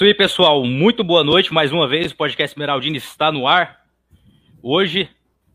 [0.00, 0.64] isso aí, pessoal.
[0.64, 1.52] Muito boa noite.
[1.52, 3.84] Mais uma vez, o podcast Esmeraldina está no ar.
[4.62, 5.10] Hoje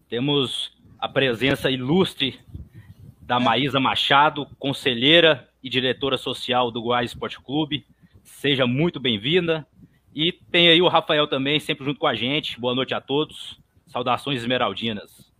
[0.07, 2.39] temos a presença ilustre
[3.23, 7.87] da Maísa Machado, conselheira e diretora social do Goiás Esporte Clube.
[8.23, 9.65] Seja muito bem-vinda.
[10.13, 12.59] E tem aí o Rafael também, sempre junto com a gente.
[12.59, 13.59] Boa noite a todos.
[13.87, 15.33] Saudações esmeraldinas.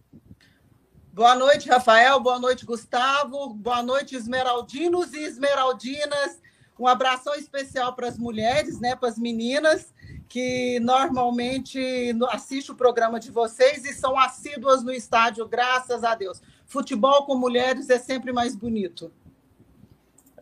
[1.13, 2.19] Boa noite, Rafael.
[2.19, 3.53] Boa noite, Gustavo.
[3.53, 6.43] Boa noite, esmeraldinos e esmeraldinas.
[6.77, 9.93] Um abração especial para as mulheres, né, para as meninas
[10.27, 11.79] que normalmente
[12.29, 16.41] assistem o programa de vocês e são assíduas no estádio, graças a Deus.
[16.65, 19.11] Futebol com mulheres é sempre mais bonito.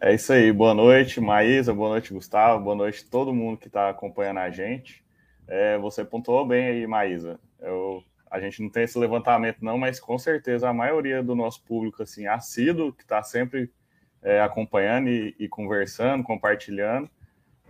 [0.01, 0.51] É isso aí.
[0.51, 1.73] Boa noite, Maísa.
[1.73, 2.63] Boa noite, Gustavo.
[2.63, 5.03] Boa noite todo mundo que está acompanhando a gente.
[5.47, 7.39] É, você pontuou bem aí, Maísa.
[7.61, 11.63] Eu, a gente não tem esse levantamento, não, mas com certeza a maioria do nosso
[11.63, 13.71] público assim, assíduo, que está sempre
[14.23, 17.09] é, acompanhando e, e, conversando, compartilhando.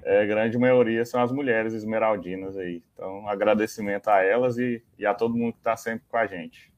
[0.04, 2.84] É, grande maioria são as mulheres esmeraldinas aí.
[2.94, 6.72] Então, agradecimento a elas e, e a todo mundo que está sempre com a gente.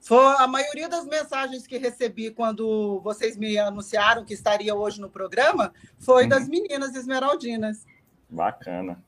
[0.00, 5.10] Foi a maioria das mensagens que recebi quando vocês me anunciaram que estaria hoje no
[5.10, 6.28] programa foi uhum.
[6.28, 7.84] das meninas esmeraldinas.
[8.28, 9.02] Bacana.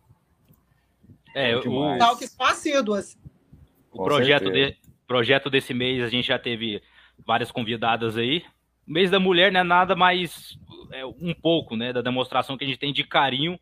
[1.35, 3.17] É, o Tal que são assíduas.
[3.93, 6.83] O projeto, de, projeto desse mês a gente já teve
[7.25, 8.43] várias convidadas aí
[8.93, 10.57] mês da mulher não é nada mais
[10.93, 13.59] é, um pouco, né, da demonstração que a gente tem de carinho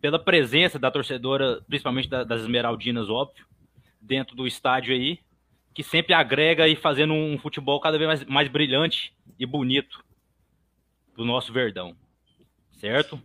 [0.00, 3.44] pela presença da torcedora, principalmente da, das Esmeraldinas, óbvio,
[4.00, 5.18] dentro do estádio aí,
[5.74, 10.04] que sempre agrega e fazendo um futebol cada vez mais, mais brilhante e bonito
[11.16, 11.96] do nosso Verdão,
[12.72, 13.20] certo?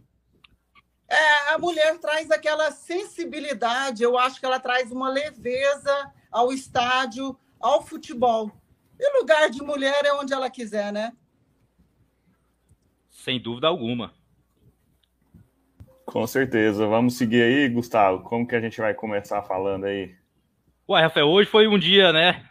[1.07, 7.37] É, a mulher traz aquela sensibilidade, eu acho que ela traz uma leveza ao estádio,
[7.59, 8.51] ao futebol.
[8.99, 11.13] E lugar de mulher é onde ela quiser, né?
[13.23, 14.13] Sem dúvida alguma.
[16.05, 16.85] Com certeza.
[16.85, 18.21] Vamos seguir aí, Gustavo.
[18.21, 20.13] Como que a gente vai começar falando aí?
[20.89, 22.45] Ué, Rafael, hoje foi um dia, né?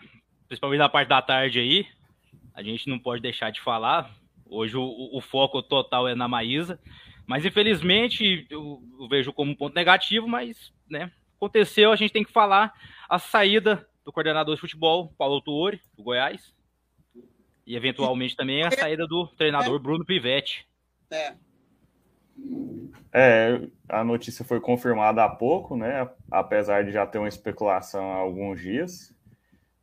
[0.48, 1.86] Principalmente na parte da tarde aí.
[2.54, 4.10] A gente não pode deixar de falar.
[4.46, 6.80] Hoje o, o foco total é na Maísa.
[7.26, 12.24] Mas infelizmente eu, eu vejo como um ponto negativo, mas né, aconteceu, a gente tem
[12.24, 12.72] que falar
[13.10, 16.54] a saída do coordenador de futebol, Paulo Tuori, do Goiás.
[17.66, 20.66] E eventualmente também a saída do treinador Bruno Pivetti.
[21.10, 21.34] É.
[23.12, 26.08] É, a notícia foi confirmada há pouco, né?
[26.30, 29.14] Apesar de já ter uma especulação há alguns dias.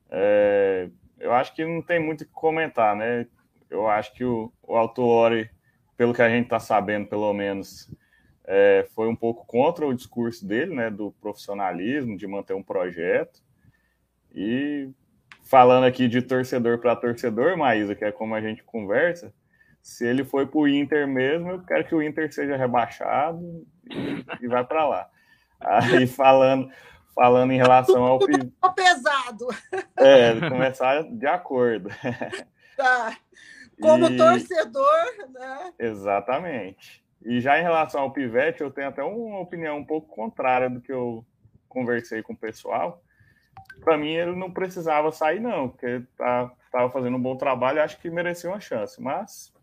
[0.09, 3.27] É, eu acho que não tem muito o que comentar, né?
[3.69, 5.49] Eu acho que o, o Autuori,
[5.95, 7.87] pelo que a gente está sabendo, pelo menos,
[8.45, 10.89] é, foi um pouco contra o discurso dele, né?
[10.89, 13.41] Do profissionalismo, de manter um projeto.
[14.33, 14.89] E
[15.49, 19.33] falando aqui de torcedor para torcedor, Maísa, que é como a gente conversa,
[19.81, 24.23] se ele foi para o Inter mesmo, eu quero que o Inter seja rebaixado e,
[24.41, 25.09] e vai para lá.
[25.59, 26.69] Aí falando,
[27.15, 28.19] falando em relação ao
[28.75, 29.47] pesado.
[29.97, 31.89] É, começar de acordo.
[32.77, 33.17] Tá.
[33.81, 34.15] Como e...
[34.15, 35.73] torcedor, né?
[35.77, 37.03] Exatamente.
[37.21, 40.79] E já em relação ao Pivete, eu tenho até uma opinião um pouco contrária do
[40.79, 41.25] que eu
[41.67, 43.03] conversei com o pessoal
[43.79, 47.99] para mim ele não precisava sair, não, porque estava tá, fazendo um bom trabalho, acho
[47.99, 49.53] que merecia uma chance, mas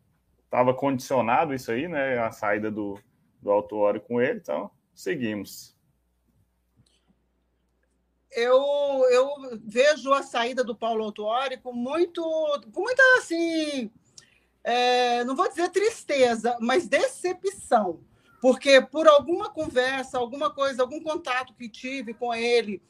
[0.45, 2.19] estava condicionado isso aí, né?
[2.19, 2.99] A saída do,
[3.41, 5.77] do Autuori com ele, então seguimos.
[8.31, 8.61] Eu,
[9.11, 12.23] eu vejo a saída do Paulo Autuori com muito,
[12.73, 13.91] com muita assim,
[14.63, 18.01] é, não vou dizer tristeza, mas decepção,
[18.41, 22.83] porque por alguma conversa, alguma coisa, algum contato que tive com ele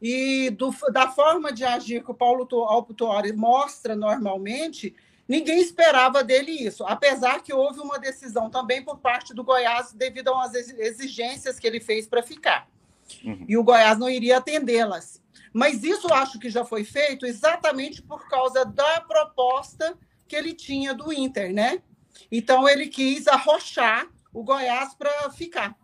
[0.00, 4.94] e do, da forma de agir que o Paulo Autuori mostra normalmente,
[5.26, 10.28] ninguém esperava dele isso, apesar que houve uma decisão também por parte do Goiás devido
[10.28, 12.68] a umas exigências que ele fez para ficar.
[13.24, 13.44] Uhum.
[13.48, 15.22] E o Goiás não iria atendê-las.
[15.52, 19.96] Mas isso acho que já foi feito exatamente por causa da proposta
[20.26, 21.82] que ele tinha do Inter, né?
[22.30, 25.74] Então ele quis arrochar o Goiás para ficar.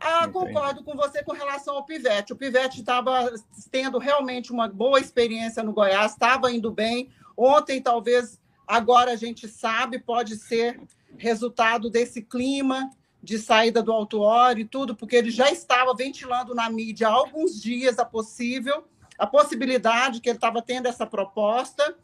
[0.00, 2.32] Ah, concordo com você com relação ao Pivete.
[2.32, 3.32] O Pivete estava
[3.70, 7.10] tendo realmente uma boa experiência no Goiás, estava indo bem.
[7.36, 10.80] Ontem, talvez, agora a gente sabe, pode ser
[11.16, 12.90] resultado desse clima
[13.22, 17.60] de saída do Autuori e tudo, porque ele já estava ventilando na mídia há alguns
[17.60, 18.84] dias a possível,
[19.18, 21.96] a possibilidade que ele estava tendo essa proposta,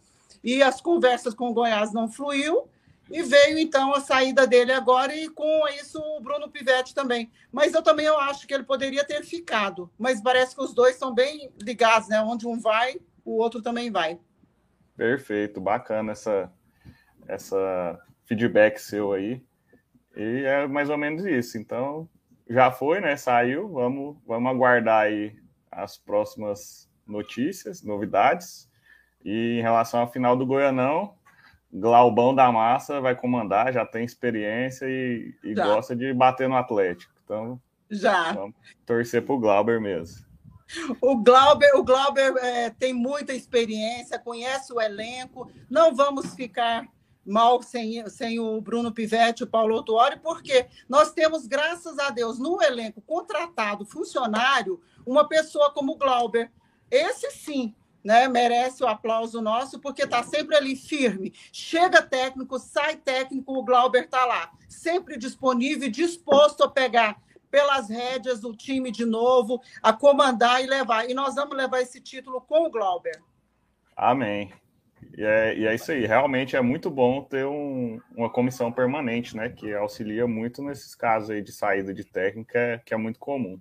[0.43, 2.69] e as conversas com o Goiás não fluiu,
[3.11, 7.31] e veio então a saída dele agora e com isso o Bruno Pivetti também.
[7.53, 10.97] Mas eu também eu acho que ele poderia ter ficado, mas parece que os dois
[10.97, 12.21] são bem ligados, né?
[12.21, 14.19] Onde um vai, o outro também vai.
[14.97, 16.51] Perfeito, bacana essa
[17.27, 19.43] essa feedback seu aí.
[20.17, 21.59] E é mais ou menos isso.
[21.59, 22.09] Então,
[22.49, 23.17] já foi, né?
[23.17, 23.69] Saiu.
[23.69, 25.37] Vamos, vamos aguardar aí
[25.71, 28.71] as próximas notícias, novidades.
[29.25, 31.15] E em relação à final do Goianão,
[31.75, 37.12] Glaubão da Massa vai comandar, já tem experiência e, e gosta de bater no Atlético.
[37.25, 37.61] Então,
[37.91, 38.32] já.
[38.32, 38.55] vamos
[38.87, 40.25] torcer para o Glauber mesmo.
[41.00, 45.50] O Glauber, o Glauber é, tem muita experiência, conhece o elenco.
[45.69, 46.87] Não vamos ficar
[47.26, 52.11] mal sem, sem o Bruno Pivetti e o Paulo Autuori, porque nós temos, graças a
[52.11, 56.50] Deus, no elenco contratado, funcionário, uma pessoa como o Glauber.
[56.91, 57.75] Esse sim
[58.05, 61.33] né, merece o aplauso nosso, porque está sempre ali firme.
[61.51, 67.19] Chega técnico, sai técnico, o Glauber está lá, sempre disponível e disposto a pegar
[67.51, 71.09] pelas rédeas o time de novo, a comandar e levar.
[71.09, 73.23] E nós vamos levar esse título com o Glauber.
[73.97, 74.53] Amém.
[75.17, 76.05] E é, e é isso aí.
[76.05, 79.49] Realmente é muito bom ter um, uma comissão permanente, né?
[79.49, 83.61] Que auxilia muito nesses casos aí de saída de técnica, que é muito comum.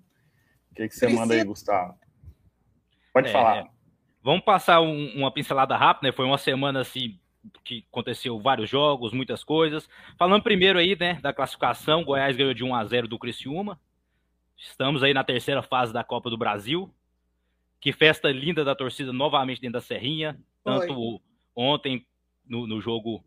[0.72, 1.22] O que, que você Precisa...
[1.22, 1.96] manda aí, Gustavo?
[3.14, 3.70] Pode é, falar.
[4.24, 6.14] Vamos passar um, uma pincelada rápida, né?
[6.14, 7.20] Foi uma semana assim
[7.64, 9.90] que aconteceu vários jogos, muitas coisas.
[10.18, 13.78] Falando primeiro aí, né, da classificação, Goiás ganhou de 1 a 0 do Criciúma.
[14.58, 16.90] Estamos aí na terceira fase da Copa do Brasil.
[17.82, 20.40] Que festa linda da torcida novamente dentro da Serrinha.
[20.64, 21.20] Tanto Oi.
[21.54, 22.06] ontem
[22.48, 23.22] no, no, jogo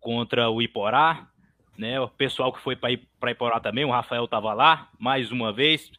[0.00, 1.28] contra o Iporá,
[1.76, 2.00] né?
[2.00, 5.92] O pessoal que foi para Iporá também, o Rafael estava lá, mais uma vez.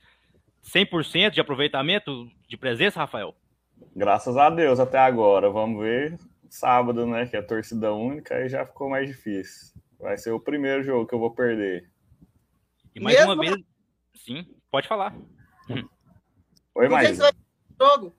[0.62, 3.33] 100% de aproveitamento de presença, Rafael?
[3.96, 5.50] Graças a Deus até agora.
[5.50, 7.26] Vamos ver sábado, né?
[7.26, 9.74] Que é torcida única, aí já ficou mais difícil.
[10.00, 11.90] Vai ser o primeiro jogo que eu vou perder.
[12.96, 13.34] E mais Mesmo?
[13.34, 13.56] uma vez.
[14.16, 15.16] Sim, pode falar.
[16.76, 17.18] Oi, mais.
[17.80, 18.16] jogo?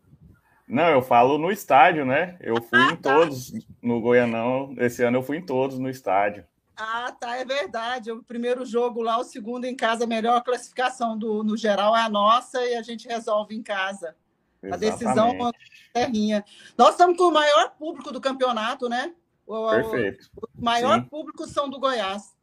[0.69, 2.39] Não, eu falo no estádio, né?
[2.41, 3.15] Eu fui ah, em tá.
[3.15, 3.53] todos
[3.83, 4.75] no Goianão.
[4.79, 6.47] Esse ano eu fui em todos no estádio.
[6.77, 8.13] Ah, tá, é verdade.
[8.13, 12.03] O primeiro jogo lá, o segundo em casa, a melhor classificação do, no geral é
[12.03, 14.15] a nossa e a gente resolve em casa.
[14.63, 14.75] Exatamente.
[14.75, 15.51] A decisão
[15.95, 16.45] é terrinha.
[16.77, 19.13] Nós estamos com o maior público do campeonato, né?
[19.47, 20.31] O, Perfeito.
[20.37, 21.07] O maior Sim.
[21.07, 22.37] público são do Goiás.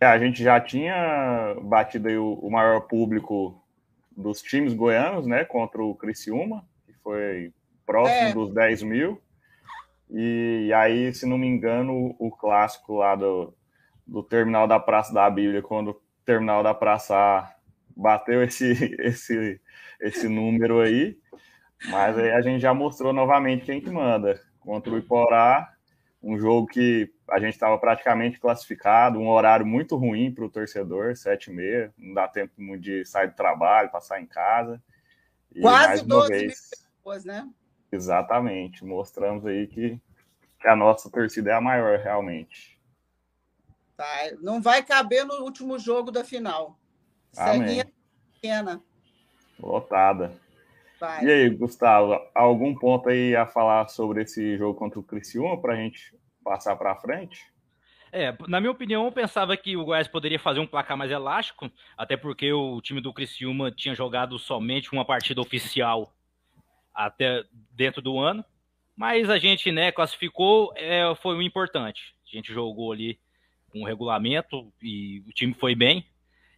[0.00, 3.62] É, a gente já tinha batido aí o, o, maior público
[4.16, 5.44] dos times goianos, né?
[5.44, 7.52] Contra o Criciúma, que foi
[7.86, 8.32] próximo é.
[8.32, 9.20] dos 10 mil.
[10.10, 13.54] E, aí, se não me engano, o clássico lá do,
[14.06, 17.48] do terminal da Praça da Bíblia, quando o terminal da Praça
[17.96, 19.60] bateu esse, esse,
[20.00, 21.18] esse número aí.
[21.88, 24.40] Mas aí a gente já mostrou novamente quem que manda.
[24.58, 25.72] Contra o Iporá,
[26.22, 31.16] um jogo que a gente estava praticamente classificado, um horário muito ruim para o torcedor,
[31.16, 34.82] sete e meia, não dá tempo de sair do trabalho, passar em casa.
[35.54, 37.48] E Quase 12 vez, mil pessoas, né?
[37.90, 39.98] Exatamente, mostramos aí que,
[40.60, 42.78] que a nossa torcida é a maior, realmente.
[43.96, 44.06] Tá,
[44.40, 46.78] não vai caber no último jogo da final.
[47.32, 47.86] Serrinha
[48.32, 48.82] pequena.
[49.62, 50.32] Lotada.
[50.98, 51.24] Vai.
[51.24, 55.72] E aí, Gustavo, algum ponto aí a falar sobre esse jogo contra o Criciúma para
[55.72, 57.50] a gente passar para frente?
[58.12, 61.70] É, na minha opinião, eu pensava que o Goiás poderia fazer um placar mais elástico,
[61.96, 66.12] até porque o time do Criciúma tinha jogado somente uma partida oficial
[66.92, 68.44] até dentro do ano,
[68.96, 72.14] mas a gente, né, classificou, é, foi o importante.
[72.26, 73.18] A gente jogou ali
[73.70, 76.04] com o regulamento e o time foi bem.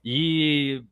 [0.05, 0.83] E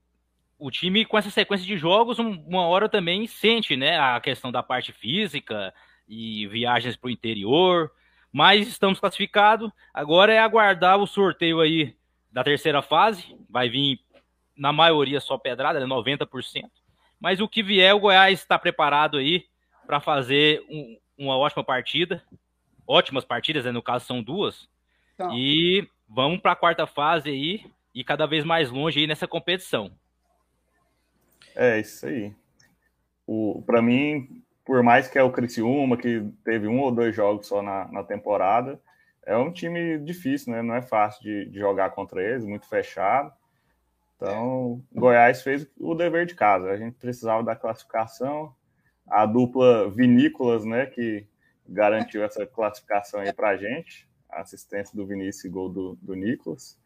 [0.61, 4.63] o time, com essa sequência de jogos, uma hora também sente né, a questão da
[4.63, 5.73] parte física
[6.07, 7.91] e viagens para o interior.
[8.31, 9.73] Mas estamos classificados.
[9.93, 11.97] Agora é aguardar o sorteio aí
[12.31, 13.35] da terceira fase.
[13.49, 14.01] Vai vir,
[14.57, 16.71] na maioria, só pedrada, né, 90%.
[17.19, 19.47] Mas o que vier, o Goiás está preparado aí
[19.87, 22.23] para fazer um, uma ótima partida.
[22.87, 24.69] Ótimas partidas, né, no caso são duas.
[25.15, 25.35] Então.
[25.35, 27.65] E vamos para a quarta fase aí
[27.95, 29.91] e cada vez mais longe aí nessa competição.
[31.55, 32.35] É, isso aí.
[33.65, 37.63] Para mim, por mais que é o Criciúma, que teve um ou dois jogos só
[37.63, 38.81] na, na temporada,
[39.25, 40.63] é um time difícil, né?
[40.63, 43.33] Não é fácil de, de jogar contra eles, muito fechado.
[44.17, 46.71] Então, o Goiás fez o dever de casa.
[46.71, 48.55] A gente precisava da classificação.
[49.09, 51.27] A dupla Vinícolas, né, que
[51.67, 54.09] garantiu essa classificação aí pra gente.
[54.29, 56.79] A assistência do Vinícius e gol do, do Nicolas.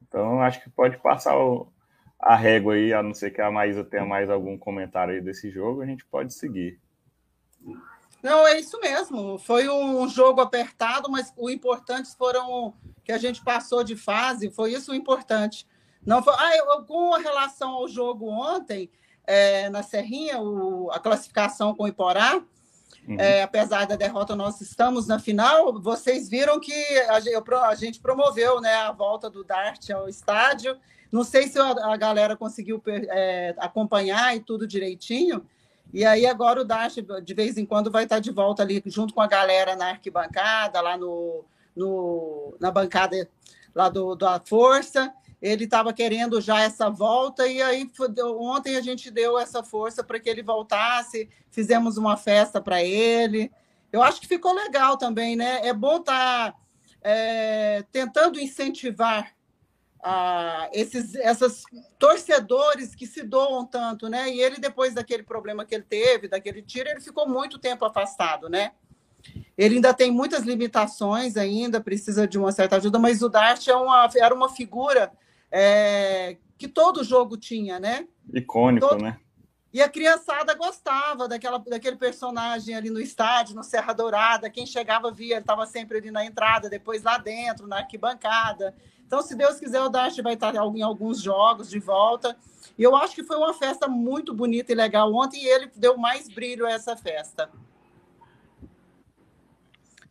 [0.00, 1.72] Então, acho que pode passar o,
[2.22, 5.50] a régua aí, a não ser que a Maísa tenha mais algum comentário aí desse
[5.50, 6.78] jogo, a gente pode seguir.
[8.22, 9.36] Não, é isso mesmo.
[9.38, 14.72] Foi um jogo apertado, mas o importante foram que a gente passou de fase, foi
[14.72, 15.66] isso o importante.
[16.06, 18.88] Não foi, ah, eu, com relação ao jogo ontem,
[19.26, 22.40] é, na Serrinha, o, a classificação com o Iporá,
[23.06, 23.16] Uhum.
[23.18, 25.80] É, apesar da derrota, nós estamos na final.
[25.80, 26.72] Vocês viram que
[27.08, 27.16] a,
[27.66, 30.76] a, gente promoveu né, a volta do Dart ao estádio.
[31.12, 35.46] Não sei se a, galera conseguiu é, acompanhar e tudo direitinho.
[35.92, 39.12] E aí agora o Dart, de vez em quando, vai estar de volta ali junto
[39.12, 41.44] com a galera na arquibancada, lá no,
[41.76, 43.28] no na bancada
[43.74, 47.90] lá do, da Força ele estava querendo já essa volta, e aí
[48.38, 53.50] ontem a gente deu essa força para que ele voltasse, fizemos uma festa para ele.
[53.92, 55.66] Eu acho que ficou legal também, né?
[55.66, 56.58] É bom estar tá,
[57.02, 59.32] é, tentando incentivar
[60.02, 61.62] ah, esses essas
[61.98, 64.28] torcedores que se doam tanto, né?
[64.30, 68.48] E ele, depois daquele problema que ele teve, daquele tiro, ele ficou muito tempo afastado,
[68.48, 68.72] né?
[69.56, 73.76] Ele ainda tem muitas limitações ainda, precisa de uma certa ajuda, mas o Dart é
[73.76, 75.12] uma, era uma figura
[75.50, 78.08] é, que todo jogo tinha, né?
[78.32, 79.02] Icônico, todo...
[79.02, 79.18] né?
[79.72, 84.50] E a criançada gostava daquela, daquele personagem ali no estádio, no Serra Dourada.
[84.50, 88.74] Quem chegava via, ele estava sempre ali na entrada, depois lá dentro, na arquibancada.
[89.12, 92.34] Então, se Deus quiser, o Dash vai estar em alguns jogos de volta.
[92.78, 95.98] E eu acho que foi uma festa muito bonita e legal ontem, e ele deu
[95.98, 97.50] mais brilho a essa festa.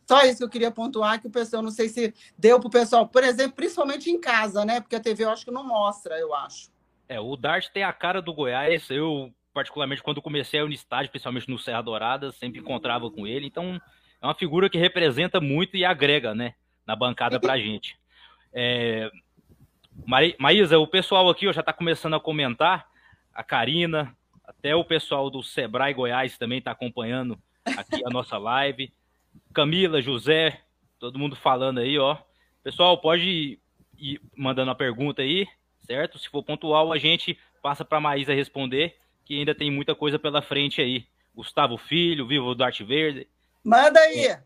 [0.06, 2.70] Só isso que eu queria pontuar, que o pessoal, não sei se deu para o
[2.70, 4.80] pessoal, por exemplo, principalmente em casa, né?
[4.80, 6.70] Porque a TV eu acho que não mostra, eu acho.
[7.08, 8.88] É, o Dart tem a cara do Goiás.
[8.88, 13.48] Eu, particularmente, quando comecei a estádio, principalmente no Serra Dourada, sempre encontrava com ele.
[13.48, 13.80] Então,
[14.20, 16.54] é uma figura que representa muito e agrega, né?
[16.86, 18.00] Na bancada pra gente.
[18.52, 19.10] É...
[20.38, 22.90] Maísa, o pessoal aqui ó, já está começando a comentar.
[23.34, 28.92] A Karina, até o pessoal do Sebrae Goiás também está acompanhando aqui a nossa live.
[29.52, 30.60] Camila, José,
[30.98, 32.16] todo mundo falando aí, ó.
[32.62, 33.58] Pessoal, pode
[33.98, 35.46] ir mandando a pergunta aí,
[35.86, 36.18] certo?
[36.18, 40.18] Se for pontual, a gente passa para a Maísa responder, que ainda tem muita coisa
[40.18, 41.06] pela frente aí.
[41.34, 43.26] Gustavo Filho, Vivo o Darte Verde.
[43.64, 44.36] Manda aí!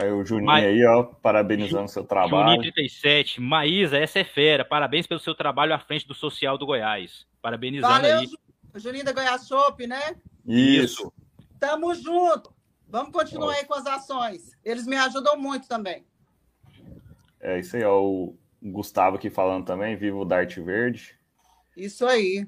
[0.00, 0.58] Aí o Juninho Ma...
[0.58, 2.52] aí, ó, parabenizando o seu trabalho.
[2.52, 3.40] Juninho 37.
[3.40, 4.64] Maísa, essa é fera.
[4.64, 7.26] Parabéns pelo seu trabalho à frente do Social do Goiás.
[7.42, 8.28] Parabenizando Valeu, aí.
[8.76, 10.14] Juninho da Goiás Shop, né?
[10.46, 11.12] Isso.
[11.58, 12.54] Tamo junto.
[12.86, 14.52] Vamos continuar aí com as ações.
[14.64, 16.06] Eles me ajudam muito também.
[17.40, 21.18] É isso aí, ó, o Gustavo aqui falando também, viva o Dart Verde.
[21.76, 22.46] Isso aí.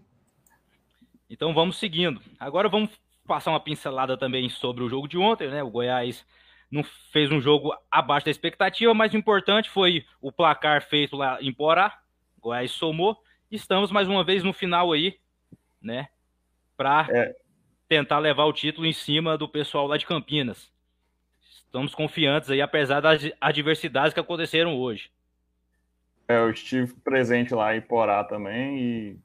[1.28, 2.22] Então vamos seguindo.
[2.38, 2.90] Agora vamos
[3.26, 5.64] passar uma pincelada também sobre o jogo de ontem, né?
[5.64, 6.24] O Goiás
[6.70, 11.38] não fez um jogo abaixo da expectativa, mas o importante foi o placar feito lá
[11.40, 11.98] em Porá.
[12.40, 13.16] Goiás somou.
[13.50, 15.18] Estamos mais uma vez no final aí,
[15.82, 16.08] né?
[16.76, 17.34] Para é
[17.88, 20.70] tentar levar o título em cima do pessoal lá de Campinas.
[21.40, 25.10] Estamos confiantes aí, apesar das adversidades que aconteceram hoje.
[26.28, 29.18] É, eu estive presente lá em Porá também e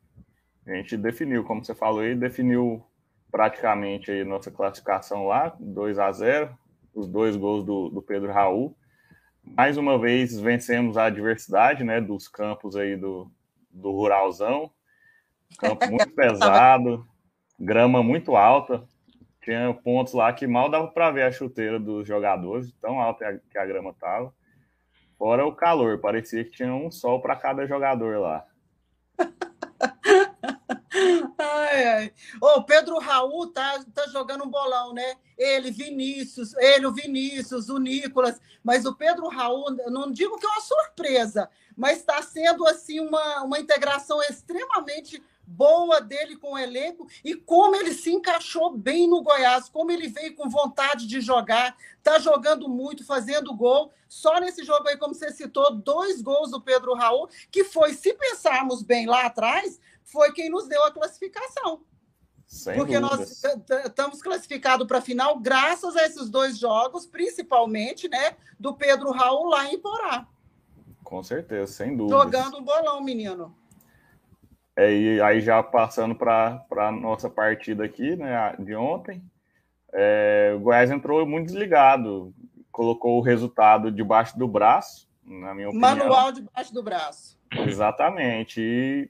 [0.66, 2.84] a gente definiu, como você falou aí, definiu
[3.32, 6.58] praticamente aí nossa classificação lá, 2 a 0
[6.96, 8.76] os dois gols do, do Pedro Raul.
[9.44, 13.30] Mais uma vez vencemos a adversidade, né, dos campos aí do,
[13.70, 14.72] do Ruralzão.
[15.60, 17.06] Campo muito pesado,
[17.60, 18.84] grama muito alta.
[19.44, 23.58] Tinha pontos lá que mal dava para ver a chuteira dos jogadores, tão alta que
[23.58, 24.34] a grama tava.
[25.18, 28.46] Fora o calor, parecia que tinha um sol para cada jogador lá.
[31.38, 32.14] ai, ai.
[32.42, 35.16] O Pedro Raul tá, tá jogando um bolão, né?
[35.38, 40.50] Ele, Vinícius, ele, o Vinícius, o Nicolas, mas o Pedro Raul, não digo que é
[40.50, 47.08] uma surpresa, mas está sendo assim uma, uma integração extremamente boa dele com o elenco
[47.24, 51.76] e como ele se encaixou bem no Goiás, como ele veio com vontade de jogar,
[52.02, 53.94] tá jogando muito, fazendo gol.
[54.08, 58.14] Só nesse jogo aí, como você citou, dois gols do Pedro Raul, que foi, se
[58.14, 61.82] pensarmos bem lá atrás, foi quem nos deu a classificação.
[62.48, 63.42] Sem Porque dúvidas.
[63.42, 69.12] nós estamos classificados para a final graças a esses dois jogos, principalmente, né, do Pedro
[69.12, 70.28] Raul lá em Porá.
[71.04, 72.18] Com certeza, sem dúvida.
[72.18, 73.56] Jogando um bolão, menino.
[74.76, 79.24] É, e aí já passando para a nossa partida aqui, né, de ontem,
[79.94, 82.34] é, o Goiás entrou muito desligado,
[82.72, 85.96] colocou o resultado debaixo do braço, na minha opinião.
[85.96, 87.40] Manual debaixo do braço.
[87.52, 88.60] Exatamente.
[88.60, 89.10] E,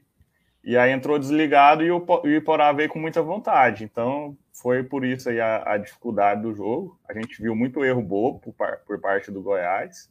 [0.66, 3.84] e aí entrou desligado e o, o Iporá veio com muita vontade.
[3.84, 6.98] Então foi por isso aí a, a dificuldade do jogo.
[7.08, 8.52] A gente viu muito erro bobo por,
[8.84, 10.10] por parte do Goiás.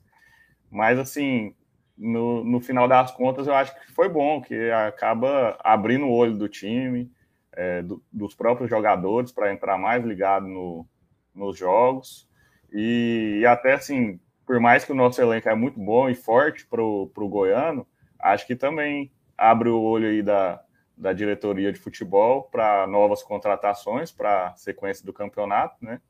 [0.71, 1.53] Mas assim,
[1.97, 6.38] no, no final das contas, eu acho que foi bom, que acaba abrindo o olho
[6.38, 7.12] do time,
[7.51, 10.88] é, do, dos próprios jogadores, para entrar mais ligado no,
[11.33, 12.29] nos jogos.
[12.71, 16.65] E, e, até assim, por mais que o nosso elenco é muito bom e forte
[16.65, 17.85] para o Goiano,
[18.17, 20.61] acho que também abre o olho aí da,
[20.97, 26.01] da diretoria de futebol para novas contratações, para a sequência do campeonato, né?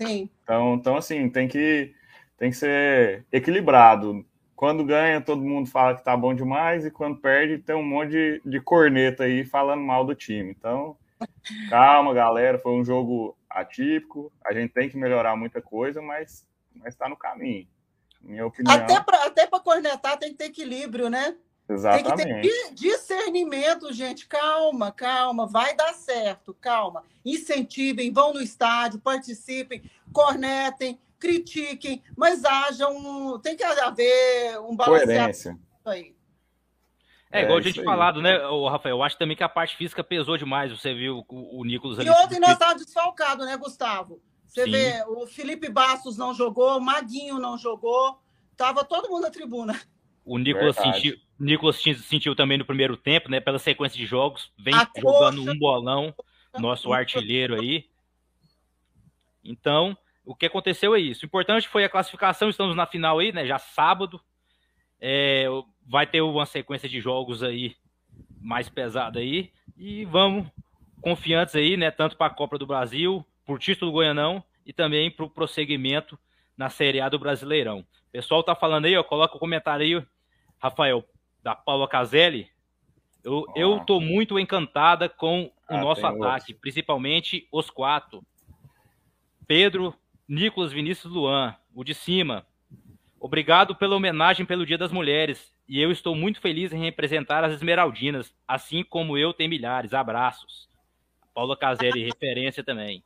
[0.00, 0.28] Sim.
[0.42, 1.94] Então, então assim, tem que,
[2.36, 4.24] tem que ser equilibrado.
[4.54, 8.10] Quando ganha, todo mundo fala que tá bom demais, e quando perde, tem um monte
[8.10, 10.50] de, de corneta aí falando mal do time.
[10.50, 10.96] Então,
[11.70, 16.46] calma, galera, foi um jogo atípico, a gente tem que melhorar muita coisa, mas
[16.86, 17.66] está no caminho.
[18.20, 18.74] Minha opinião.
[18.74, 21.36] Até para até cornetar tem que ter equilíbrio, né?
[21.68, 22.26] Exatamente.
[22.26, 24.26] Tem que ter discernimento, gente.
[24.26, 27.02] Calma, calma, vai dar certo, calma.
[27.24, 33.38] Incentivem, vão no estádio, participem, cornetem, critiquem, mas haja um.
[33.38, 36.14] Tem que haver um balanceamento aí.
[37.30, 38.96] É, igual é, a gente falado, né, o Rafael?
[38.96, 40.70] Eu acho também que a parte física pesou demais.
[40.70, 42.08] Você viu o, o Nicolas ali.
[42.08, 44.22] E ontem nós estávamos desfalcados, né, Gustavo?
[44.46, 44.70] Você Sim.
[44.70, 48.20] vê, o Felipe Bastos não jogou, o Maguinho não jogou,
[48.56, 49.80] tava todo mundo na tribuna.
[50.24, 53.40] O Nicolas sentiu, Nicolas sentiu também no primeiro tempo, né?
[53.40, 55.50] Pela sequência de jogos, vem a jogando coxa...
[55.50, 56.14] um bolão,
[56.58, 57.86] nosso artilheiro aí.
[59.44, 61.24] Então, o que aconteceu é isso.
[61.24, 63.46] O importante foi a classificação, estamos na final aí, né?
[63.46, 64.20] Já sábado.
[65.00, 65.46] É,
[65.86, 67.76] vai ter uma sequência de jogos aí
[68.40, 69.52] mais pesada aí.
[69.76, 70.46] E vamos
[71.02, 71.90] confiantes aí, né?
[71.90, 76.18] Tanto para a Copa do Brasil, por título do Goianão e também para o prosseguimento
[76.56, 77.80] na Série A do Brasileirão.
[77.80, 80.06] O pessoal tá falando aí, ó, coloca o um comentário aí,
[80.58, 81.04] Rafael,
[81.42, 82.48] da Paula Caselli.
[83.22, 83.52] Eu, oh.
[83.56, 86.60] eu tô muito encantada com o ah, nosso ataque, outro.
[86.60, 88.22] principalmente os quatro.
[89.46, 89.94] Pedro,
[90.28, 92.46] Nicolas, Vinícius Luan, o de cima.
[93.20, 95.54] Obrigado pela homenagem pelo Dia das Mulheres.
[95.66, 99.94] E eu estou muito feliz em representar as Esmeraldinas, assim como eu tenho milhares.
[99.94, 100.68] Abraços.
[101.32, 103.02] Paula Caselli, referência também.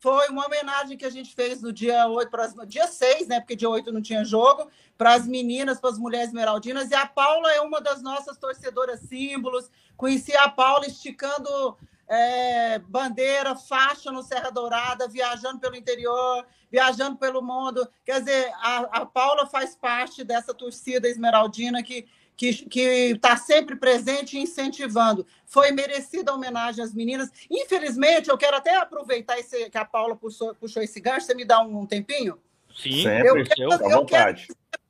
[0.00, 3.38] Foi uma homenagem que a gente fez no dia 8, para dia 6, né?
[3.38, 6.90] Porque dia 8 não tinha jogo, para as meninas, para as mulheres esmeraldinas.
[6.90, 9.70] E a Paula é uma das nossas torcedoras símbolos.
[9.98, 11.76] Conheci a Paula esticando
[12.08, 17.86] é, bandeira, faixa no Serra Dourada, viajando pelo interior, viajando pelo mundo.
[18.02, 22.08] Quer dizer, a, a Paula faz parte dessa torcida esmeraldina que
[22.46, 25.26] que está sempre presente e incentivando.
[25.44, 27.30] Foi merecida a homenagem às meninas.
[27.50, 31.26] Infelizmente, eu quero até aproveitar esse, que a Paula puxou, puxou esse gancho.
[31.26, 32.38] Você me dá um, um tempinho?
[32.74, 34.38] Sim, sempre, eu quero, eu, eu quero,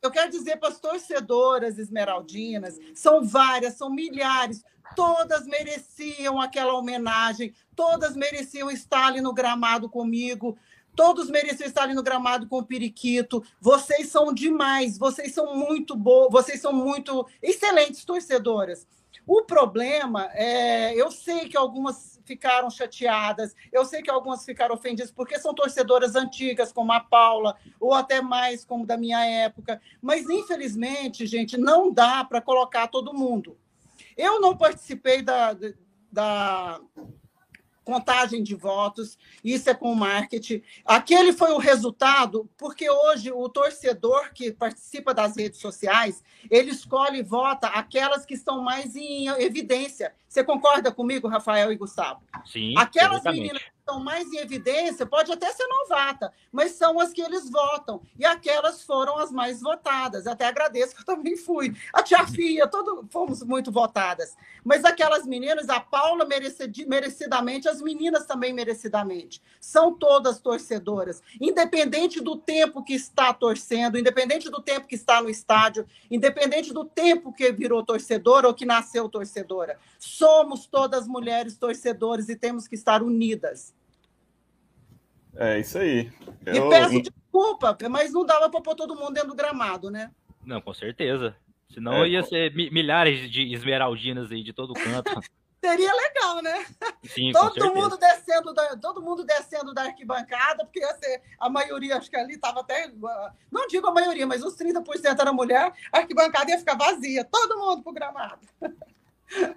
[0.03, 4.63] eu quero dizer para as torcedoras esmeraldinas, são várias, são milhares,
[4.95, 10.59] todas mereciam aquela homenagem, todas mereciam estar ali no gramado comigo,
[10.95, 13.43] Todos mereciam estar ali no gramado com o periquito.
[13.61, 18.87] Vocês são demais, vocês são muito boas, vocês são muito excelentes torcedoras.
[19.27, 25.11] O problema é, eu sei que algumas ficaram chateadas, eu sei que algumas ficaram ofendidas
[25.11, 30.29] porque são torcedoras antigas, como a Paula, ou até mais como da minha época, mas
[30.29, 33.57] infelizmente, gente, não dá para colocar todo mundo.
[34.17, 35.57] Eu não participei da,
[36.11, 36.81] da
[37.91, 40.63] contagem de votos, isso é com marketing.
[40.87, 47.19] Aquele foi o resultado, porque hoje o torcedor que participa das redes sociais, ele escolhe
[47.19, 50.15] e vota aquelas que estão mais em evidência.
[50.29, 52.21] Você concorda comigo, Rafael e Gustavo?
[52.47, 52.75] Sim.
[52.79, 53.41] Aquelas exatamente.
[53.41, 58.01] meninas estão mais em evidência, pode até ser novata, mas são as que eles votam.
[58.19, 60.27] E aquelas foram as mais votadas.
[60.27, 61.75] Até agradeço que eu também fui.
[61.93, 64.37] A tia Fia, todo, fomos muito votadas.
[64.65, 66.27] Mas aquelas meninas, a Paula
[66.87, 69.43] merecidamente, as meninas também merecidamente.
[69.61, 71.23] São todas torcedoras.
[71.41, 76.85] Independente do tempo que está torcendo, independente do tempo que está no estádio, independente do
[76.85, 79.79] tempo que virou torcedora ou que nasceu torcedora.
[79.99, 83.75] Somos todas mulheres torcedoras e temos que estar unidas.
[85.37, 86.11] É isso aí.
[86.45, 86.67] Eu...
[86.67, 90.11] E peço desculpa, mas não dava para pôr todo mundo dentro do gramado, né?
[90.45, 91.37] Não, com certeza.
[91.73, 95.11] Senão é, ia ser milhares de esmeraldinas aí de todo canto.
[95.63, 96.65] Seria legal, né?
[97.05, 101.99] Sim, todo mundo descendo da, todo mundo descendo da arquibancada, porque ia ser, a maioria,
[101.99, 102.91] acho que ali estava até.
[103.53, 107.59] Não digo a maioria, mas os 30% era mulher, a arquibancada ia ficar vazia, todo
[107.59, 108.41] mundo pro gramado.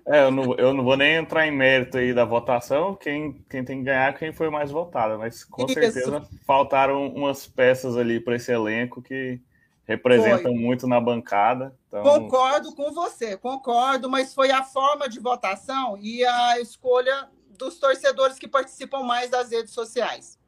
[0.06, 3.64] É, eu não, eu não vou nem entrar em mérito aí da votação, quem, quem
[3.66, 5.74] tem que ganhar é quem foi mais votado, mas com Isso.
[5.74, 9.42] certeza faltaram umas peças ali para esse elenco que
[9.86, 10.54] representam foi.
[10.54, 11.76] muito na bancada.
[11.88, 12.04] Então...
[12.04, 18.38] Concordo com você, concordo, mas foi a forma de votação e a escolha dos torcedores
[18.38, 20.40] que participam mais das redes sociais.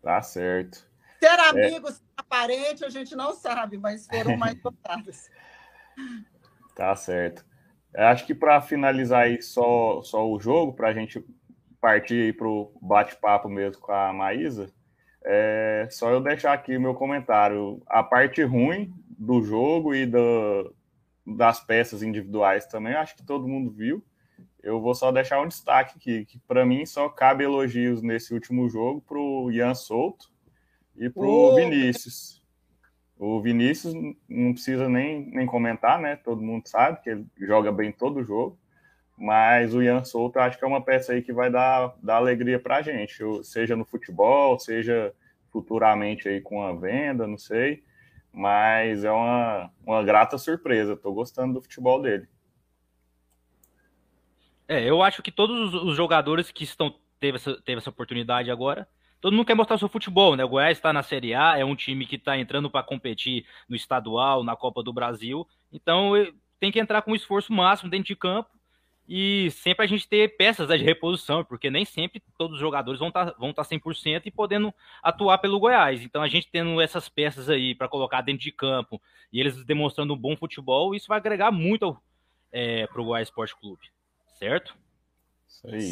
[0.00, 0.88] Tá certo.
[1.18, 1.48] Ser é.
[1.48, 2.22] amigos, é...
[2.22, 5.28] parente, a gente não sabe, mas foram mais votados.
[6.74, 7.49] Tá certo.
[7.94, 11.24] Acho que para finalizar aí só, só o jogo, para a gente
[11.80, 14.72] partir para o bate-papo mesmo com a Maísa,
[15.24, 17.82] é só eu deixar aqui o meu comentário.
[17.86, 20.74] A parte ruim do jogo e do,
[21.26, 24.04] das peças individuais também, acho que todo mundo viu.
[24.62, 28.68] Eu vou só deixar um destaque aqui, que para mim só cabe elogios nesse último
[28.68, 30.30] jogo para o Ian Souto,
[30.96, 32.39] e para o Vinícius.
[33.22, 33.92] O Vinícius
[34.26, 36.16] não precisa nem, nem comentar, né?
[36.16, 38.58] Todo mundo sabe que ele joga bem todo jogo.
[39.14, 42.58] Mas o Ian Souto acho que é uma peça aí que vai dar, dar alegria
[42.58, 45.12] para a gente, seja no futebol, seja
[45.52, 47.84] futuramente aí com a venda, não sei.
[48.32, 50.94] Mas é uma, uma grata surpresa.
[50.94, 52.26] Estou gostando do futebol dele.
[54.66, 58.88] É, eu acho que todos os jogadores que estão teve essa, teve essa oportunidade agora,
[59.20, 60.44] todo mundo quer mostrar seu futebol, né?
[60.44, 63.76] O Goiás está na Série A, é um time que está entrando para competir no
[63.76, 65.46] estadual, na Copa do Brasil.
[65.72, 66.12] Então
[66.58, 68.50] tem que entrar com um esforço máximo dentro de campo
[69.08, 73.00] e sempre a gente ter peças né, de reposição, porque nem sempre todos os jogadores
[73.00, 76.02] vão estar tá, vão tá 100% e podendo atuar pelo Goiás.
[76.02, 79.00] Então a gente tendo essas peças aí para colocar dentro de campo
[79.32, 81.96] e eles demonstrando um bom futebol, isso vai agregar muito
[82.52, 83.88] é, para o Goiás Esporte Clube
[84.40, 84.74] certo?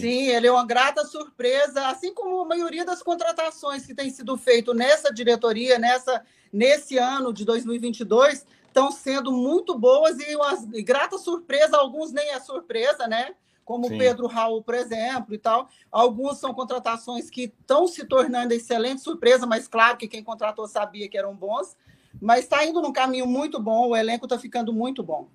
[0.00, 4.36] Sim, ele é uma grata surpresa, assim como a maioria das contratações que têm sido
[4.38, 11.18] feitas nessa diretoria, nessa, nesse ano de 2022, estão sendo muito boas e uma grata
[11.18, 13.34] surpresa, alguns nem é surpresa, né?
[13.64, 15.68] Como o Pedro Raul, por exemplo, e tal.
[15.92, 21.06] Alguns são contratações que estão se tornando excelente surpresa, mas claro que quem contratou sabia
[21.06, 21.76] que eram bons.
[22.18, 25.28] Mas está indo num caminho muito bom, o elenco está ficando muito bom.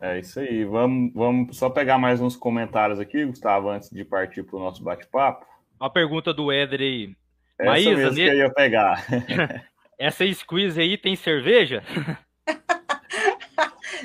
[0.00, 0.64] É isso aí.
[0.64, 4.82] Vamos, vamos só pegar mais uns comentários aqui, Gustavo, antes de partir para o nosso
[4.82, 5.46] bate-papo.
[5.80, 7.16] Uma pergunta do Éder aí.
[7.58, 9.04] Essa Maísa, mesmo que eu ia pegar.
[9.98, 11.82] Essa squeeze aí tem cerveja?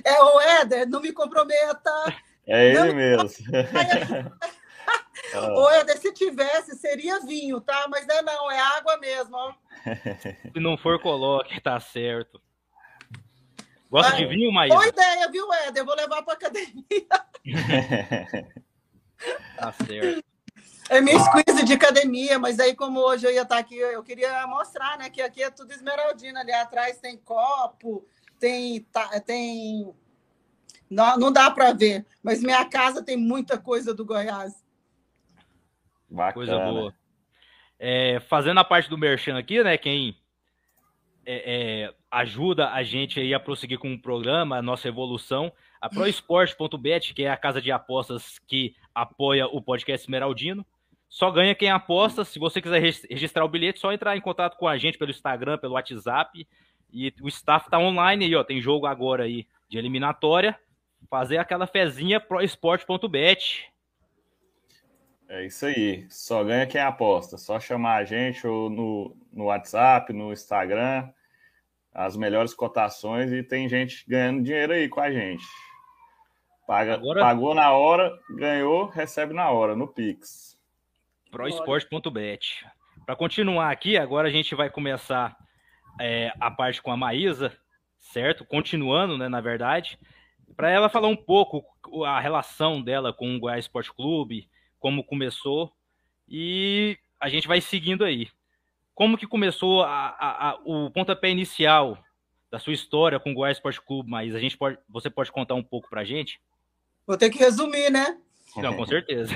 [0.03, 1.91] É o Éder, não me comprometa.
[2.47, 2.93] É ele não...
[2.93, 3.29] mesmo.
[5.55, 7.87] Ô, Éder, se tivesse, seria vinho, tá?
[7.89, 9.35] Mas é não, é água mesmo.
[9.35, 9.53] Ó.
[10.51, 12.41] Se não for, coloque, tá certo.
[13.93, 14.73] Gosta de vinho, Maísa?
[14.73, 15.81] Boa ideia, viu, Éder?
[15.83, 17.05] Eu vou levar para academia.
[19.55, 20.25] tá certo.
[20.89, 24.47] É minha squeeze de academia, mas aí, como hoje eu ia estar aqui, eu queria
[24.47, 25.11] mostrar, né?
[25.11, 26.39] Que aqui é tudo esmeraldina.
[26.39, 28.03] Ali atrás tem copo,
[28.39, 28.81] tem.
[28.81, 29.93] Tá, tem...
[30.89, 34.65] Não, não dá para ver, mas minha casa tem muita coisa do Goiás.
[36.09, 36.33] Bacana.
[36.33, 36.95] Coisa boa.
[37.77, 39.77] É, fazendo a parte do merchan aqui, né?
[39.77, 40.17] Quem
[41.25, 45.51] é, é, ajuda a gente aí a prosseguir com o programa, a nossa evolução.
[45.81, 50.65] A ProEsport.bet, que é a casa de apostas que apoia o podcast Esmeraldino,
[51.09, 52.25] só ganha quem aposta.
[52.25, 55.57] Se você quiser registrar o bilhete, só entrar em contato com a gente pelo Instagram,
[55.57, 56.47] pelo WhatsApp.
[56.91, 58.43] E o staff tá online aí, ó.
[58.43, 60.57] Tem jogo agora aí de eliminatória.
[61.09, 63.72] Fazer aquela fezinha proesport.bet.
[65.33, 66.05] É isso aí.
[66.11, 67.39] Só ganha quem aposta.
[67.39, 71.09] Só chamar a gente ou no, no WhatsApp, no Instagram,
[71.91, 75.43] as melhores cotações e tem gente ganhando dinheiro aí com a gente.
[76.67, 77.21] Paga, Agora...
[77.21, 80.55] Pagou na hora, ganhou, recebe na hora, no Pix.
[81.31, 82.63] Prosport.bet.
[83.03, 85.35] Para continuar aqui, agora a gente vai começar
[85.99, 87.51] é, a parte com a Maísa,
[87.97, 88.45] certo?
[88.45, 89.97] Continuando, né, na verdade,
[90.55, 91.65] para ela falar um pouco
[92.05, 94.47] a relação dela com o Goiás Esporte Clube,
[94.83, 95.71] como começou,
[96.27, 98.27] e a gente vai seguindo aí.
[98.93, 101.97] Como que começou a, a, a, o pontapé inicial
[102.51, 105.53] da sua história com o Goiás Esporte Clube, mas a gente pode, você pode contar
[105.53, 106.41] um pouco para a gente?
[107.07, 108.17] Vou ter que resumir, né?
[108.57, 109.33] Não, com certeza.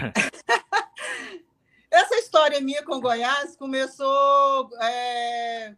[1.90, 4.70] Essa história minha com o Goiás começou.
[4.82, 5.74] É...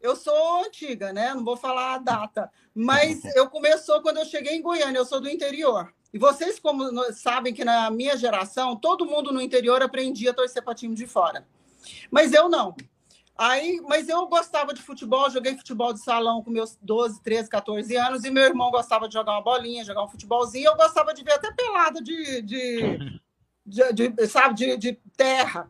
[0.00, 1.32] Eu sou antiga, né?
[1.32, 4.98] Não vou falar a data, mas eu começou quando eu cheguei em Goiânia.
[4.98, 5.94] Eu sou do interior.
[6.14, 10.62] E vocês, como sabem que na minha geração, todo mundo no interior aprendia a torcer
[10.62, 11.44] para time de fora.
[12.08, 12.76] Mas eu não.
[13.36, 17.96] Aí, mas eu gostava de futebol, joguei futebol de salão com meus 12, 13, 14
[17.96, 21.24] anos, e meu irmão gostava de jogar uma bolinha, jogar um futebolzinho, eu gostava de
[21.24, 23.20] ver até pelada de, de,
[23.66, 25.68] de, de sabe, de, de terra.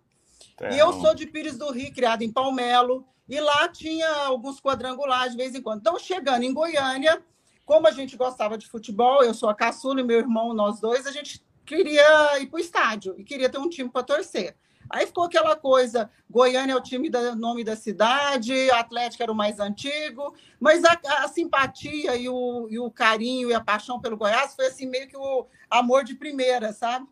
[0.59, 0.74] terra.
[0.74, 5.33] E eu sou de Pires do Rio, criado em Palmelo, e lá tinha alguns quadrangulares
[5.33, 5.80] de vez em quando.
[5.80, 7.24] Então, chegando em Goiânia,
[7.64, 11.07] como a gente gostava de futebol, eu sou a caçula e meu irmão, nós dois,
[11.07, 14.57] a gente queria ir para o estádio e queria ter um time para torcer.
[14.90, 19.35] Aí ficou aquela coisa: Goiânia é o time do nome da cidade, Atlético era o
[19.35, 24.16] mais antigo, mas a, a, simpatia e o, e o carinho e a paixão pelo
[24.16, 27.07] Goiás foi assim meio que o amor de primeira, sabe?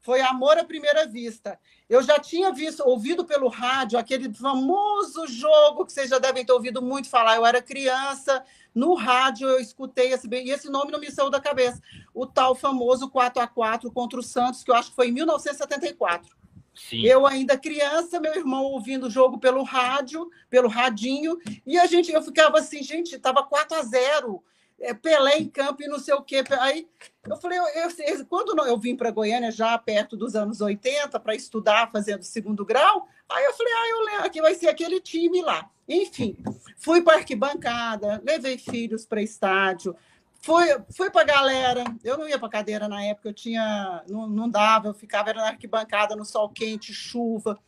[0.00, 1.58] Foi amor à primeira vista.
[1.92, 6.50] Eu já tinha visto, ouvido pelo rádio aquele famoso jogo que vocês já devem ter
[6.50, 7.36] ouvido muito falar.
[7.36, 8.42] Eu era criança,
[8.74, 11.82] no rádio eu escutei esse e esse nome não me saiu da cabeça.
[12.14, 15.12] O tal famoso 4 a 4 contra o Santos, que eu acho que foi em
[15.12, 16.34] 1974.
[16.74, 17.02] Sim.
[17.04, 22.10] Eu ainda criança, meu irmão ouvindo o jogo pelo rádio, pelo radinho, e a gente,
[22.10, 24.51] eu ficava assim, gente, estava 4 a 0 é,
[25.00, 26.42] Pelé em campo e não sei o quê.
[26.60, 26.88] Aí
[27.28, 31.34] eu falei, eu, eu, quando eu vim para Goiânia, já perto dos anos 80, para
[31.34, 35.40] estudar, fazendo segundo grau, Aí eu falei, ah, eu lembro que vai ser aquele time
[35.40, 35.68] lá.
[35.88, 36.36] Enfim,
[36.76, 39.96] fui para arquibancada, levei filhos para estádio,
[40.40, 41.84] fui, fui para galera.
[42.04, 45.48] Eu não ia para cadeira na época, eu tinha, não, não dava, eu ficava na
[45.48, 47.58] arquibancada no sol quente, chuva.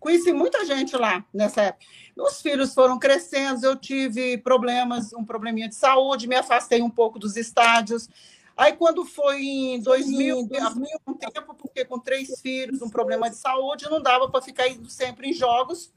[0.00, 1.84] Conheci muita gente lá nessa época.
[2.16, 7.18] Meus filhos foram crescendo, eu tive problemas, um probleminha de saúde, me afastei um pouco
[7.18, 8.08] dos estádios.
[8.56, 13.36] Aí, quando foi em 2000, 2000 um tempo, porque com três filhos, um problema de
[13.36, 15.92] saúde, não dava para ficar indo sempre em jogos.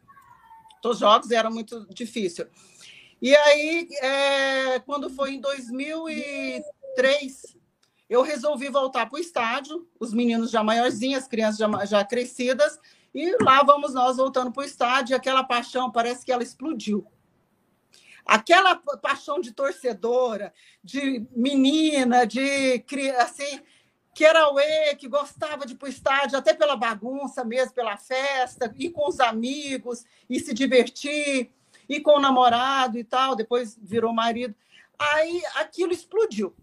[0.83, 2.45] Os jogos era muito difícil.
[3.21, 7.55] E aí, é, quando foi em 2003,
[8.09, 12.77] eu resolvi voltar para o estádio, os meninos já maiorzinhos, as crianças já, já crescidas,
[13.13, 17.05] e lá vamos nós voltando para o estádio, aquela paixão parece que ela explodiu.
[18.25, 22.83] Aquela paixão de torcedora, de menina, de
[23.19, 23.61] assim,
[24.13, 27.97] que era uê, que gostava de ir para o estádio, até pela bagunça mesmo, pela
[27.97, 31.51] festa, ir com os amigos, e se divertir,
[31.89, 34.55] ir com o namorado e tal, depois virou marido.
[34.97, 36.55] Aí aquilo explodiu.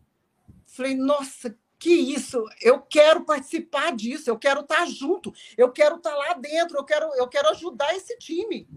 [0.67, 6.15] Falei, nossa, que isso, eu quero participar disso, eu quero estar junto, eu quero estar
[6.15, 8.69] lá dentro, eu quero, eu quero ajudar esse time.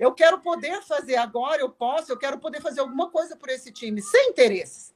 [0.00, 3.70] Eu quero poder fazer agora, eu posso, eu quero poder fazer alguma coisa por esse
[3.70, 4.94] time, sem interesses.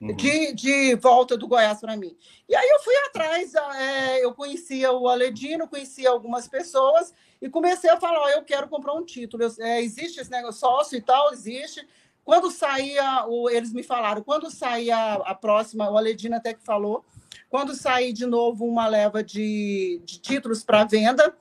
[0.00, 0.14] Uhum.
[0.14, 2.16] De, de volta do Goiás para mim.
[2.48, 7.90] E aí eu fui atrás, é, eu conhecia o Aledino, conhecia algumas pessoas e comecei
[7.90, 9.42] a falar: ó, eu quero comprar um título.
[9.42, 11.84] Eu, é, existe esse negócio sócio e tal, existe.
[12.28, 16.62] Quando saía, o, eles me falaram, quando saía a, a próxima, o Aledino até que
[16.62, 17.02] falou,
[17.48, 21.34] quando sair de novo uma leva de, de títulos para venda,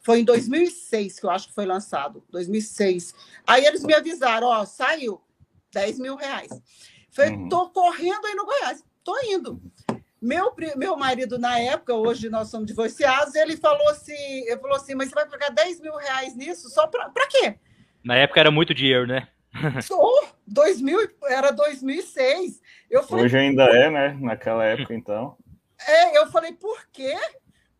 [0.00, 3.14] foi em 2006 que eu acho que foi lançado, 2006.
[3.46, 5.20] Aí eles me avisaram, ó, saiu,
[5.74, 6.48] 10 mil reais.
[7.10, 7.50] Falei, uhum.
[7.50, 9.60] tô correndo aí no Goiás, tô indo.
[10.22, 14.94] Meu, meu marido, na época, hoje nós somos divorciados, ele falou assim, ele falou assim,
[14.94, 17.56] mas você vai pagar 10 mil reais nisso só para quê?
[18.02, 19.28] Na época era muito dinheiro, né?
[19.90, 22.60] Oh, 2000, era 2006.
[22.88, 24.16] Eu falei, Hoje ainda é, né?
[24.20, 25.36] Naquela época, então.
[25.86, 27.16] É, eu falei, por quê?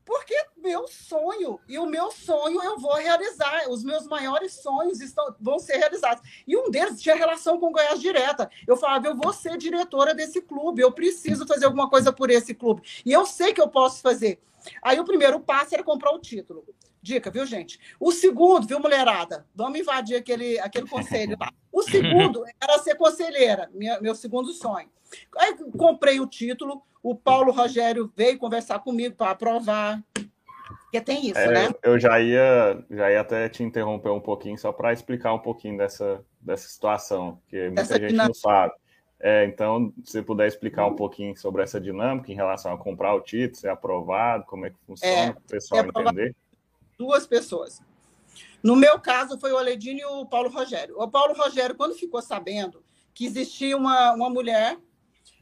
[0.05, 5.37] Porque meu sonho, e o meu sonho eu vou realizar, os meus maiores sonhos estão,
[5.41, 6.29] vão ser realizados.
[6.47, 8.51] E um deles tinha relação com Goiás Direta.
[8.67, 12.55] Eu falava, eu vou ser diretora desse clube, eu preciso fazer alguma coisa por esse
[12.55, 12.83] clube.
[13.07, 14.41] E eu sei que eu posso fazer.
[14.83, 16.65] Aí o primeiro passo era comprar o título.
[17.03, 17.81] Dica, viu, gente?
[17.99, 19.47] O segundo, viu, mulherada?
[19.55, 21.51] Vamos invadir aquele, aquele conselho lá.
[21.73, 24.89] O segundo era ser conselheira, minha, meu segundo sonho.
[25.39, 30.03] Aí comprei o título, o Paulo Rogério veio conversar comigo para aprovar.
[30.83, 31.75] Porque tem isso, é, né?
[31.83, 35.79] Eu já ia, já ia até te interromper um pouquinho, só para explicar um pouquinho
[35.79, 38.75] dessa, dessa situação, que muita essa gente não sabe.
[39.21, 43.15] É, então, se você puder explicar um pouquinho sobre essa dinâmica em relação a comprar
[43.15, 46.35] o título, ser aprovado, como é que funciona, é, para o pessoal entender.
[47.01, 47.81] Duas pessoas.
[48.63, 51.01] No meu caso, foi o Aledino e o Paulo Rogério.
[51.01, 52.85] O Paulo Rogério, quando ficou sabendo
[53.15, 54.77] que existia uma, uma mulher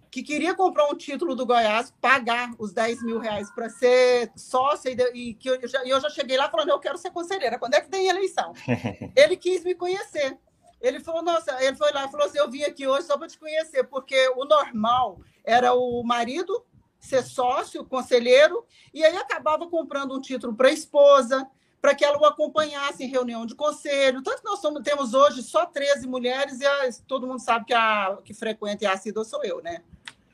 [0.08, 4.94] que queria comprar um título do Goiás, pagar os 10 mil reais para ser sócia,
[5.12, 7.80] e, que eu já, eu já cheguei lá falando, eu quero ser conselheira, quando é
[7.80, 8.52] que tem eleição?
[9.16, 10.38] ele quis me conhecer.
[10.80, 13.26] Ele falou, nossa, ele foi lá e falou assim, eu vim aqui hoje só para
[13.26, 16.64] te conhecer, porque o normal era o marido
[16.98, 21.46] ser sócio, conselheiro, e aí acabava comprando um título para a esposa,
[21.80, 24.22] para que ela o acompanhasse em reunião de conselho.
[24.22, 27.74] Tanto que nós somos, temos hoje só 13 mulheres, e a, todo mundo sabe que
[27.74, 29.82] a que frequenta e a assídua sou eu, né?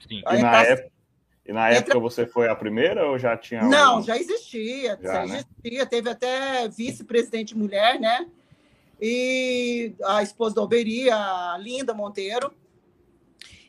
[0.08, 0.22] Sim.
[0.26, 0.92] E na, época,
[1.46, 3.62] e na época você foi a primeira ou já tinha?
[3.62, 4.98] Não, já existia.
[5.02, 5.44] Já, já né?
[5.62, 5.86] existia.
[5.86, 8.26] Teve até vice-presidente mulher, né?
[9.00, 12.54] E a esposa da Alberi, a Linda Monteiro.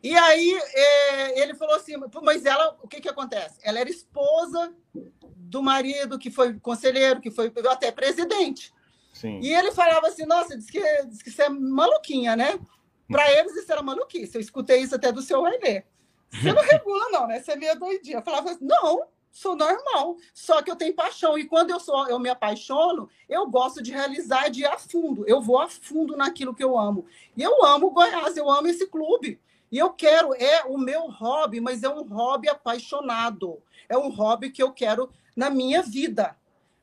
[0.05, 3.57] E aí é, ele falou assim, mas ela, o que, que acontece?
[3.63, 8.71] Ela era esposa do marido, que foi conselheiro, que foi até presidente.
[9.11, 9.39] Sim.
[9.41, 12.59] E ele falava assim, nossa, diz que, diz que isso é maluquinha, né?
[13.07, 14.35] Para eles isso era maluquice.
[14.35, 15.83] Eu escutei isso até do seu Renê.
[16.29, 17.39] Você não regula, não, né?
[17.39, 18.17] Você é meio doidinha.
[18.17, 20.17] Eu falava assim, não, sou normal.
[20.35, 21.35] Só que eu tenho paixão.
[21.35, 25.27] E quando eu sou, eu me apaixono, eu gosto de realizar de ir a fundo.
[25.27, 27.07] Eu vou a fundo naquilo que eu amo.
[27.35, 29.41] E eu amo o Goiás, eu amo esse clube.
[29.75, 33.61] E eu quero, é o meu hobby, mas é um hobby apaixonado.
[33.89, 36.33] É um hobby que eu quero na minha vida,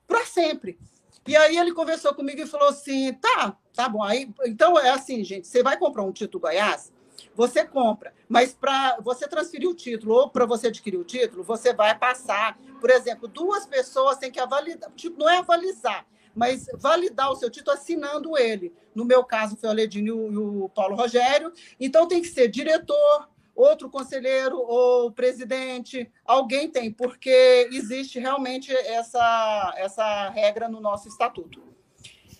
[0.07, 0.79] para sempre.
[1.27, 4.03] E aí ele conversou comigo e falou assim: tá, tá bom.
[4.03, 6.93] Aí, então é assim, gente: você vai comprar um título Goiás,
[7.35, 11.73] você compra, mas para você transferir o título ou para você adquirir o título, você
[11.73, 17.31] vai passar, por exemplo, duas pessoas têm que avaliar, tipo, não é avalizar, mas validar
[17.31, 18.73] o seu título assinando ele.
[18.95, 21.53] No meu caso, foi o Aledinho e o Paulo Rogério.
[21.79, 29.75] Então, tem que ser diretor, outro conselheiro ou presidente, alguém tem, porque existe realmente essa,
[29.77, 31.63] essa regra no nosso estatuto.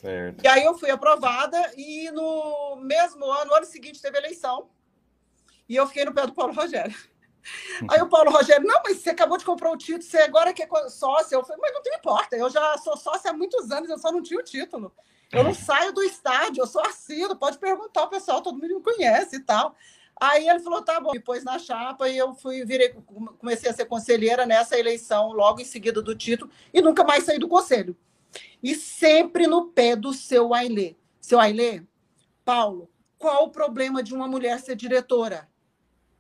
[0.01, 0.43] Certo.
[0.43, 4.69] E aí eu fui aprovada e no mesmo ano, no ano seguinte, teve eleição.
[5.69, 6.97] E eu fiquei no pé do Paulo Rogério.
[7.89, 10.69] Aí o Paulo Rogério, não, mas você acabou de comprar o título, você agora quer
[10.89, 11.35] sócio.
[11.35, 14.13] Eu falei, mas não tem importa, eu já sou sócio há muitos anos, eu só
[14.13, 14.93] não tinha o título.
[15.31, 18.83] Eu não saio do estádio, eu sou assíduo, pode perguntar ao pessoal, todo mundo me
[18.83, 19.75] conhece e tal.
[20.21, 22.95] Aí ele falou, tá bom, me pôs na chapa e eu fui, virei,
[23.39, 27.39] comecei a ser conselheira nessa eleição, logo em seguida do título, e nunca mais saí
[27.39, 27.97] do conselho.
[28.63, 30.97] E sempre no pé do seu Ailê.
[31.21, 31.83] Seu Ailê,
[32.45, 35.49] Paulo, qual o problema de uma mulher ser diretora?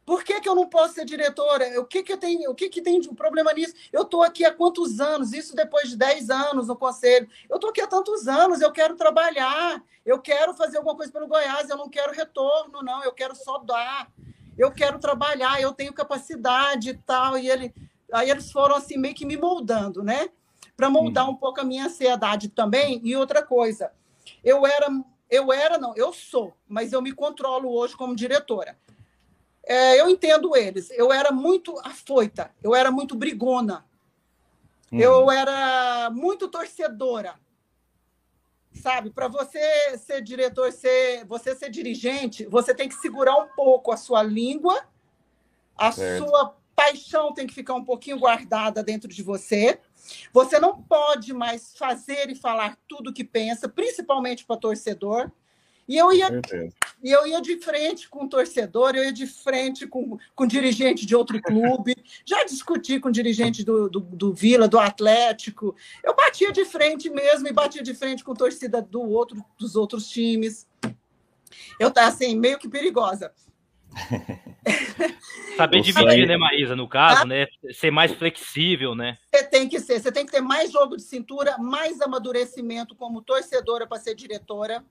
[0.05, 1.81] Por que, que eu não posso ser diretora?
[1.81, 3.75] O que, que, tem, o que, que tem de problema nisso?
[3.93, 5.33] Eu estou aqui há quantos anos?
[5.33, 7.29] Isso depois de 10 anos no conselho.
[7.49, 11.29] Eu estou aqui há tantos anos, eu quero trabalhar, eu quero fazer alguma coisa pelo
[11.29, 14.11] Goiás, eu não quero retorno, não, eu quero só dar.
[14.59, 17.39] Eu quero trabalhar, eu tenho capacidade e tal.
[17.39, 17.73] E ele,
[18.13, 20.31] aí eles foram assim, meio que me moldando, né?
[20.77, 23.01] Para moldar um pouco a minha ansiedade também.
[23.05, 23.93] E outra coisa,
[24.43, 24.89] eu era,
[25.31, 28.77] eu era, não, eu sou, mas eu me controlo hoje como diretora
[29.65, 30.91] é, eu entendo eles.
[30.91, 33.85] Eu era muito afoita, eu era muito brigona,
[34.91, 34.99] uhum.
[34.99, 37.35] eu era muito torcedora.
[38.75, 39.61] Sabe, para você
[39.99, 44.83] ser diretor, ser, você ser dirigente, você tem que segurar um pouco a sua língua,
[45.77, 46.27] a certo.
[46.27, 49.79] sua paixão tem que ficar um pouquinho guardada dentro de você.
[50.33, 55.31] Você não pode mais fazer e falar tudo que pensa, principalmente para torcedor.
[55.87, 56.29] E eu ia,
[57.03, 61.05] e eu ia de frente com o torcedor, eu ia de frente com, com dirigente
[61.05, 65.75] de outro clube, já discuti com dirigente do, do, do Vila, do Atlético.
[66.05, 70.09] Eu batia de frente mesmo e batia de frente com torcida do outro, dos outros
[70.09, 70.67] times.
[71.79, 73.33] Eu estava assim, meio que perigosa.
[75.57, 77.47] Saber dividir, né, Maísa, no caso, ah, né?
[77.73, 79.19] Ser mais flexível, né?
[79.35, 83.23] Você tem que ser, você tem que ter mais jogo de cintura, mais amadurecimento como
[83.23, 84.85] torcedora para ser diretora.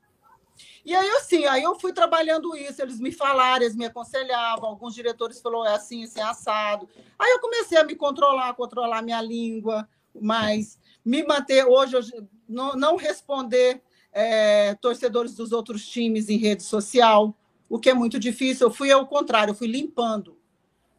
[0.84, 4.94] E aí, assim, aí eu fui trabalhando isso, eles me falaram, eles me aconselhavam, alguns
[4.94, 6.88] diretores falaram, é assim, assim, assado.
[7.18, 9.88] Aí eu comecei a me controlar, controlar minha língua,
[10.20, 16.62] mas me manter, hoje, eu não, não responder é, torcedores dos outros times em rede
[16.62, 17.34] social,
[17.68, 18.66] o que é muito difícil.
[18.66, 20.36] Eu fui ao contrário, eu fui limpando.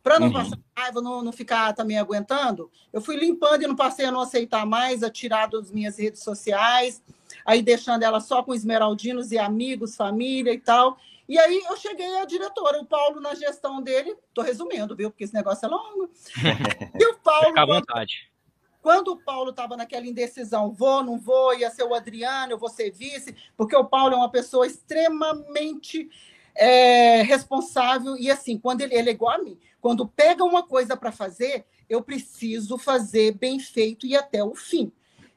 [0.02, 0.34] Para não uhum.
[0.34, 4.20] passar raiva, não, não ficar também aguentando, eu fui limpando e não passei a não
[4.20, 7.02] aceitar mais, a tirar das minhas redes sociais,
[7.46, 10.98] aí deixando ela só com esmeraldinos e amigos, família e tal.
[11.28, 15.10] E aí eu cheguei à diretora, o Paulo na gestão dele, estou resumindo, viu?
[15.10, 16.10] Porque esse negócio é longo.
[17.00, 17.48] E o Paulo.
[17.48, 18.34] Fica à vontade.
[18.82, 22.68] Quando, o Paulo estava naquela indecisão, vou, não vou, ia ser o Adriano, eu vou
[22.68, 26.10] ser vice, porque o Paulo é uma pessoa extremamente
[26.54, 28.18] é, responsável.
[28.18, 31.66] E assim, quando ele, ele é igual a mim, quando pega uma coisa para fazer,
[31.90, 34.92] eu preciso fazer bem feito e até o fim.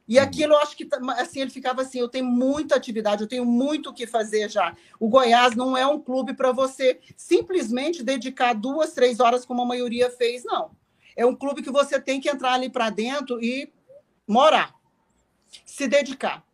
[0.08, 0.24] E uhum.
[0.24, 3.44] aquilo, eu acho que tá, assim, ele ficava assim: eu tenho muita atividade, eu tenho
[3.44, 4.76] muito o que fazer já.
[5.00, 9.66] O Goiás não é um clube para você simplesmente dedicar duas, três horas, como a
[9.66, 10.70] maioria fez, não.
[11.16, 13.72] É um clube que você tem que entrar ali para dentro e
[14.26, 14.74] morar,
[15.64, 16.44] se dedicar.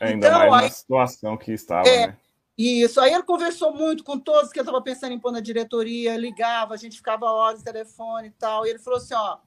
[0.00, 2.16] Ainda então, mais aí, na situação que estava, é, né?
[2.56, 3.00] Isso.
[3.00, 6.74] Aí ele conversou muito com todos que eu estava pensando em pôr na diretoria, ligava,
[6.74, 8.66] a gente ficava horas no telefone e tal.
[8.66, 9.38] E ele falou assim: ó,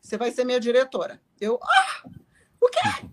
[0.00, 1.20] você vai ser minha diretora.
[1.40, 2.08] Eu, ah,
[2.66, 3.08] o quê?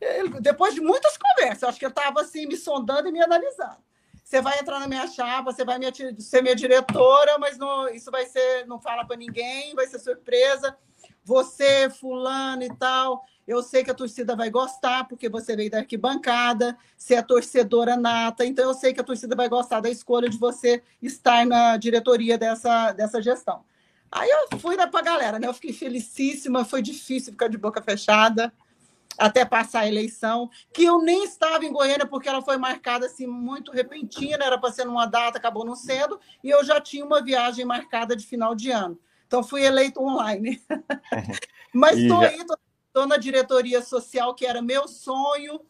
[0.00, 3.76] Ele, depois de muitas conversas, acho que eu estava assim, me sondando e me analisando.
[4.24, 5.78] Você vai entrar na minha chapa, você vai
[6.18, 10.76] ser minha diretora, mas não, isso vai ser, não fala para ninguém, vai ser surpresa.
[11.24, 15.78] Você, fulano e tal, eu sei que a torcida vai gostar, porque você veio da
[15.78, 20.28] arquibancada, você é torcedora nata, então eu sei que a torcida vai gostar da escolha
[20.28, 23.64] de você estar na diretoria dessa, dessa gestão.
[24.10, 25.46] Aí eu fui para a galera, né?
[25.46, 28.52] Eu fiquei felicíssima, foi difícil ficar de boca fechada
[29.18, 33.26] até passar a eleição, que eu nem estava em Goiânia porque ela foi marcada assim
[33.26, 37.22] muito repentina, era para ser numa data, acabou não sendo, e eu já tinha uma
[37.22, 38.98] viagem marcada de final de ano.
[39.26, 40.60] Então fui eleito online.
[41.72, 42.28] Mas estou já...
[42.28, 42.44] aí,
[42.86, 45.60] estou na diretoria social, que era meu sonho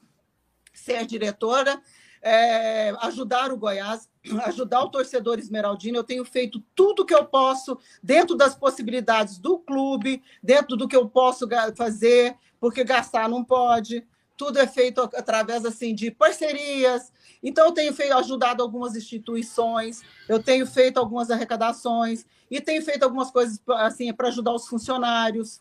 [0.73, 1.81] ser diretora,
[2.21, 4.09] é, ajudar o Goiás,
[4.47, 5.99] ajudar o torcedor esmeraldino.
[5.99, 10.97] Eu tenho feito tudo que eu posso dentro das possibilidades do clube, dentro do que
[10.97, 14.07] eu posso fazer, porque gastar não pode.
[14.37, 17.13] Tudo é feito através assim de parcerias.
[17.43, 23.03] Então eu tenho feito, ajudado algumas instituições, eu tenho feito algumas arrecadações e tenho feito
[23.03, 25.61] algumas coisas assim para ajudar os funcionários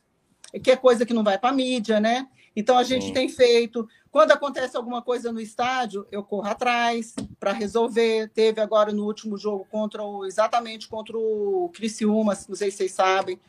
[0.59, 2.27] que é coisa que não vai para a mídia, né?
[2.55, 3.13] Então a gente Sim.
[3.13, 3.87] tem feito.
[4.11, 8.29] Quando acontece alguma coisa no estádio, eu corro atrás para resolver.
[8.33, 12.91] Teve agora no último jogo contra o exatamente contra o Criciúma, não sei se vocês
[12.91, 13.39] sabem.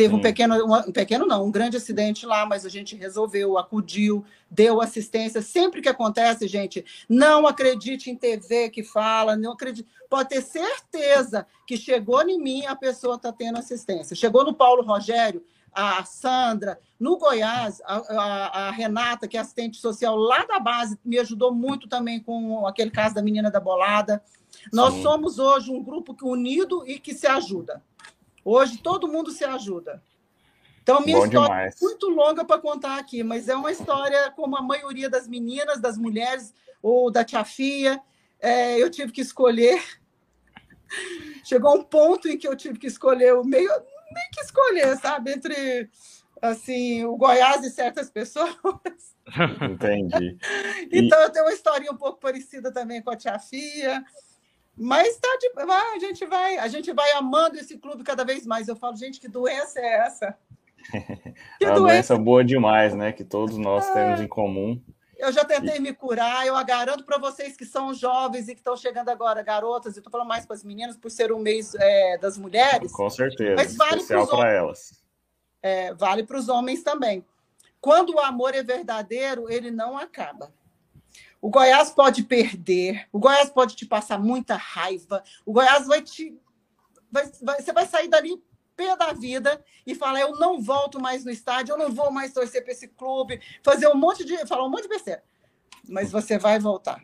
[0.00, 4.24] Teve um pequeno, um pequeno não, um grande acidente lá, mas a gente resolveu, acudiu,
[4.50, 5.42] deu assistência.
[5.42, 9.86] Sempre que acontece, gente, não acredite em TV que fala, não acredite.
[10.08, 14.16] Pode ter certeza que chegou em mim, a pessoa está tendo assistência.
[14.16, 19.76] Chegou no Paulo Rogério, a Sandra, no Goiás, a, a, a, Renata, que é assistente
[19.76, 24.22] social lá da base, me ajudou muito também com aquele caso da menina da bolada.
[24.72, 25.02] Nós Sim.
[25.02, 27.82] somos hoje um grupo unido e que se ajuda.
[28.44, 30.02] Hoje todo mundo se ajuda.
[30.82, 31.82] Então, minha Bom história é demais.
[31.82, 35.80] é muito longa para contar aqui, mas é uma história como a maioria das meninas,
[35.80, 38.00] das mulheres, ou da tia Fia.
[38.40, 39.82] É, eu tive que escolher.
[41.44, 45.32] Chegou um ponto em que eu tive que escolher o meio, nem que escolher, sabe,
[45.32, 45.88] entre
[46.40, 48.54] assim, o Goiás e certas pessoas.
[49.70, 50.38] Entendi.
[50.90, 54.02] então, eu tenho uma historinha um pouco parecida também com a tia Fia.
[54.76, 58.68] Mas tá de, a gente vai, a gente vai amando esse clube cada vez mais.
[58.68, 60.38] Eu falo, gente, que doença é essa?
[61.58, 61.92] Que é uma doença...
[61.92, 63.12] doença boa demais, né?
[63.12, 63.92] Que todos nós é...
[63.92, 64.82] temos em comum.
[65.18, 65.80] Eu já tentei e...
[65.80, 69.94] me curar, eu garanto para vocês que são jovens e que estão chegando agora, garotas,
[69.94, 72.90] eu estou falando mais para as meninas, por ser um mês é, das mulheres.
[72.90, 75.02] Com certeza, mas vale especial para elas.
[75.62, 77.22] É, vale para os homens também.
[77.80, 80.50] Quando o amor é verdadeiro, ele não acaba.
[81.40, 86.38] O Goiás pode perder, o Goiás pode te passar muita raiva, o Goiás vai te.
[87.10, 88.42] Vai, vai, você vai sair dali
[88.76, 92.32] pé da vida e falar: eu não volto mais no estádio, eu não vou mais
[92.32, 94.36] torcer para esse clube, fazer um monte de.
[94.46, 95.22] falar um monte de besteira.
[95.88, 97.02] Mas você vai voltar.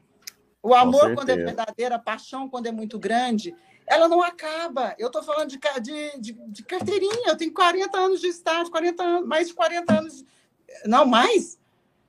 [0.62, 3.55] O amor, quando é verdadeiro, a paixão, quando é muito grande,
[3.87, 4.95] ela não acaba.
[4.99, 9.03] Eu estou falando de, de, de, de, carteirinha, eu tenho 40 anos de estádio, 40
[9.03, 10.24] anos, mais de 40 anos.
[10.84, 11.59] Não, mais?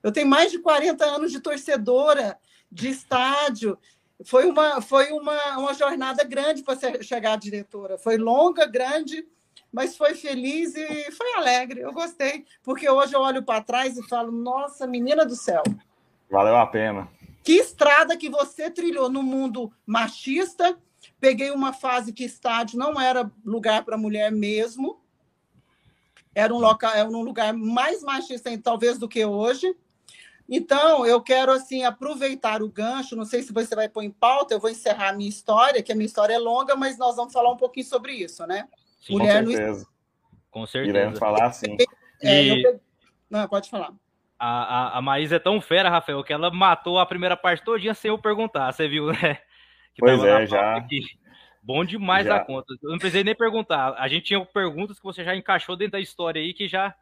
[0.08, 2.38] Eu tenho mais de 40 anos de torcedora,
[2.72, 3.78] de estádio.
[4.24, 7.98] Foi uma, foi uma, uma jornada grande para chegar à diretora.
[7.98, 9.28] Foi longa, grande,
[9.70, 11.82] mas foi feliz e foi alegre.
[11.82, 15.62] Eu gostei, porque hoje eu olho para trás e falo: nossa, menina do céu.
[16.30, 17.06] Valeu a pena.
[17.44, 20.74] Que estrada que você trilhou no mundo machista.
[21.20, 25.02] Peguei uma fase que estádio não era lugar para mulher mesmo.
[26.34, 29.76] Era um, local, era um lugar mais machista, talvez, do que hoje.
[30.48, 33.14] Então, eu quero assim aproveitar o gancho.
[33.14, 35.92] Não sei se você vai pôr em pauta, eu vou encerrar a minha história, que
[35.92, 38.66] a minha história é longa, mas nós vamos falar um pouquinho sobre isso, né?
[39.00, 39.80] Sim, Mulher com certeza.
[39.80, 39.86] No...
[40.50, 40.98] Com certeza.
[40.98, 41.76] Iremos falar sim.
[42.22, 42.62] É, e...
[42.64, 42.80] eu...
[43.28, 43.92] Não, pode falar.
[44.38, 47.92] A, a, a Maísa é tão fera, Rafael, que ela matou a primeira parte todinha
[47.92, 48.72] sem eu perguntar.
[48.72, 49.34] Você viu, né?
[49.94, 50.76] Que pois é, já.
[50.76, 51.00] Aqui.
[51.62, 52.36] Bom demais já.
[52.36, 52.72] a conta.
[52.82, 53.94] Eu não precisei nem perguntar.
[53.98, 56.94] A gente tinha perguntas que você já encaixou dentro da história aí, que já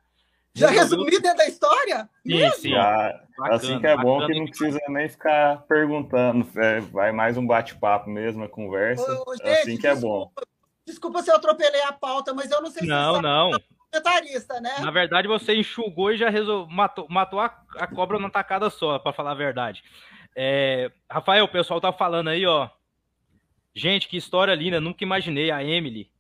[0.57, 2.09] já resumi dentro da história?
[2.27, 2.71] Sim, sim.
[2.71, 6.49] Já, bacana, assim que é bom que não precisa nem ficar perguntando.
[6.57, 9.23] É, vai mais um bate-papo mesmo, a conversa.
[9.27, 10.31] Ô, gente, assim que é bom.
[10.87, 13.51] Desculpa se eu atropelei a pauta, mas eu não sei se não, não.
[13.91, 14.77] comentarista, né?
[14.81, 16.67] Na verdade, você enxugou e já resol...
[16.69, 17.47] matou, matou a,
[17.77, 19.85] a cobra na tacada só, para falar a verdade.
[20.35, 20.91] É...
[21.11, 22.69] Rafael, o pessoal tá falando aí, ó.
[23.75, 25.51] Gente, que história linda, nunca imaginei.
[25.51, 26.11] A Emily.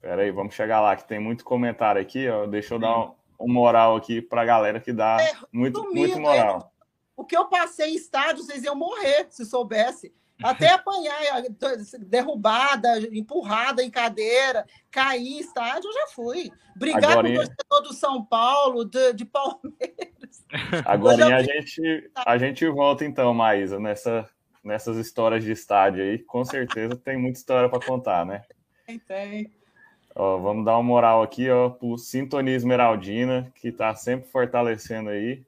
[0.00, 2.46] Pera aí, vamos chegar lá, que tem muito comentário aqui, ó.
[2.46, 6.20] Deixa eu dar um um moral aqui para a galera que dá é, muito, muito
[6.20, 6.72] moral.
[6.72, 6.76] É,
[7.16, 10.12] o que eu passei em estádio, vocês iam morrer se soubesse.
[10.42, 11.18] Até apanhar,
[12.00, 16.50] derrubada, empurrada em cadeira, cair em estádio, eu já fui.
[16.76, 20.44] Brigar Agora, com o torcedor do São Paulo, de, de Palmeiras.
[20.84, 24.28] Agora a gente, a gente volta então, Maísa, nessa,
[24.62, 26.18] nessas histórias de estádio aí.
[26.18, 28.42] Com certeza tem muita história para contar, né?
[28.86, 29.50] Tem, tem.
[30.18, 35.44] Ó, vamos dar uma moral aqui, ó, pro Sintonia Esmeraldina, que está sempre fortalecendo aí.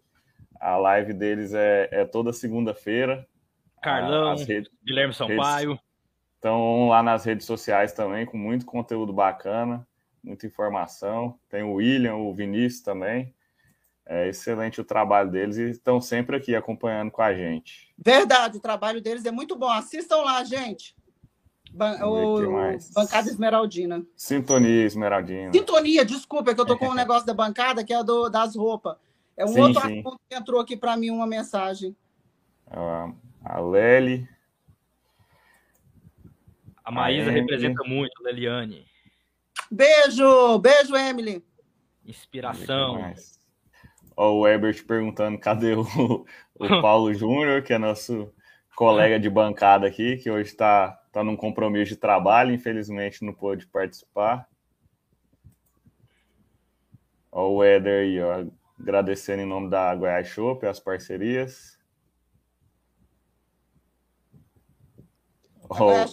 [0.61, 3.27] A live deles é, é toda segunda-feira.
[3.83, 5.81] Carlão, redes, Guilherme Sampaio.
[6.35, 9.89] Estão lá nas redes sociais também, com muito conteúdo bacana,
[10.23, 11.39] muita informação.
[11.49, 13.35] Tem o William, o Vinícius também.
[14.05, 17.93] É excelente o trabalho deles e estão sempre aqui acompanhando com a gente.
[17.97, 19.71] Verdade, o trabalho deles é muito bom.
[19.71, 20.95] Assistam lá, gente.
[21.73, 22.41] Ban o,
[22.95, 24.05] bancada Esmeraldina.
[24.17, 25.53] Sintonia Esmeraldina.
[25.53, 28.57] Sintonia, desculpa, é que eu tô com um negócio da bancada que é do, das
[28.57, 28.97] roupas.
[29.37, 30.01] É um sim, outro sim.
[30.01, 31.97] assunto que entrou aqui para mim uma mensagem.
[32.67, 33.15] Uh,
[33.45, 34.29] a Lely.
[36.85, 38.87] A Maísa a representa muito, Leliane.
[39.71, 41.45] Beijo, beijo, Emily.
[42.05, 43.13] Inspiração.
[44.17, 45.83] Ó, o Herbert perguntando cadê o,
[46.55, 48.33] o Paulo Júnior, que é nosso
[48.75, 53.67] colega de bancada aqui, que hoje está está num compromisso de trabalho, infelizmente não pôde
[53.67, 54.49] participar.
[57.33, 58.47] Ó, o Éder aí, ó,
[58.81, 61.77] agradecendo em nome da Goiás Shop as parcerias.
[65.69, 66.07] Ó,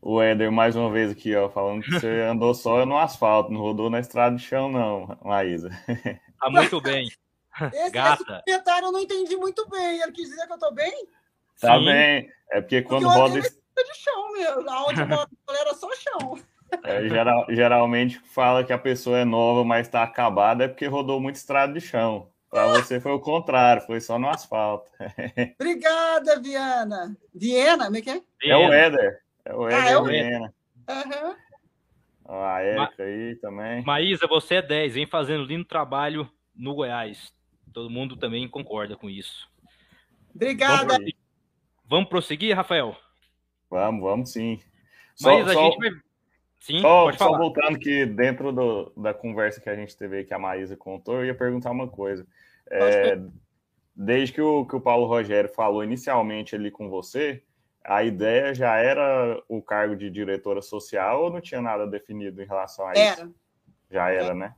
[0.00, 3.60] o Éder mais uma vez aqui, ó, falando que você andou só no asfalto, não
[3.60, 5.70] rodou na estrada de chão, não, Maísa.
[6.38, 7.08] Tá muito bem.
[7.72, 8.22] Esse, Gata.
[8.22, 10.00] esse comentário eu não entendi muito bem.
[10.00, 11.08] Ele quis dizer que eu tô bem?
[11.58, 11.86] Tá Sim.
[11.86, 12.30] bem.
[12.50, 13.65] É porque quando porque roda.
[13.84, 14.70] De chão mesmo.
[14.70, 15.28] Aonde moro
[15.60, 16.38] era só chão.
[16.82, 21.20] É, geral, geralmente fala que a pessoa é nova, mas está acabada, é porque rodou
[21.20, 22.28] muito estrada de chão.
[22.50, 24.90] Para você foi o contrário, foi só no asfalto.
[25.60, 27.16] Obrigada, Viana.
[27.34, 28.22] Viena, como é que é?
[28.42, 29.20] É o Éder.
[29.44, 30.54] É o Éder ah, é o Viena.
[30.88, 31.36] Uhum.
[32.28, 33.84] A Érica Ma aí também.
[33.84, 37.32] Maísa, você é 10, vem fazendo lindo trabalho no Goiás.
[37.72, 39.48] Todo mundo também concorda com isso.
[40.34, 40.96] Obrigada.
[41.84, 42.96] Vamos prosseguir, Rafael?
[43.70, 44.60] Vamos, vamos sim.
[45.20, 45.90] Mas só, a só, gente vai.
[46.60, 47.30] Sim, só, pode falar.
[47.32, 51.16] Só voltando que dentro do, da conversa que a gente teve que a Maísa contou,
[51.16, 52.26] eu ia perguntar uma coisa.
[52.70, 53.18] É,
[53.94, 57.42] desde que o, que o Paulo Rogério falou inicialmente ali com você,
[57.84, 62.46] a ideia já era o cargo de diretora social ou não tinha nada definido em
[62.46, 63.20] relação a isso?
[63.20, 63.30] Era.
[63.90, 64.54] Já era, né?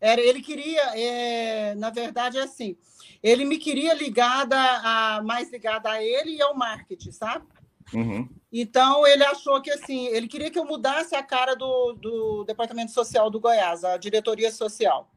[0.00, 2.76] Era, ele queria, é, na verdade, é assim,
[3.22, 7.46] ele me queria ligada a mais ligada a ele e ao marketing, sabe?
[7.92, 8.28] Uhum.
[8.52, 12.92] Então ele achou que assim, ele queria que eu mudasse a cara do, do departamento
[12.92, 15.10] social do Goiás, a diretoria social.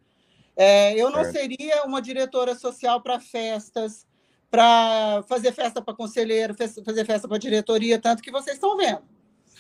[0.56, 1.34] É, eu não certo.
[1.34, 4.08] seria uma diretora social para festas,
[4.50, 9.04] para fazer festa para conselheiro, fazer festa para diretoria, tanto que vocês estão vendo.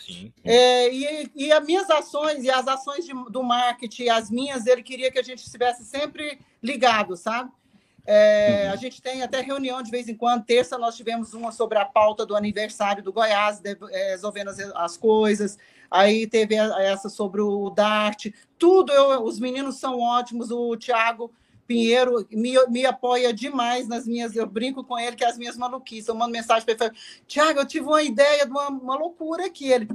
[0.06, 0.32] Sim.
[0.44, 4.84] É, e, e as minhas ações e as ações de, do marketing, as minhas, ele
[4.84, 7.52] queria que a gente estivesse sempre ligado, sabe?
[8.06, 8.74] É, uhum.
[8.74, 10.46] A gente tem até reunião de vez em quando.
[10.46, 14.60] Terça nós tivemos uma sobre a pauta do aniversário do Goiás, de, é, resolvendo as,
[14.60, 15.58] as, coisas.
[15.90, 18.28] Aí teve essa sobre o Dart.
[18.60, 20.52] Tudo, eu, os meninos são ótimos.
[20.52, 21.34] O Tiago
[21.66, 24.36] Pinheiro me, me apoia demais nas minhas.
[24.36, 26.08] Eu brinco com ele que é as minhas maluquices.
[26.08, 26.94] Eu mando mensagem para ele: falo,
[27.26, 29.72] Tiago, eu tive uma ideia de uma, uma loucura aqui.
[29.72, 29.90] Ele,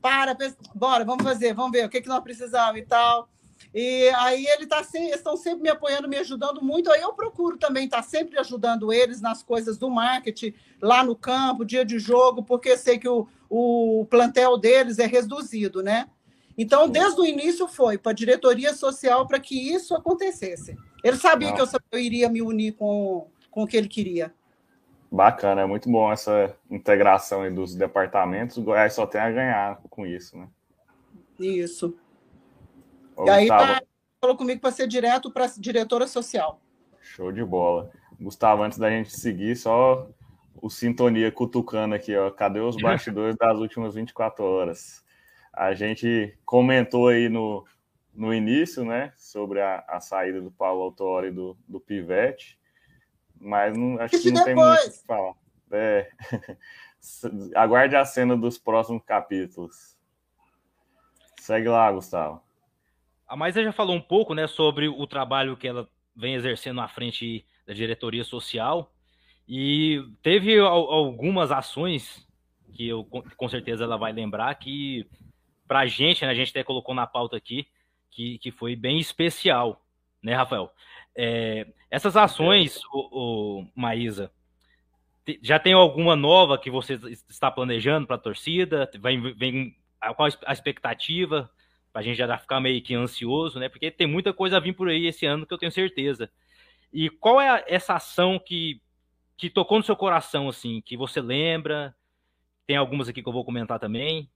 [0.00, 0.36] para,
[0.74, 3.28] bora, vamos fazer, vamos ver o que, que nós precisamos e tal.
[3.74, 6.90] E aí ele tá eles estão sempre me apoiando, me ajudando muito.
[6.92, 11.16] Aí eu procuro também estar tá sempre ajudando eles nas coisas do marketing, lá no
[11.16, 16.08] campo, dia de jogo, porque sei que o, o plantel deles é reduzido, né?
[16.56, 20.76] Então, desde o início foi para a diretoria social para que isso acontecesse.
[21.02, 21.54] Ele sabia Não.
[21.54, 24.32] que eu, eu iria me unir com, com o que ele queria.
[25.10, 28.56] Bacana, é muito bom essa integração dos departamentos.
[28.56, 30.48] O Goiás só tem a ganhar com isso, né?
[31.38, 31.94] Isso.
[33.22, 33.80] Ô, e aí tá,
[34.20, 36.60] falou comigo para ser direto para diretora social.
[37.00, 37.90] Show de bola.
[38.20, 40.08] Gustavo, antes da gente seguir, só
[40.56, 42.30] o Sintonia cutucando aqui, ó.
[42.30, 45.04] Cadê os bastidores das últimas 24 horas?
[45.52, 47.64] A gente comentou aí no,
[48.12, 52.58] no início, né, sobre a, a saída do Paulo Autori e do, do Pivete,
[53.38, 55.34] mas não, acho que não tem muito o que falar.
[55.70, 56.10] É.
[57.54, 59.96] Aguarde a cena dos próximos capítulos.
[61.40, 62.40] Segue lá, Gustavo.
[63.32, 66.86] A Maisa já falou um pouco, né, sobre o trabalho que ela vem exercendo à
[66.86, 68.92] frente da diretoria social
[69.48, 72.28] e teve algumas ações
[72.74, 75.08] que eu com certeza ela vai lembrar que
[75.66, 77.66] para a gente, né, a gente até colocou na pauta aqui,
[78.10, 79.82] que, que foi bem especial,
[80.22, 80.70] né, Rafael?
[81.16, 84.30] É, essas ações, o, o Maísa,
[85.40, 88.90] já tem alguma nova que você está planejando para a torcida?
[89.00, 89.76] Vem, vem,
[90.16, 91.50] qual a expectativa?
[91.92, 93.68] Para a gente já ficar meio que ansioso, né?
[93.68, 96.30] Porque tem muita coisa a vir por aí esse ano que eu tenho certeza.
[96.92, 98.80] E qual é essa ação que,
[99.36, 101.94] que tocou no seu coração, assim, que você lembra?
[102.66, 104.30] Tem algumas aqui que eu vou comentar também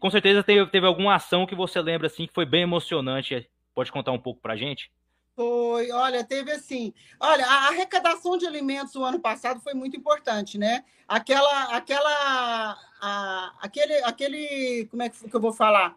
[0.00, 3.48] com certeza teve, teve alguma ação que você lembra assim que foi bem emocionante.
[3.74, 4.90] Pode contar um pouco para gente?
[5.36, 6.92] Foi, olha, teve assim.
[7.20, 10.84] Olha, a arrecadação de alimentos o ano passado foi muito importante, né?
[11.06, 15.94] Aquela, aquela, a, aquele, aquele, como é que eu vou falar?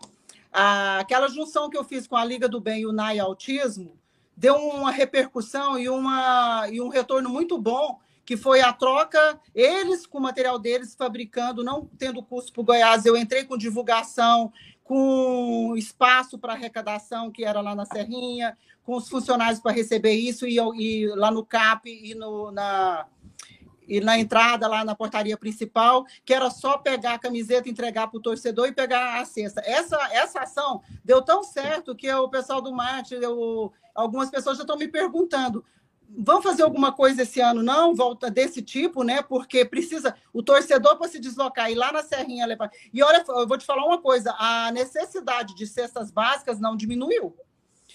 [0.51, 3.97] Aquela junção que eu fiz com a Liga do Bem e o NAI Autismo
[4.35, 10.05] deu uma repercussão e, uma, e um retorno muito bom que foi a troca, eles
[10.05, 14.53] com o material deles fabricando, não tendo custo para o Goiás, eu entrei com divulgação,
[14.83, 20.47] com espaço para arrecadação, que era lá na Serrinha, com os funcionários para receber isso,
[20.47, 23.05] e, e, lá no CAP e, no, na,
[23.91, 28.17] e na entrada, lá na portaria principal, que era só pegar a camiseta, entregar para
[28.17, 29.61] o torcedor e pegar a cesta.
[29.65, 34.63] Essa, essa ação deu tão certo que o pessoal do Marte, eu, algumas pessoas já
[34.63, 35.65] estão me perguntando
[36.17, 37.95] vão fazer alguma coisa esse ano, não?
[37.95, 39.21] Volta desse tipo, né?
[39.21, 42.69] Porque precisa o torcedor para se deslocar e lá na Serrinha levar.
[42.93, 47.33] E olha, eu vou te falar uma coisa: a necessidade de cestas básicas não diminuiu.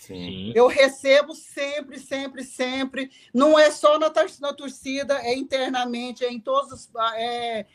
[0.06, 0.52] Sim.
[0.54, 3.10] Eu recebo sempre, sempre, sempre.
[3.34, 6.90] Não é só na, na torcida, é internamente, é em todos os.
[7.16, 7.66] É,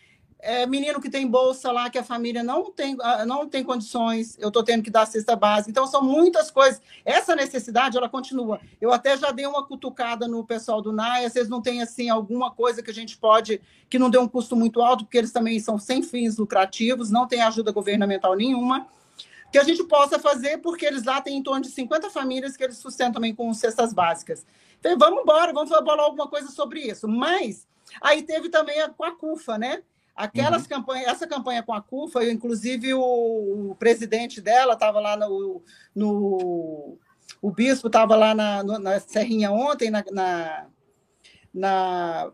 [0.44, 4.38] é, menino que tem bolsa lá, que a família não tem, ah, não tem condições,
[4.40, 5.70] eu estou tendo que dar cesta básica.
[5.70, 6.82] Então, são muitas coisas.
[7.06, 8.60] Essa necessidade, ela continua.
[8.80, 12.50] Eu até já dei uma cutucada no pessoal do NAIA, vocês não têm, assim, alguma
[12.50, 15.60] coisa que a gente pode, que não dê um custo muito alto, porque eles também
[15.60, 18.88] são sem fins lucrativos, não tem ajuda governamental nenhuma,
[19.52, 22.64] que a gente possa fazer, porque eles lá têm em torno de 50 famílias que
[22.64, 24.46] eles sustentam também com cestas básicas.
[24.80, 27.08] Então, vamos embora, vamos falar alguma coisa sobre isso.
[27.08, 27.68] Mas,
[28.02, 29.84] aí teve também a, com a CUFA, né?
[30.16, 30.70] Aquelas uhum.
[30.70, 35.62] campanhas, essa campanha com a CUFA, inclusive o, o presidente dela estava lá no,
[35.96, 36.98] no,
[37.42, 40.68] O bispo estava lá na, na Serrinha ontem, na, na,
[41.54, 42.32] na,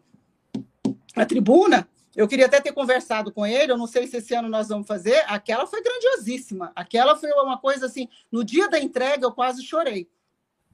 [1.15, 1.88] na tribuna.
[2.18, 4.88] Eu queria até ter conversado com ele, eu não sei se esse ano nós vamos
[4.88, 5.24] fazer.
[5.28, 6.74] Aquela foi grandiosíssima.
[6.76, 8.09] Aquela foi uma coisa assim.
[8.30, 10.09] No dia da entrega, eu quase chorei.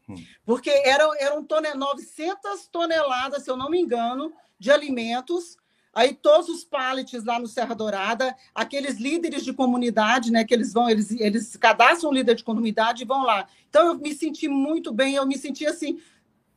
[0.10, 0.16] Hum.
[0.46, 5.58] Porque eram, eram 900 toneladas, se eu não me engano, de alimentos
[5.94, 10.74] Aí todos os pallets lá no Serra Dourada, aqueles líderes de comunidade, né, que eles
[10.74, 13.48] vão, eles, eles cadastram um líder de comunidade e vão lá.
[13.70, 16.02] Então eu me senti muito bem, eu me senti assim,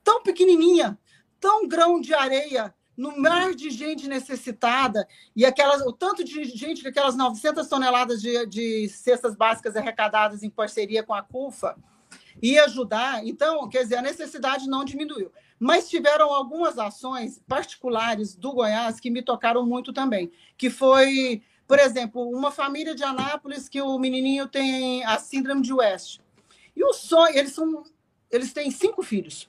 [0.03, 0.99] tão pequenininha,
[1.39, 6.83] tão grão de areia, no mar de gente necessitada, e aquelas, o tanto de gente
[6.83, 11.77] que aquelas 900 toneladas de, de cestas básicas arrecadadas em parceria com a CUFA
[12.43, 13.27] ia ajudar.
[13.27, 15.31] Então, quer dizer, a necessidade não diminuiu.
[15.59, 21.79] Mas tiveram algumas ações particulares do Goiás que me tocaram muito também, que foi, por
[21.79, 26.21] exemplo, uma família de Anápolis que o menininho tem a síndrome de West.
[26.75, 27.83] E o sonho, eles são,
[28.31, 29.49] eles têm cinco filhos.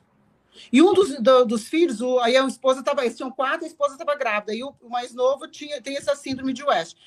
[0.71, 3.67] E um dos, do, dos filhos, o, aí a esposa estava, eles tinham quatro, a
[3.67, 6.97] esposa estava grávida, e o, o, mais novo tinha, tem essa síndrome de West.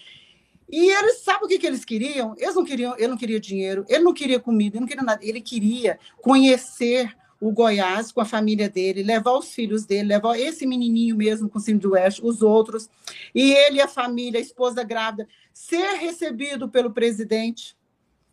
[0.69, 2.35] E eles sabem o que, que eles queriam?
[2.39, 5.25] Eles não queriam, ele não queria dinheiro, ele não queria comida, ele não queria nada,
[5.25, 10.67] ele queria conhecer o Goiás com a família dele, levar os filhos dele, levar esse
[10.67, 12.91] menininho mesmo com síndrome do Oeste, os outros,
[13.35, 17.75] e ele, a família, a esposa grávida, ser recebido pelo presidente.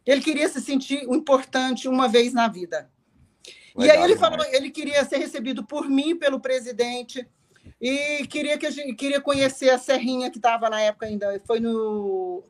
[0.05, 2.89] Ele queria se sentir importante uma vez na vida.
[3.77, 7.27] Legal, e aí ele falou, ele queria ser recebido por mim, pelo presidente,
[7.79, 11.39] e queria que a gente queria conhecer a Serrinha que estava na época ainda.
[11.45, 12.43] Foi no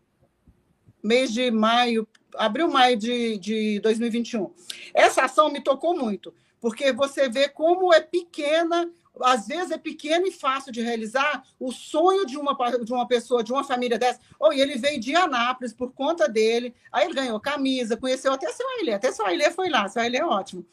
[1.04, 4.52] mês de maio, abril, maio de, de 2021.
[4.94, 8.90] Essa ação me tocou muito, porque você vê como é pequena,
[9.22, 13.44] às vezes é pequeno e fácil de realizar o sonho de uma, de uma pessoa,
[13.44, 14.22] de uma família dessa.
[14.40, 18.52] Ou oh, ele veio de Anápolis por conta dele, aí ele ganhou camisa, conheceu até
[18.54, 20.66] seu Ailê, até seu Ailê foi lá, seu Ailê é ótimo.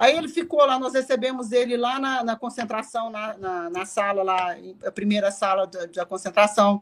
[0.00, 4.22] Aí ele ficou lá, nós recebemos ele lá na, na concentração, na, na, na, sala
[4.22, 6.80] lá, a primeira sala da, da concentração.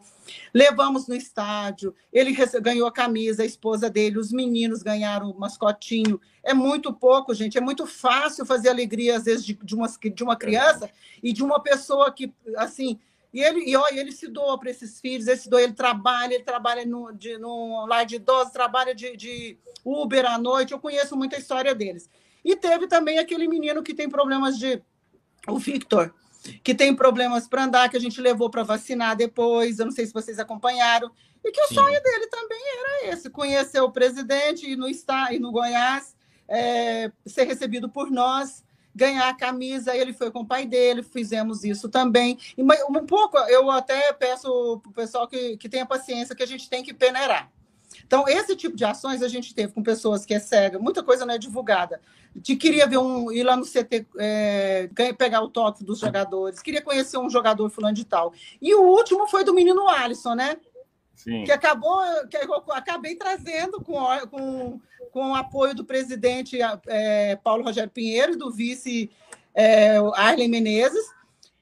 [0.54, 6.20] Levamos no estádio, ele ganhou a camisa, a esposa dele, os meninos ganharam o mascotinho.
[6.44, 10.22] É muito pouco, gente, é muito fácil fazer alegria, às vezes, de, de, uma, de
[10.22, 10.88] uma criança
[11.20, 13.00] e de uma pessoa que, assim,
[13.34, 16.34] e ele, e, ó, ele se doa para esses filhos, ele se doa, ele trabalha,
[16.34, 20.78] ele trabalha no, de, no lar de idosos, trabalha de, de Uber à noite, eu
[20.78, 22.08] conheço muita história deles.
[22.48, 24.82] E teve também aquele menino que tem problemas de.
[25.46, 26.14] O Victor,
[26.64, 29.78] que tem problemas para andar, que a gente levou para vacinar depois.
[29.78, 31.10] Eu não sei se vocês acompanharam.
[31.44, 31.74] E que o Sim.
[31.74, 36.16] sonho dele também era esse: conhecer o presidente e no, está, e no Goiás,
[36.48, 41.64] é, ser recebido por nós ganhar a camisa, ele foi com o pai dele, fizemos
[41.64, 42.38] isso também.
[42.56, 46.46] E um pouco, eu até peço para o pessoal que, que tenha paciência, que a
[46.46, 47.52] gente tem que peneirar.
[48.08, 51.26] Então, esse tipo de ações a gente teve com pessoas que é cega, muita coisa
[51.26, 52.00] não é divulgada.
[52.34, 54.88] De queria ver um, ir lá no CT, é,
[55.18, 58.32] pegar o toque dos jogadores, queria conhecer um jogador fulano de tal.
[58.62, 60.56] E o último foi do menino Alisson, né?
[61.14, 61.44] Sim.
[61.44, 62.00] Que acabou,
[62.30, 64.80] que eu acabei trazendo com, com,
[65.10, 69.10] com o apoio do presidente é, Paulo Rogério Pinheiro e do vice
[69.54, 71.12] é, Arlen Menezes,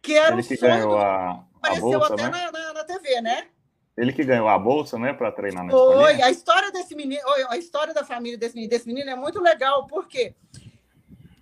[0.01, 0.57] que era Ele um que.
[0.57, 2.31] Ganhou a, a apareceu bolsa, até né?
[2.31, 3.49] na, na, na TV, né?
[3.97, 7.57] Ele que ganhou a bolsa, né, para treinar na Foi, a história desse menino, a
[7.57, 10.35] história da família desse menino, desse menino é muito legal, porque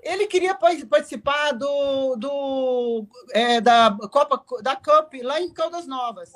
[0.00, 6.30] ele queria participar do, do é, da Copa da Cup lá em Caldas Novas.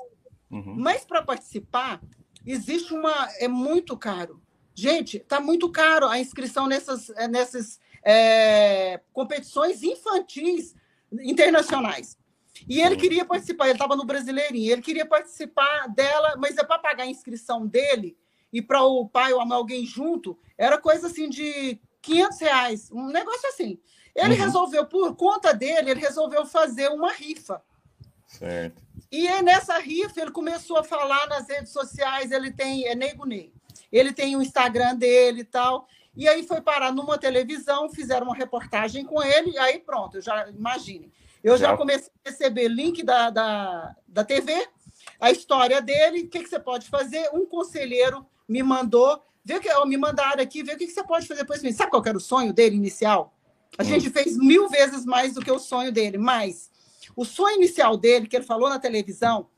[0.51, 0.75] Uhum.
[0.77, 2.01] Mas para participar,
[2.45, 3.29] existe uma.
[3.39, 4.43] É muito caro.
[4.75, 10.75] Gente, está muito caro a inscrição nessas, é, nessas é, competições infantis
[11.13, 12.18] internacionais.
[12.67, 16.79] E ele queria participar, ele estava no Brasileirinho, ele queria participar dela, mas é para
[16.79, 18.17] pagar a inscrição dele
[18.53, 23.49] e para o pai ou alguém junto, era coisa assim de 500 reais, um negócio
[23.49, 23.79] assim.
[24.15, 24.41] Ele uhum.
[24.41, 27.63] resolveu, por conta dele, ele resolveu fazer uma rifa.
[28.27, 28.83] Certo.
[29.11, 33.25] E aí, nessa rifa, ele começou a falar nas redes sociais, ele tem, é Nego
[33.25, 33.53] Ney,
[33.91, 38.35] ele tem o Instagram dele e tal, e aí foi parar numa televisão, fizeram uma
[38.35, 41.13] reportagem com ele, e aí pronto, já imagine.
[41.43, 44.67] Eu já comecei a receber link da, da, da TV,
[45.21, 47.29] a história dele, o que, que você pode fazer.
[47.33, 51.27] Um conselheiro me mandou, vê que, me mandaram aqui, vê o que, que você pode
[51.27, 51.61] fazer depois.
[51.77, 53.35] Sabe qual era o sonho dele inicial?
[53.77, 53.87] A hum.
[53.87, 56.71] gente fez mil vezes mais do que o sonho dele, mas
[57.15, 59.49] o sonho inicial dele, que ele falou na televisão,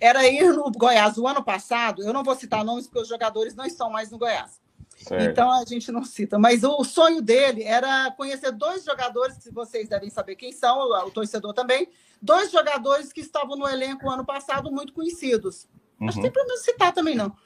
[0.00, 2.02] era ir no Goiás o ano passado.
[2.02, 4.60] Eu não vou citar nomes porque os jogadores não estão mais no Goiás.
[4.96, 5.30] Certo.
[5.30, 6.38] Então a gente não cita.
[6.38, 11.10] Mas o sonho dele era conhecer dois jogadores, que vocês devem saber quem são, o
[11.10, 11.88] torcedor também,
[12.20, 15.68] dois jogadores que estavam no elenco ano passado muito conhecidos.
[16.00, 16.08] Uhum.
[16.08, 17.36] Acho que tem problema citar também, não.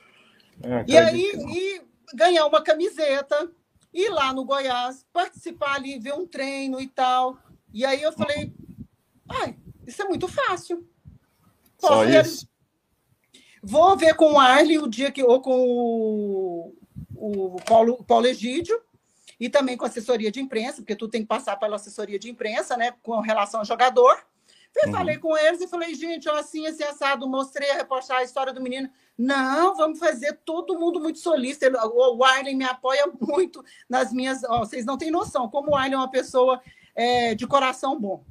[0.62, 1.82] É, e aí, e
[2.14, 3.50] ganhar uma camiseta,
[3.92, 7.36] ir lá no Goiás, participar ali, ver um treino e tal.
[7.72, 8.54] E aí eu falei,
[9.28, 10.88] ai, isso é muito fácil.
[11.80, 12.48] Posso Só isso?
[13.62, 16.74] Vou ver com o Arley o dia que, ou com o,
[17.20, 18.80] o Paulo, Paulo Egídio,
[19.38, 22.76] e também com assessoria de imprensa, porque tu tem que passar pela assessoria de imprensa,
[22.76, 24.22] né, com relação ao jogador.
[24.76, 24.92] Eu uhum.
[24.92, 28.52] falei com eles e falei, gente, ó, assim, assim, assado, mostrei a reportagem, a história
[28.52, 28.88] do menino.
[29.18, 31.76] Não, vamos fazer todo mundo muito solícito.
[32.16, 34.44] O Arlen me apoia muito nas minhas.
[34.44, 36.62] Ó, vocês não têm noção como o Arlen é uma pessoa
[36.94, 38.24] é, de coração bom.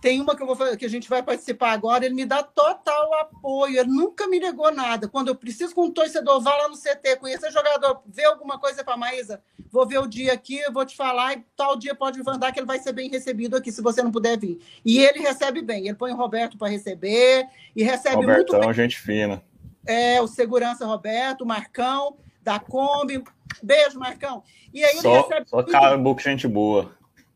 [0.00, 3.12] Tem uma que, eu vou, que a gente vai participar agora, ele me dá total
[3.14, 5.06] apoio, ele nunca me negou nada.
[5.08, 8.82] Quando eu preciso com um torcedor, vá lá no CT, conhecer jogador, vê alguma coisa
[8.82, 11.94] para a Maísa, vou ver o dia aqui, eu vou te falar, e tal dia
[11.94, 14.58] pode mandar que ele vai ser bem recebido aqui, se você não puder vir.
[14.84, 17.46] E ele recebe bem, ele põe o Roberto para receber,
[17.76, 18.74] e recebe Robertão, muito bem.
[18.74, 19.42] gente fina.
[19.86, 23.22] É, o segurança Roberto, o Marcão, da Kombi.
[23.62, 24.42] Beijo, Marcão.
[24.72, 25.48] E aí ele só, recebe.
[25.48, 26.92] Só cara, boca gente boa.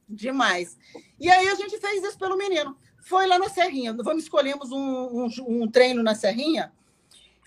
[0.08, 0.76] Demais.
[1.24, 2.76] E aí a gente fez isso pelo menino.
[3.00, 3.94] Foi lá na Serrinha.
[3.94, 5.28] Vamos escolhemos um, um,
[5.62, 6.70] um treino na Serrinha.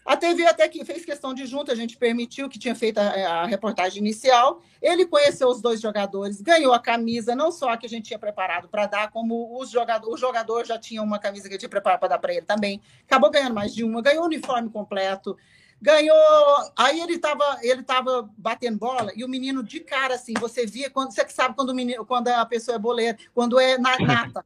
[0.04, 3.04] A TV até que fez questão de junto, a gente permitiu que tinha feito a,
[3.04, 4.64] a, reportagem inicial.
[4.82, 8.18] Ele conheceu os dois jogadores, ganhou a camisa, não só a que a gente tinha
[8.18, 11.70] preparado para dar, como os jogador, o jogador já tinha uma camisa que eu tinha
[11.70, 12.82] preparado para dar para ele também.
[13.04, 15.38] Acabou ganhando mais de uma, ganhou o uniforme completo,
[15.82, 16.72] ganhou.
[16.76, 20.90] Aí ele estava ele tava batendo bola e o menino de cara assim, você via
[20.90, 24.46] quando você que sabe quando o menino, quando a pessoa é boleira, quando é nata,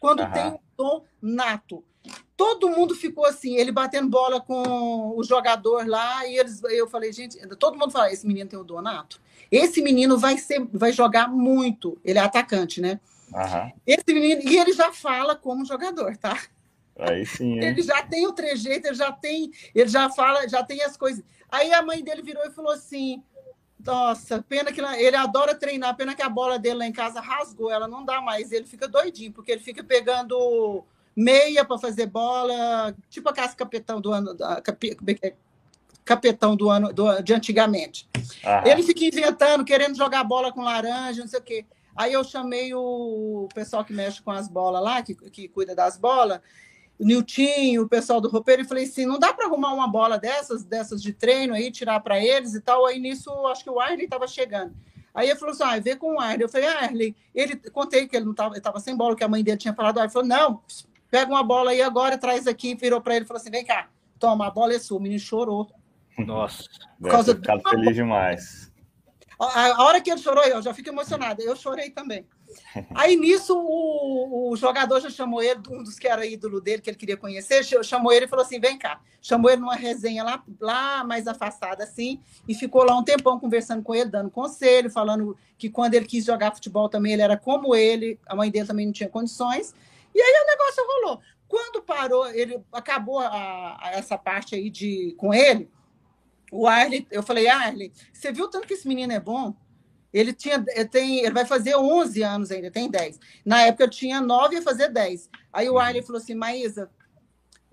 [0.00, 0.32] quando uhum.
[0.32, 1.84] tem um dom nato.
[2.36, 7.12] Todo mundo ficou assim, ele batendo bola com o jogador lá e eles, eu falei,
[7.12, 9.20] gente, todo mundo fala, esse menino tem o dom nato.
[9.50, 11.98] Esse menino vai ser, vai jogar muito.
[12.04, 13.00] Ele é atacante, né?
[13.32, 13.72] Uhum.
[13.86, 16.38] Esse menino e ele já fala como jogador, tá?
[16.98, 17.54] Aí sim.
[17.54, 17.64] Hein?
[17.64, 21.24] Ele já tem o trejeito, ele já tem, ele já fala, já tem as coisas.
[21.50, 23.22] Aí a mãe dele virou e falou assim:
[23.84, 27.70] Nossa, pena que ele adora treinar, pena que a bola dele lá em casa rasgou,
[27.70, 28.50] ela não dá mais.
[28.50, 30.84] Ele fica doidinho, porque ele fica pegando
[31.14, 34.36] meia para fazer bola, tipo a casa capetão do ano,
[36.04, 38.08] capetão do ano do, de antigamente.
[38.44, 38.66] Aham.
[38.66, 41.66] Ele fica inventando, querendo jogar bola com laranja, não sei o quê.
[41.94, 45.98] Aí eu chamei o pessoal que mexe com as bolas lá, que, que cuida das
[45.98, 46.40] bolas,
[46.98, 50.18] o Nilton, o pessoal do roupeiro, e falei assim: não dá para arrumar uma bola
[50.18, 52.84] dessas, dessas de treino aí, tirar para eles e tal.
[52.86, 54.74] Aí nisso, acho que o Arley estava chegando.
[55.14, 56.42] Aí ele falou assim: ah, vê com o Arley.
[56.42, 59.28] Eu falei: ah, Arley, ele contei que ele não estava, estava sem bola, que a
[59.28, 60.00] mãe dele tinha falado.
[60.00, 60.60] Ele falou: não,
[61.10, 63.88] pega uma bola aí agora, traz aqui, virou para ele e falou assim: vem cá,
[64.18, 64.98] toma, a bola é sua.
[64.98, 65.70] O menino chorou.
[66.18, 66.64] Nossa,
[67.00, 67.62] por causa do...
[67.70, 68.67] feliz demais.
[69.38, 71.40] A, a, hora que ele chorou, eu já fico emocionada.
[71.42, 72.26] Eu chorei também.
[72.94, 76.90] Aí nisso o, o, jogador já chamou ele, um dos que era ídolo dele, que
[76.90, 79.00] ele queria conhecer, chamou ele e falou assim: vem cá.
[79.22, 83.82] Chamou ele numa resenha lá, lá mais afastada, assim, e ficou lá um tempão conversando
[83.82, 87.74] com ele, dando conselho, falando que quando ele quis jogar futebol também, ele era como
[87.76, 89.74] ele, a mãe dele também não tinha condições.
[90.14, 91.20] E aí o negócio rolou.
[91.46, 95.70] Quando parou, ele acabou a, a essa parte aí de com ele,
[96.50, 99.54] o Arley, eu falei, Arley, você viu tanto que esse menino é bom?
[100.12, 103.20] Ele tinha, ele tem, ele vai fazer 11 anos ainda, tem 10.
[103.44, 105.28] Na época eu tinha 9 e ia fazer 10.
[105.52, 105.78] Aí o uhum.
[105.78, 106.90] Arley falou assim: Maísa,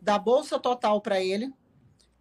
[0.02, 1.54] dá bolsa total para ele,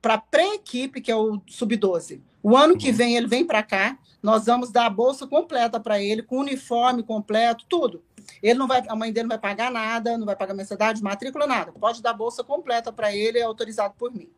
[0.01, 2.21] para pré-equipe, que é o sub-12.
[2.43, 2.97] O ano que uhum.
[2.97, 7.03] vem ele vem para cá, nós vamos dar a bolsa completa para ele, com uniforme
[7.03, 8.03] completo, tudo.
[8.43, 11.47] Ele não vai, a mãe dele não vai pagar nada, não vai pagar mensalidade, matrícula,
[11.47, 11.73] nada.
[11.73, 14.31] Pode dar bolsa completa para ele, é autorizado por mim.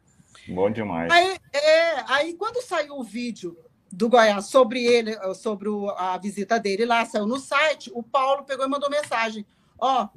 [0.49, 1.11] Bom demais.
[1.11, 3.57] Aí, é, aí quando saiu o vídeo
[3.91, 8.03] do Goiás sobre ele, eh, sobre o, a visita dele lá, saiu no site, o
[8.03, 9.47] Paulo pegou e mandou mensagem.
[9.79, 10.09] Ó,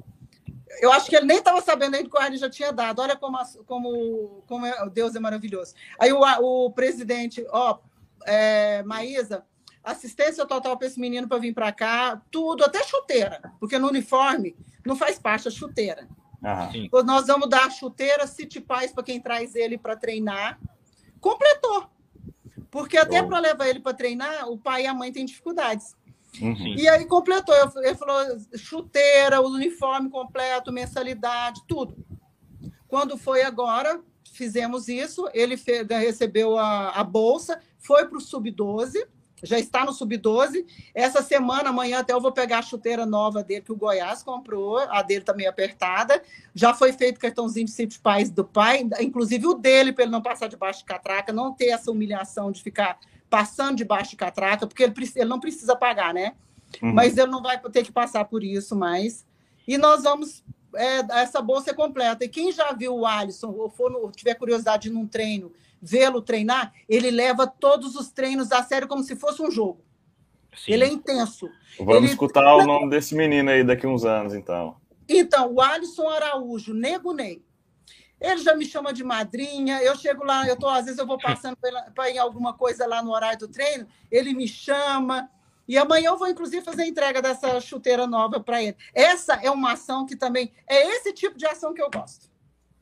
[0.80, 3.00] eu acho que ele nem estava sabendo ainda que o Arne já tinha dado.
[3.00, 5.74] Olha como, como, como é, Deus é maravilhoso.
[5.98, 7.78] Aí o, o presidente, ó,
[8.24, 9.44] é, Maísa,
[9.82, 14.56] assistência total para esse menino para vir para cá, tudo, até chuteira, porque no uniforme
[14.84, 16.08] não faz parte a chuteira.
[17.04, 20.58] Nós vamos dar chuteira City Paz para quem traz ele para treinar.
[21.20, 21.86] Completou.
[22.70, 25.96] Porque até para levar ele para treinar, o pai e a mãe têm dificuldades.
[26.40, 26.74] Uhum.
[26.76, 27.54] E aí completou.
[27.82, 31.96] Ele falou chuteira, o uniforme completo, mensalidade, tudo.
[32.86, 34.00] Quando foi agora,
[34.32, 39.06] fizemos isso, ele fez, recebeu a, a bolsa, foi para o Sub-12,
[39.42, 40.64] já está no Sub-12.
[40.94, 44.78] Essa semana, amanhã até eu vou pegar a chuteira nova dele, que o Goiás comprou,
[44.78, 46.22] a dele também tá apertada.
[46.54, 50.22] Já foi feito cartãozinho de sítio pais do pai, inclusive o dele, para ele não
[50.22, 54.82] passar debaixo de catraca, não ter essa humilhação de ficar passando debaixo de catraca, porque
[54.82, 56.34] ele, ele não precisa pagar, né?
[56.82, 56.92] Uhum.
[56.92, 59.24] Mas ele não vai ter que passar por isso mais.
[59.66, 60.44] E nós vamos.
[60.74, 62.24] É, essa bolsa é completa.
[62.24, 66.72] E quem já viu o Alisson, ou for no, tiver curiosidade num treino, vê-lo treinar,
[66.88, 69.84] ele leva todos os treinos a sério como se fosse um jogo.
[70.56, 70.72] Sim.
[70.72, 71.48] Ele é intenso.
[71.78, 72.06] Vamos ele...
[72.06, 74.76] escutar o nome desse menino aí daqui uns anos, então.
[75.08, 77.42] Então, o Alisson Araújo, Nego Ney.
[78.20, 79.82] Ele já me chama de madrinha.
[79.82, 81.56] Eu chego lá, eu tô, às vezes eu vou passando
[81.94, 85.30] para ir alguma coisa lá no horário do treino, ele me chama.
[85.66, 88.76] E amanhã eu vou, inclusive, fazer a entrega dessa chuteira nova para ele.
[88.92, 90.52] Essa é uma ação que também.
[90.66, 92.28] É esse tipo de ação que eu gosto.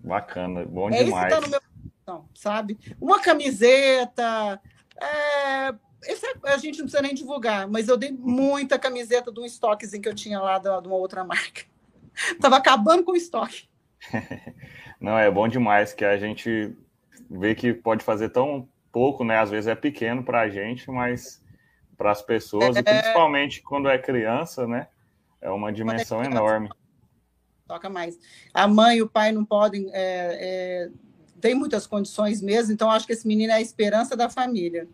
[0.00, 1.32] Bacana, bom é demais.
[1.32, 1.60] Tá no meu
[2.08, 2.78] coração, sabe?
[3.00, 4.60] Uma camiseta.
[5.00, 5.74] É...
[6.04, 9.44] Esse é, a gente não precisa nem divulgar, mas eu dei muita camiseta de um
[9.44, 11.62] estoquezinho que eu tinha lá de uma outra marca.
[12.40, 13.68] Tava acabando com o estoque.
[15.00, 16.76] não, é bom demais que a gente
[17.28, 19.38] vê que pode fazer tão pouco, né?
[19.38, 21.42] Às vezes é pequeno para a gente, mas
[21.96, 22.78] para as pessoas, é...
[22.80, 24.86] e principalmente quando é criança, né?
[25.40, 26.70] É uma dimensão é enorme.
[27.66, 28.18] Toca mais.
[28.54, 29.90] A mãe e o pai não podem.
[29.92, 30.90] É, é,
[31.40, 34.88] tem muitas condições mesmo, então acho que esse menino é a esperança da família.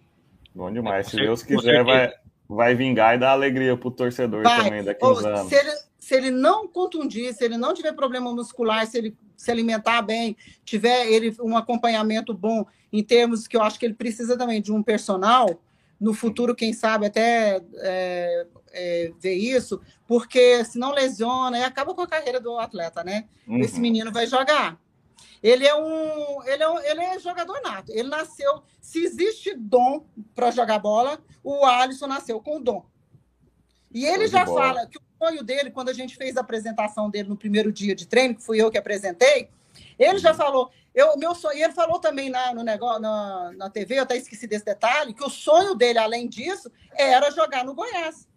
[0.55, 1.09] Bom demais.
[1.09, 2.13] Se Deus quiser, vai,
[2.49, 4.65] vai vingar e dar alegria para o torcedor vai.
[4.65, 5.49] também daqui a uns anos.
[5.49, 9.51] Se ele, se ele não contundir, se ele não tiver problema muscular, se ele se
[9.51, 14.39] alimentar bem, tiver ele um acompanhamento bom em termos que eu acho que ele precisa
[14.39, 15.61] também de um personal,
[16.01, 21.95] no futuro, quem sabe, até é, é, ver isso, porque se não lesiona, e acaba
[21.95, 23.25] com a carreira do atleta, né?
[23.47, 23.61] Uhum.
[23.61, 24.79] Esse menino vai jogar.
[25.43, 27.93] Ele é um, ele é um, ele é jogador nato.
[27.93, 28.63] Ele nasceu.
[28.81, 32.85] Se existe dom para jogar bola, o Alisson nasceu com dom.
[33.93, 37.29] E ele já fala que o sonho dele, quando a gente fez a apresentação dele
[37.29, 39.49] no primeiro dia de treino, que fui eu que apresentei,
[39.99, 43.71] ele já falou, eu, meu sonho, e ele falou também na, no negócio, na, na
[43.71, 47.75] TV, eu até esqueci desse detalhe, que o sonho dele, além disso, era jogar no
[47.75, 48.29] Goiás.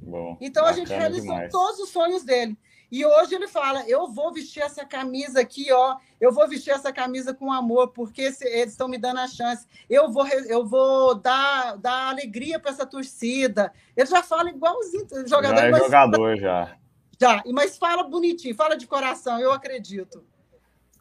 [0.00, 1.52] Bom, então a gente realizou demais.
[1.52, 2.56] todos os sonhos dele.
[2.90, 5.96] E hoje ele fala: eu vou vestir essa camisa aqui, ó.
[6.20, 9.66] Eu vou vestir essa camisa com amor, porque eles estão me dando a chance.
[9.88, 13.72] Eu vou, eu vou dar, dar alegria para essa torcida.
[13.96, 15.56] Ele já fala igualzinho jogador.
[15.56, 16.76] Já é mas, jogador, já.
[17.20, 20.24] Já, mas fala bonitinho, fala de coração, eu acredito.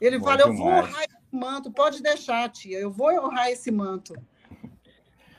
[0.02, 0.60] Ele Bom fala: demais.
[0.60, 4.14] eu vou honrar esse manto, pode deixar, tia, eu vou honrar esse manto.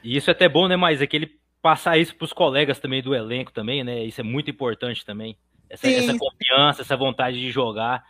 [0.03, 0.77] E isso é até bom, né?
[0.77, 4.05] Mas é que ele passar isso para os colegas também do elenco também, né?
[4.05, 5.37] Isso é muito importante também.
[5.69, 8.05] Essa, essa confiança, essa vontade de jogar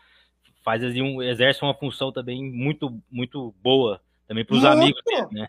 [0.62, 5.26] faz assim, um, exerce uma função também muito muito boa também para os amigos dele,
[5.32, 5.48] né?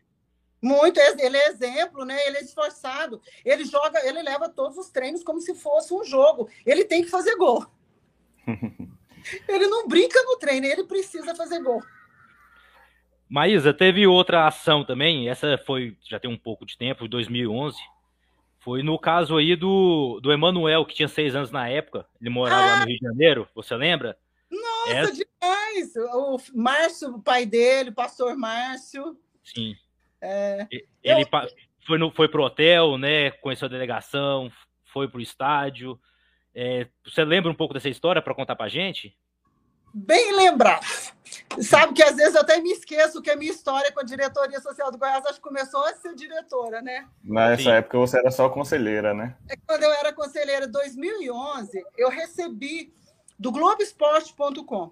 [0.61, 2.17] Muito, ele é exemplo, né?
[2.27, 3.21] Ele é esforçado.
[3.45, 6.49] Ele joga, ele leva todos os treinos como se fosse um jogo.
[6.65, 7.65] Ele tem que fazer gol.
[9.47, 11.81] ele não brinca no treino, ele precisa fazer gol.
[13.29, 17.77] Maísa, teve outra ação também, essa foi, já tem um pouco de tempo, 2011,
[18.59, 22.61] foi no caso aí do, do Emanuel, que tinha seis anos na época, ele morava
[22.61, 24.17] ah, lá no Rio de Janeiro, você lembra?
[24.49, 25.13] Nossa, essa...
[25.13, 25.95] demais!
[26.13, 29.17] O Márcio, o pai dele, o pastor Márcio.
[29.43, 29.75] Sim.
[30.21, 30.67] É,
[31.03, 31.27] ele eu...
[31.85, 34.51] foi, no, foi pro hotel, né, conheceu a delegação,
[34.85, 35.99] foi pro estádio,
[36.53, 39.15] é, você lembra um pouco dessa história para contar para gente?
[39.93, 40.85] Bem lembrado.
[41.61, 44.59] Sabe que às vezes eu até me esqueço que a minha história com a diretoria
[44.61, 47.07] social do Goiás acho que começou a ser diretora, né?
[47.23, 47.71] Nessa Sim.
[47.71, 49.35] época você era só conselheira, né?
[49.49, 52.93] É quando eu era conselheira em 2011, eu recebi
[53.37, 54.91] do Globoesporte.com.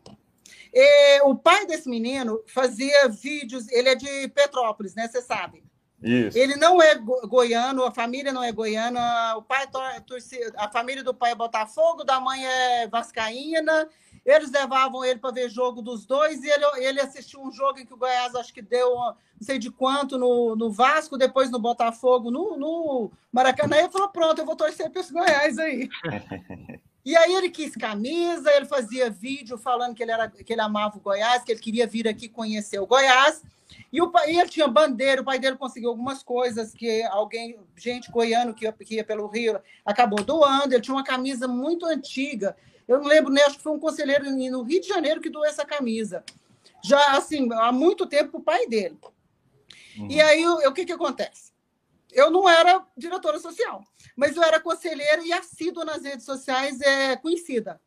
[1.23, 5.07] o pai desse menino fazia vídeos, ele é de Petrópolis, né?
[5.07, 5.63] Você sabe.
[6.01, 6.37] Isso.
[6.37, 9.67] Ele não é goiano, a família não é goiana, o pai
[10.55, 13.89] a família do pai é Botafogo, da mãe é vascaína.
[14.27, 17.85] Eles levavam ele para ver jogo dos dois e ele, ele assistiu um jogo em
[17.85, 21.59] que o Goiás acho que deu não sei de quanto no, no Vasco, depois no
[21.59, 23.77] Botafogo, no, no Maracanã.
[23.77, 25.89] E ele falou: pronto, eu vou torcer para esse Goiás aí.
[27.07, 30.97] E aí ele quis camisa, ele fazia vídeo falando que ele, era, que ele amava
[30.97, 33.41] o Goiás, que ele queria vir aqui conhecer o Goiás.
[33.93, 38.11] E, o, e ele tinha bandeira, o pai dele conseguiu algumas coisas que alguém, gente
[38.11, 40.73] goiano que ia, que ia pelo Rio, acabou doando.
[40.73, 42.57] Ele tinha uma camisa muito antiga.
[42.87, 43.41] Eu não lembro, né?
[43.43, 46.23] Acho que foi um conselheiro no Rio de Janeiro que doou essa camisa.
[46.83, 48.97] Já, assim, há muito tempo o pai dele.
[49.97, 50.07] Uhum.
[50.09, 51.51] E aí, o, o que, que acontece?
[52.11, 53.83] Eu não era diretora social,
[54.15, 57.81] mas eu era conselheira e assídua nas redes sociais, é, conhecida.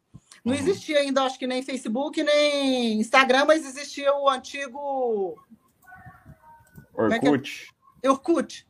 [0.45, 0.59] Não uhum.
[0.59, 5.39] existia ainda, acho que nem Facebook, nem Instagram, mas existia o antigo.
[6.95, 7.69] Orkut.
[8.03, 8.11] É é?
[8.11, 8.67] Orkut.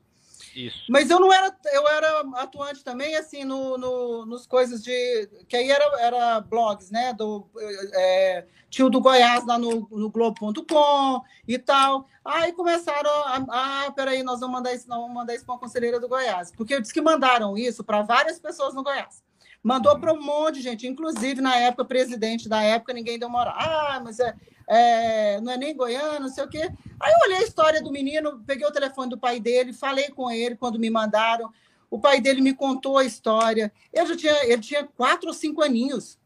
[0.55, 0.85] Isso.
[0.89, 5.29] Mas eu não era, eu era atuante também, assim, no, no nos coisas de.
[5.49, 7.13] Que aí era, era blogs, né?
[7.15, 7.49] Do,
[7.95, 12.07] é, tio do Goiás lá no, no Globo.com e tal.
[12.25, 13.45] Aí começaram a.
[13.49, 16.53] Ah, peraí, nós vamos mandar isso, não vamos mandar isso para a conselheira do Goiás.
[16.57, 19.23] Porque eu disse que mandaram isso para várias pessoas no Goiás.
[19.63, 23.55] Mandou para um monte de gente, inclusive na época, presidente da época, ninguém deu moral.
[23.57, 24.35] Ah, mas é,
[24.73, 26.71] é, não é nem goiano, não sei o quê.
[27.01, 30.31] Aí eu olhei a história do menino, peguei o telefone do pai dele, falei com
[30.31, 31.53] ele quando me mandaram.
[31.91, 33.73] O pai dele me contou a história.
[33.93, 36.21] Ele já tinha, ele tinha quatro ou cinco aninhos.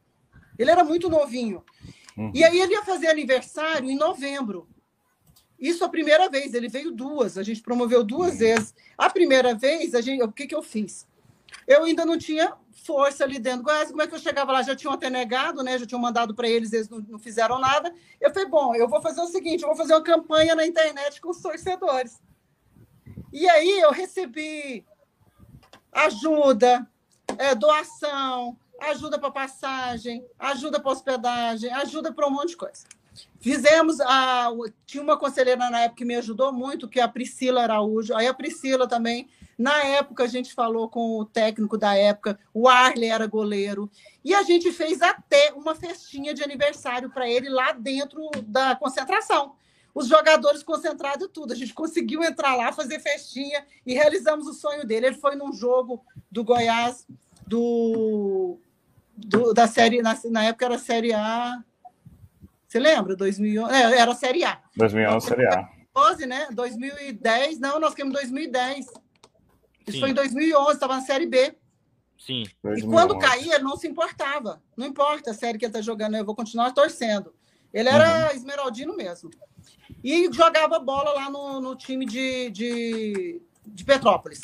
[0.59, 1.65] Ele era muito novinho.
[2.19, 2.33] Uhum.
[2.35, 4.69] E aí ele ia fazer aniversário em novembro.
[5.59, 8.39] Isso a primeira vez, ele veio duas, a gente promoveu duas uhum.
[8.41, 8.75] vezes.
[8.99, 11.09] A primeira vez, a gente, o que, que eu fiz?
[11.67, 12.53] Eu ainda não tinha
[12.85, 13.91] força ali dentro Goiás.
[13.91, 14.63] Como é que eu chegava lá?
[14.63, 15.79] Já tinham até negado, né?
[15.79, 17.93] Já tinham mandado para eles, eles não, não, fizeram nada.
[18.21, 21.21] Eu falei, bom, eu vou fazer o seguinte, eu vou fazer uma campanha na internet
[21.21, 22.21] com os torcedores.
[23.33, 24.85] E aí eu recebi
[25.93, 26.87] ajuda,
[27.39, 32.85] é, doação, ajuda para passagem, ajuda para hospedagem, ajuda para um monte de coisa.
[33.41, 34.51] Fizemos a.
[34.87, 38.15] Tinha uma conselheira na época que me ajudou muito, que é a Priscila Araújo.
[38.15, 42.69] Aí a Priscila também na época, a gente falou com o técnico da época, o
[42.69, 43.91] Arley era goleiro,
[44.25, 49.55] e a gente fez até uma festinha de aniversário para ele lá dentro da concentração.
[49.95, 51.53] Os jogadores concentrados e tudo.
[51.53, 55.07] A gente conseguiu entrar lá, fazer festinha e realizamos o sonho dele.
[55.07, 57.07] Ele foi num jogo do Goiás,
[57.47, 58.59] do,
[59.17, 61.63] do da série, na, na época era Série A.
[62.75, 63.15] Você lembra?
[63.15, 64.61] 2011, é, era Série A.
[64.77, 65.71] 2011, Série A.
[65.95, 66.49] 2012, né?
[66.51, 68.87] 2010, não, nós em 2010.
[68.87, 68.93] Isso
[69.93, 70.01] Sim.
[70.01, 71.55] foi em 2011, estava na Série B.
[72.19, 72.43] Sim.
[72.77, 74.61] E quando caía, ele não se importava.
[74.77, 77.33] Não importa a série que ele está jogando, eu vou continuar torcendo.
[77.73, 78.37] Ele era uhum.
[78.37, 79.31] esmeraldino mesmo.
[80.03, 84.41] E jogava bola lá no, no time de, de, de Petrópolis.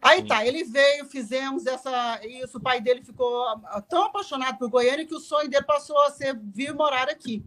[0.00, 0.26] Aí Sim.
[0.28, 2.20] tá, ele veio, fizemos essa.
[2.24, 3.44] Isso, o pai dele ficou
[3.86, 7.44] tão apaixonado por Goiânia que o sonho dele passou a ser vir morar aqui.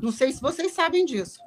[0.00, 1.38] Não sei se vocês sabem disso.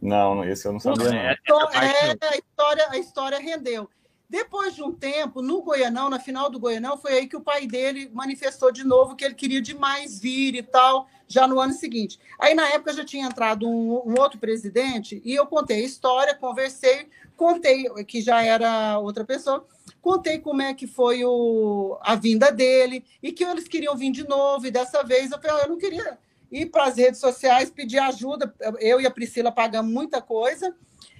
[0.00, 1.10] Não, esse eu não sabia.
[1.10, 1.16] Não.
[1.16, 3.88] É, então, é, a, história, a história rendeu.
[4.28, 7.66] Depois de um tempo, no Goianão, na final do Goianão, foi aí que o pai
[7.66, 12.18] dele manifestou de novo que ele queria demais vir e tal, já no ano seguinte.
[12.38, 16.34] Aí, na época, já tinha entrado um, um outro presidente e eu contei a história,
[16.34, 19.64] conversei, contei que já era outra pessoa,
[20.02, 24.26] contei como é que foi o, a vinda dele e que eles queriam vir de
[24.26, 24.66] novo.
[24.66, 26.18] E dessa vez eu falei, eu não queria
[26.50, 28.54] ir para as redes sociais pedir ajuda.
[28.80, 30.74] Eu e a Priscila pagamos muita coisa,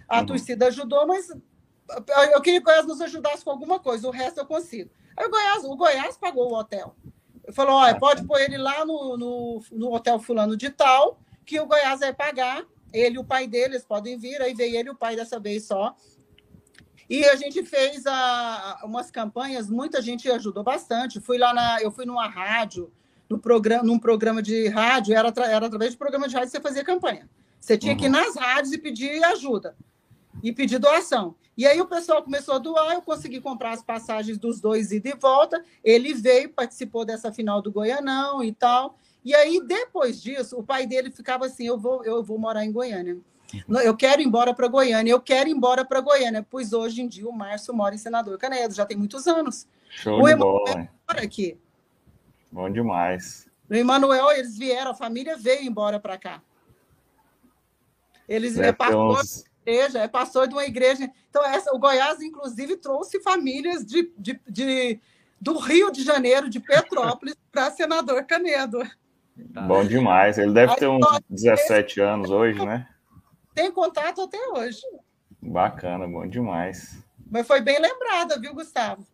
[0.09, 0.27] a uhum.
[0.27, 1.29] torcida ajudou, mas
[2.33, 4.91] eu queria que o Goiás nos ajudasse com alguma coisa, o resto eu consigo.
[5.17, 6.95] Aí o Goiás, o Goiás pagou o hotel.
[7.53, 11.67] Falou: olha, pode pôr ele lá no, no, no, hotel fulano de tal, que o
[11.67, 12.65] Goiás vai pagar.
[12.93, 15.39] Ele e o pai dele, eles podem vir, aí veio ele e o pai dessa
[15.39, 15.95] vez só.
[17.09, 21.21] E a gente fez a, umas campanhas, muita gente ajudou bastante.
[21.21, 22.93] Fui lá na, eu fui numa rádio,
[23.29, 26.63] no programa, num programa de rádio, era, era através de programa de rádio que você
[26.63, 27.29] fazia campanha.
[27.61, 27.99] Você tinha uhum.
[27.99, 29.77] que ir nas rádios e pedir ajuda
[30.43, 31.35] e pedir doação.
[31.57, 35.01] E aí o pessoal começou a doar, eu consegui comprar as passagens dos dois e
[35.01, 35.65] de volta.
[35.83, 38.99] Ele veio, participou dessa final do Goianão e tal.
[39.25, 42.71] E aí, depois disso, o pai dele ficava assim: eu vou, eu vou morar em
[42.71, 43.17] Goiânia.
[43.85, 47.09] Eu quero ir embora para Goiânia, eu quero ir embora para Goiânia, pois hoje em
[47.09, 49.67] dia o Márcio mora em Senador Canedo, já tem muitos anos.
[49.89, 50.89] Show o de bola.
[51.09, 51.57] Mora aqui.
[52.57, 53.47] Bom demais.
[53.69, 56.41] O Emanuel, eles vieram, a família veio embora para cá.
[58.27, 61.07] Eles é, uns igreja, é pastor de uma igreja.
[61.29, 64.99] Então, essa, o Goiás, inclusive, trouxe famílias de, de, de
[65.39, 68.79] do Rio de Janeiro, de Petrópolis, para senador Canedo.
[69.37, 70.39] Bom demais.
[70.39, 72.89] Ele deve ter uns 17 anos hoje, né?
[73.55, 74.81] Tem contato até hoje.
[75.43, 77.05] Bacana, bom demais.
[77.31, 79.07] Mas foi bem lembrada, viu, Gustavo?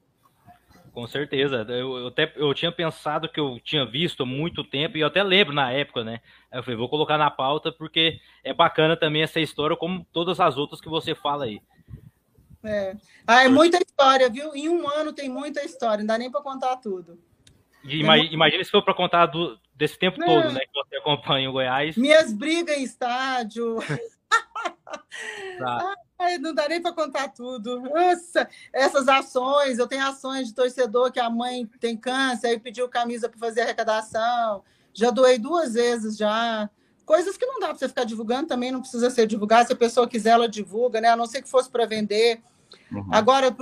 [0.93, 1.65] Com certeza.
[1.69, 5.07] Eu, eu, até, eu tinha pensado que eu tinha visto há muito tempo, e eu
[5.07, 6.21] até lembro na época, né?
[6.53, 10.59] Eu falei, vou colocar na pauta, porque é bacana também essa história, como todas as
[10.59, 11.61] outras que você fala aí.
[12.65, 12.95] É.
[13.27, 14.55] Ah, é muita história, viu?
[14.55, 17.19] Em um ano tem muita história, não dá nem para contar tudo.
[17.85, 20.27] Ima Imagina se for para contar do, desse tempo é.
[20.27, 20.61] todo, né?
[20.61, 21.97] Que você acompanha o Goiás.
[21.97, 23.79] Minhas brigas em estádio.
[25.59, 25.95] tá.
[26.23, 27.81] Ai, não dá nem para contar tudo.
[27.81, 32.89] Nossa, essas ações, eu tenho ações de torcedor que a mãe tem câncer, aí pediu
[32.89, 34.63] camisa para fazer arrecadação.
[34.95, 36.71] Já doei duas vezes já.
[37.05, 39.67] Coisas que não dá para você ficar divulgando também, não precisa ser divulgado.
[39.67, 41.09] Se a pessoa quiser, ela divulga, né?
[41.09, 42.41] A não ser que fosse para vender.
[42.93, 43.09] Uhum.
[43.11, 43.55] Agora,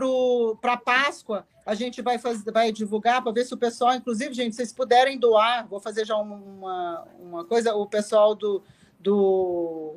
[0.61, 4.55] para Páscoa, a gente vai, fazer, vai divulgar para ver se o pessoal, inclusive, gente,
[4.55, 8.63] vocês puderem doar, vou fazer já uma, uma coisa, o pessoal do,
[8.99, 9.97] do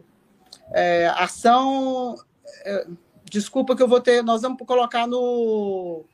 [0.71, 2.15] é, Ação.
[2.65, 2.87] É,
[3.25, 6.05] desculpa que eu vou ter, nós vamos colocar no,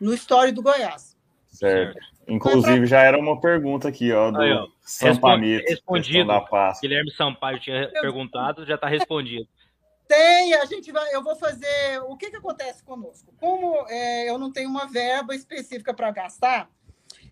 [0.00, 1.16] no Story do Goiás.
[1.46, 1.98] Certo.
[2.26, 5.64] Inclusive, já era uma pergunta aqui, ó, do Aí, ó, Sampamito.
[5.68, 6.28] Respondido.
[6.28, 9.46] Da Guilherme Sampaio tinha perguntado, já está respondido.
[10.06, 12.00] Tem, a gente vai, eu vou fazer.
[12.06, 13.32] O que, que acontece conosco?
[13.38, 16.70] Como é, eu não tenho uma verba específica para gastar,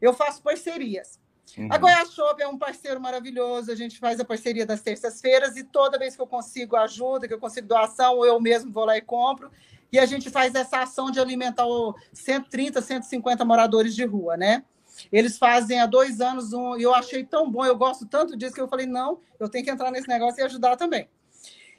[0.01, 1.21] eu faço parcerias.
[1.57, 1.69] Uhum.
[1.71, 5.65] A Goiás Shop é um parceiro maravilhoso, a gente faz a parceria das terças-feiras e
[5.65, 9.01] toda vez que eu consigo ajuda, que eu consigo doação, eu mesmo vou lá e
[9.01, 9.51] compro.
[9.93, 11.65] E a gente faz essa ação de alimentar
[12.13, 14.63] 130, 150 moradores de rua, né?
[15.11, 18.55] Eles fazem há dois anos um, e eu achei tão bom, eu gosto tanto disso
[18.55, 21.09] que eu falei, não, eu tenho que entrar nesse negócio e ajudar também.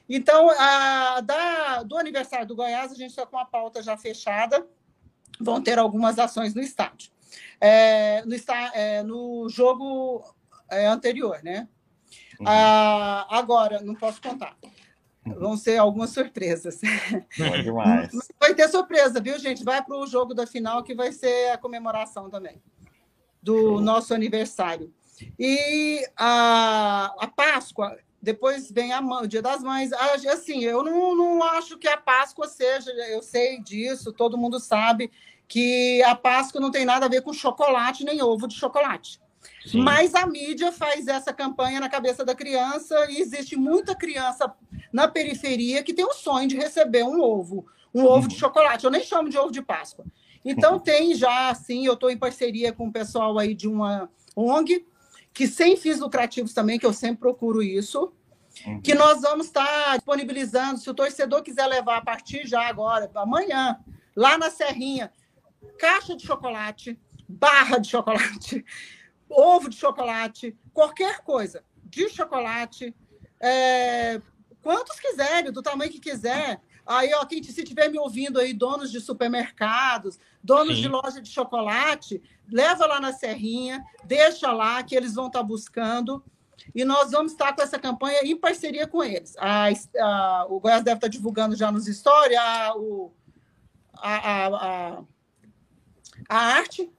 [0.08, 4.66] Então, a, da, do aniversário do Goiás, a gente está com a pauta já fechada.
[5.40, 7.11] Vão ter algumas ações no estádio.
[7.64, 8.34] É, no,
[8.74, 10.24] é, no jogo
[10.68, 11.68] é, anterior, né?
[12.40, 12.46] Uhum.
[12.48, 14.56] Ah, agora, não posso contar.
[15.24, 15.34] Uhum.
[15.34, 16.80] Vão ser algumas surpresas.
[17.38, 18.10] Bom demais.
[18.40, 19.62] Vai ter surpresa, viu, gente?
[19.62, 22.60] Vai para o jogo da final, que vai ser a comemoração também
[23.40, 24.92] do nosso aniversário.
[25.38, 29.92] E a, a Páscoa, depois vem a, o Dia das Mães.
[29.92, 34.58] Ah, assim, eu não, não acho que a Páscoa seja, eu sei disso, todo mundo
[34.58, 35.12] sabe
[35.52, 39.20] que a Páscoa não tem nada a ver com chocolate nem ovo de chocolate.
[39.66, 39.82] Sim.
[39.82, 44.50] Mas a mídia faz essa campanha na cabeça da criança e existe muita criança
[44.90, 48.40] na periferia que tem o sonho de receber um ovo, um ovo de uhum.
[48.40, 48.86] chocolate.
[48.86, 50.06] Eu nem chamo de ovo de Páscoa.
[50.42, 54.86] Então tem já, assim, eu estou em parceria com o pessoal aí de uma ONG
[55.34, 58.10] que sem fins lucrativos também, que eu sempre procuro isso,
[58.66, 58.80] uhum.
[58.80, 63.78] que nós vamos estar disponibilizando, se o torcedor quiser levar a partir já agora, amanhã,
[64.16, 65.12] lá na Serrinha,
[65.78, 66.98] caixa de chocolate,
[67.28, 68.64] barra de chocolate,
[69.28, 72.94] ovo de chocolate, qualquer coisa de chocolate,
[73.40, 74.20] é,
[74.62, 76.60] quantos quiserem, do tamanho que quiser.
[76.86, 80.82] Aí, ó, quem se estiver me ouvindo aí, donos de supermercados, donos Sim.
[80.82, 85.44] de loja de chocolate, leva lá na Serrinha, deixa lá que eles vão estar tá
[85.44, 86.24] buscando.
[86.74, 89.36] E nós vamos estar com essa campanha em parceria com eles.
[89.38, 93.12] A, a, o Goiás deve estar divulgando já nos stories a, o,
[93.94, 95.04] a, a,
[96.28, 96.90] a, arte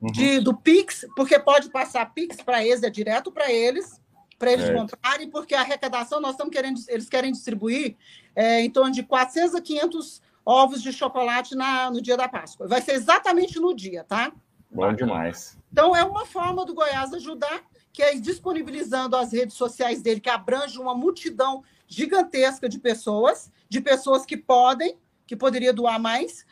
[0.00, 0.10] uhum.
[0.12, 4.00] de, do Pix, porque pode passar Pix para eles, é direto para eles
[4.38, 4.74] para eles é.
[4.74, 7.96] comprarem, porque a arrecadação nós estamos querendo, eles querem distribuir
[8.34, 12.68] é, em torno de 400 a 500 ovos de chocolate na, no dia da Páscoa.
[12.68, 14.32] Vai ser exatamente no dia, tá?
[14.70, 15.58] Bom demais.
[15.72, 17.62] Então é uma forma do Goiás ajudar,
[17.92, 23.80] que é disponibilizando as redes sociais dele, que abrange uma multidão gigantesca de pessoas, de
[23.80, 26.45] pessoas que podem, que poderia doar mais,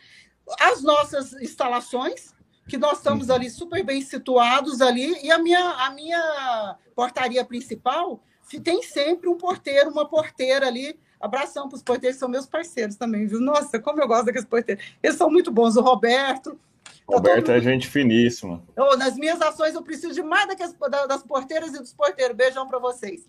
[0.61, 2.34] as nossas instalações,
[2.68, 8.22] que nós estamos ali super bem situados ali, e a minha, a minha portaria principal
[8.61, 10.99] tem sempre um porteiro, uma porteira ali.
[11.20, 13.40] Abração para os porteiros, são meus parceiros também, viu?
[13.40, 14.84] Nossa, como eu gosto daqueles porteiros.
[15.03, 15.76] Eles são muito bons.
[15.76, 16.59] O Roberto.
[16.84, 18.62] Tá Roberto é gente finíssima.
[18.76, 20.74] Oh, nas minhas ações, eu preciso de mais daquelas,
[21.09, 22.36] das porteiras e dos porteiros.
[22.36, 23.26] Beijão para vocês.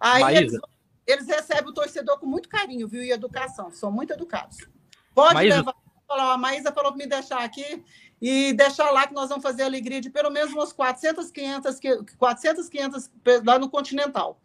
[0.00, 0.58] Aí eles,
[1.06, 3.02] eles, recebem o torcedor com muito carinho, viu?
[3.02, 3.70] E educação.
[3.70, 4.58] São muito educados.
[5.14, 5.58] Pode Maísa.
[5.58, 5.74] levar.
[6.08, 7.82] A Maísa falou para me deixar aqui
[8.20, 11.80] e deixar lá que nós vamos fazer a alegria de pelo menos umas 400, 500,
[12.16, 13.10] 400, 500
[13.44, 14.40] lá no Continental.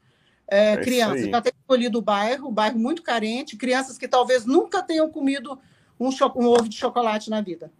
[0.50, 4.46] É, é crianças, já tem escolhido o bairro, um bairro muito carente, crianças que talvez
[4.46, 5.60] nunca tenham comido
[6.00, 7.72] um, um ovo de chocolate na vida.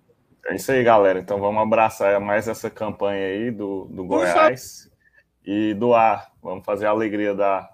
[0.46, 1.20] É isso aí, galera.
[1.20, 4.90] Então vamos abraçar mais essa campanha aí do, do Goiás
[5.44, 6.32] e doar.
[6.42, 7.70] Vamos fazer a alegria da,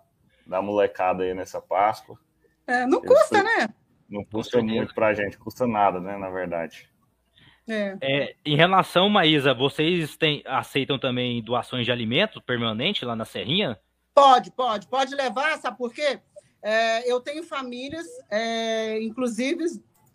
[0.48, 2.18] da molecada aí nessa Páscoa.
[2.66, 3.70] É, não custa, né?
[4.10, 6.18] Não custa muito para a gente, custa nada, né?
[6.18, 6.90] Na verdade.
[7.68, 7.98] É.
[8.02, 13.80] É, em relação, Maísa, vocês têm, aceitam também doações de alimentos permanente lá na Serrinha?
[14.14, 16.20] Pode, pode, pode levar, sabe por quê?
[16.62, 19.66] É, eu tenho famílias, é, inclusive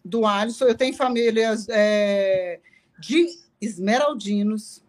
[0.05, 2.61] do Alisson, eu tenho famílias é,
[2.99, 3.27] de
[3.61, 4.83] esmeraldinos,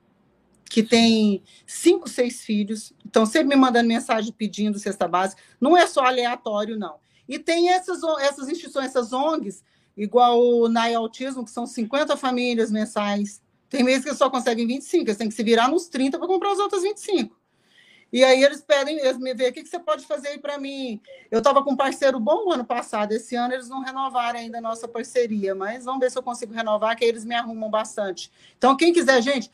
[0.65, 5.85] que tem cinco, seis filhos, então sempre me mandando mensagem pedindo cesta básica, não é
[5.85, 6.95] só aleatório, não.
[7.31, 9.63] E tem essas, essas instituições, essas ONGs,
[9.95, 13.41] igual o NAI Autismo, que são 50 famílias mensais.
[13.69, 16.51] Tem meses que só conseguem 25, eles têm que se virar nos 30 para comprar
[16.51, 17.33] as outras 25.
[18.11, 20.57] E aí eles pedem, eles me veem, o que, que você pode fazer aí para
[20.57, 20.99] mim?
[21.31, 24.57] Eu estava com um parceiro bom no ano passado, esse ano eles não renovaram ainda
[24.57, 27.69] a nossa parceria, mas vamos ver se eu consigo renovar, que aí eles me arrumam
[27.69, 28.29] bastante.
[28.57, 29.49] Então, quem quiser, gente,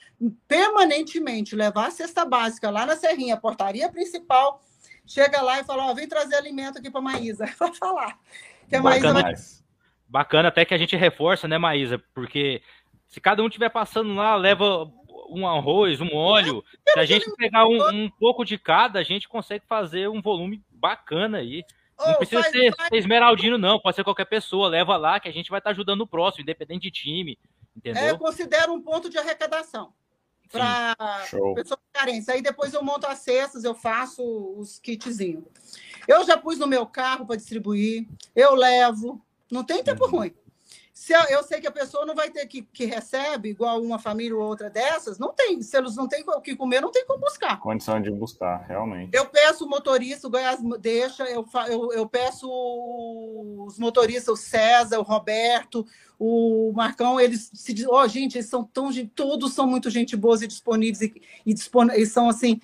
[0.48, 4.64] permanentemente levar a cesta básica lá na Serrinha, portaria principal,
[5.08, 8.20] chega lá e fala, ó, vem trazer alimento aqui para Maísa, para falar.
[8.70, 9.34] Que a Maísa vai
[10.08, 12.02] bacana até que a gente reforça, né, Maísa?
[12.14, 12.62] Porque
[13.08, 14.92] se cada um tiver passando lá, leva
[15.30, 16.64] um arroz, um óleo.
[16.94, 20.64] Se a gente pegar um, um pouco de cada, a gente consegue fazer um volume
[20.72, 21.64] bacana aí.
[22.00, 22.90] Não oh, precisa faz, ser, faz...
[22.94, 23.80] esmeraldino, não.
[23.80, 24.70] Pode ser qualquer pessoa.
[24.70, 27.38] Leva lá que a gente vai estar ajudando o próximo, independente de time.
[27.76, 28.04] Entendeu?
[28.04, 29.94] É, eu considero um ponto de arrecadação
[30.52, 30.96] para
[31.56, 32.30] pessoas carentes.
[32.30, 34.24] Aí depois eu monto as cestas, eu faço
[34.58, 35.44] os kitzinhos.
[36.08, 39.22] Eu já pus no meu carro para distribuir, eu levo.
[39.52, 40.12] Não tem tempo uhum.
[40.12, 40.34] ruim.
[40.98, 44.00] Se eu, eu, sei que a pessoa não vai ter que, que recebe, igual uma
[44.00, 45.62] família ou outra dessas, não tem.
[45.62, 47.60] Se eles não têm o que comer, não tem como buscar.
[47.60, 49.16] Condição de buscar, realmente.
[49.16, 54.98] Eu peço o motorista, o Goiás deixa, eu, eu, eu peço os motoristas, o César,
[54.98, 55.86] o Roberto,
[56.18, 60.42] o Marcão, eles se ó, oh, gente, eles são tão todos são muito gente boas
[60.42, 62.60] e disponíveis e, e, dispon, e são assim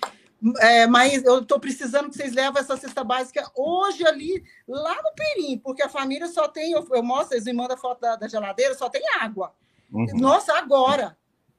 [0.58, 5.14] é, mas eu estou precisando que vocês levem essa cesta básica hoje ali, lá no
[5.14, 8.28] Perim, porque a família só tem, eu, eu mostro, eles me mandam foto da, da
[8.28, 9.54] geladeira, só tem água.
[9.92, 10.06] Uhum.
[10.14, 11.16] Nossa, agora!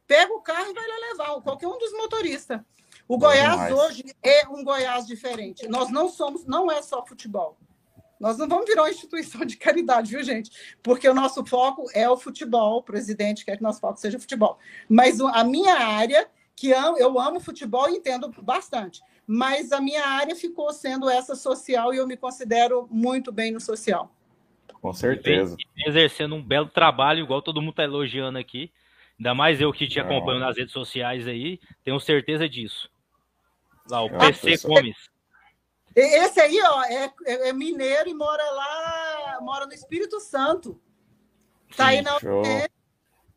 [0.08, 2.62] Pega o carro e vai lá levar, qualquer um dos motoristas.
[3.08, 5.68] O Goiás hoje é um Goiás diferente.
[5.68, 7.58] Nós não somos, não é só futebol.
[8.20, 10.78] Nós não vamos virar uma instituição de caridade, viu, gente?
[10.82, 12.78] Porque o nosso foco é o futebol.
[12.78, 14.58] O presidente quer que nosso foco seja o futebol.
[14.90, 20.06] Mas a minha área que amo, eu amo futebol e entendo bastante, mas a minha
[20.06, 24.12] área ficou sendo essa social e eu me considero muito bem no social.
[24.82, 25.58] Com certeza.
[25.86, 28.72] exercendo um belo trabalho, igual todo mundo está elogiando aqui.
[29.18, 32.90] Ainda mais eu que te acompanho nas redes sociais aí, tenho certeza disso.
[33.90, 35.10] Lá, o PC Gomes.
[35.96, 40.80] Esse aí, ó, é, é, é, mineiro e mora lá, mora no Espírito Santo.
[41.76, 42.44] Tá Sim, aí na show.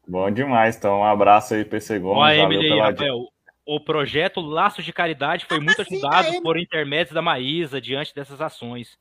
[0.08, 2.18] Bom demais, então um abraço aí, PC Gomes.
[2.18, 2.90] Ó, Emily, pela...
[2.90, 3.28] Rafael,
[3.66, 8.14] o projeto Laços de Caridade foi muito sim, ajudado é, por intermédios da Maísa diante
[8.14, 8.98] dessas ações.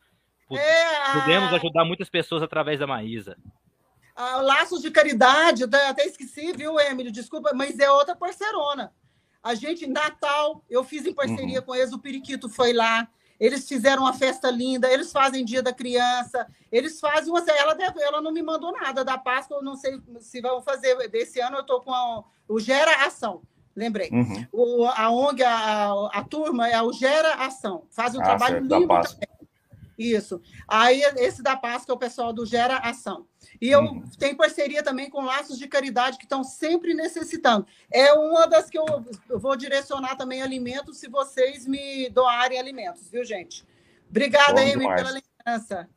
[0.51, 3.37] É, Pudemos ajudar muitas pessoas através da Maísa.
[4.13, 7.09] Ah, Laços de Caridade, até esqueci, viu, Emily?
[7.09, 8.91] Desculpa, mas é outra parcerona.
[9.41, 11.65] A gente, Natal, eu fiz em parceria uhum.
[11.65, 13.07] com eles, o Periquito foi lá.
[13.39, 17.43] Eles fizeram uma festa linda, eles fazem Dia da Criança, eles fazem uma.
[17.51, 21.07] Ela, deve, ela não me mandou nada da Páscoa, eu não sei se vão fazer.
[21.07, 23.41] Desse ano eu estou com a, o Gera Ação,
[23.75, 24.09] lembrei.
[24.11, 24.47] Uhum.
[24.51, 28.79] O, a ONG, a, a, turma é o Gera Ação, faz um ah, trabalho certo,
[28.79, 29.36] lindo também.
[29.97, 30.41] Isso.
[30.67, 33.25] Aí, esse da Páscoa é o pessoal do Gera Ação.
[33.59, 34.03] E eu uhum.
[34.19, 37.65] tenho parceria também com laços de caridade que estão sempre necessitando.
[37.91, 38.85] É uma das que eu,
[39.29, 43.65] vou direcionar também alimentos se vocês me doarem alimentos, viu, gente?
[44.09, 45.89] Obrigada, Emily, pela lembrança.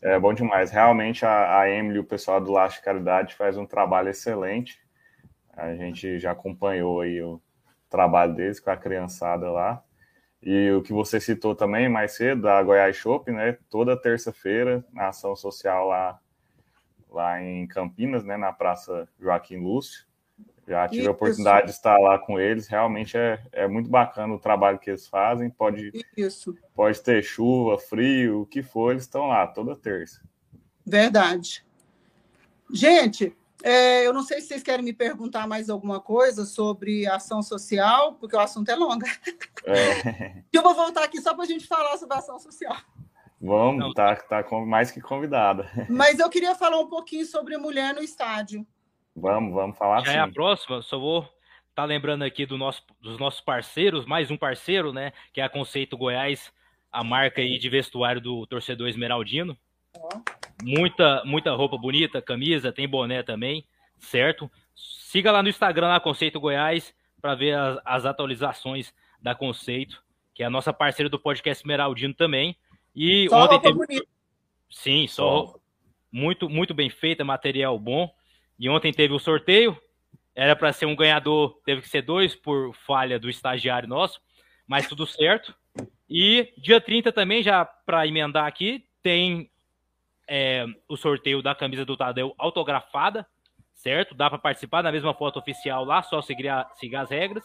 [0.00, 0.70] É bom demais.
[0.70, 4.80] Realmente, a, a Emily e o pessoal do Laço de Caridade faz um trabalho excelente.
[5.52, 7.42] A gente já acompanhou aí o
[7.90, 9.82] trabalho deles com a criançada lá.
[10.42, 13.58] E o que você citou também mais cedo, da Goiás Shop, né?
[13.68, 16.18] Toda terça-feira, na ação social lá,
[17.10, 18.36] lá em Campinas, né?
[18.36, 20.06] Na Praça Joaquim Lúcio.
[20.68, 21.08] Já tive Isso.
[21.08, 22.68] a oportunidade de estar lá com eles.
[22.68, 25.48] Realmente é, é muito bacana o trabalho que eles fazem.
[25.48, 26.54] Pode, Isso.
[26.74, 30.20] pode ter chuva, frio, o que for, eles estão lá toda terça.
[30.84, 31.64] Verdade.
[32.70, 37.42] Gente, é, eu não sei se vocês querem me perguntar mais alguma coisa sobre ação
[37.42, 39.04] social, porque o assunto é longo.
[39.64, 40.42] É.
[40.52, 42.76] eu vou voltar aqui só para a gente falar sobre ação social.
[43.40, 43.92] Vamos, não.
[43.92, 45.70] tá, tá mais que convidada.
[45.88, 48.66] Mas eu queria falar um pouquinho sobre mulher no estádio.
[49.14, 50.18] Vamos, vamos falar Já sim.
[50.18, 51.32] é a próxima, só vou estar
[51.74, 55.12] tá lembrando aqui do nosso, dos nossos parceiros, mais um parceiro, né?
[55.32, 56.52] Que é a Conceito Goiás,
[56.90, 59.56] a marca aí de vestuário do torcedor esmeraldino.
[60.62, 63.64] Muita, muita roupa bonita, camisa, tem boné também,
[63.98, 64.50] certo?
[64.74, 70.02] Siga lá no Instagram, lá, Conceito Goiás, para ver as, as, atualizações da Conceito,
[70.34, 72.56] que é a nossa parceira do podcast Esmeraldino também.
[72.94, 73.74] E só ontem teve.
[73.74, 74.06] Bonita.
[74.70, 75.54] Sim, só
[76.10, 78.12] muito, muito bem feita, material bom.
[78.58, 79.80] E ontem teve o sorteio.
[80.34, 84.20] Era para ser um ganhador, teve que ser dois por falha do estagiário nosso,
[84.66, 85.52] mas tudo certo.
[86.08, 89.50] E dia 30 também, já para emendar aqui, tem
[90.28, 93.26] é, o sorteio da camisa do Tadeu autografada,
[93.74, 94.14] certo?
[94.14, 97.44] Dá para participar da mesma foto oficial lá, só seguir, a, seguir as regras.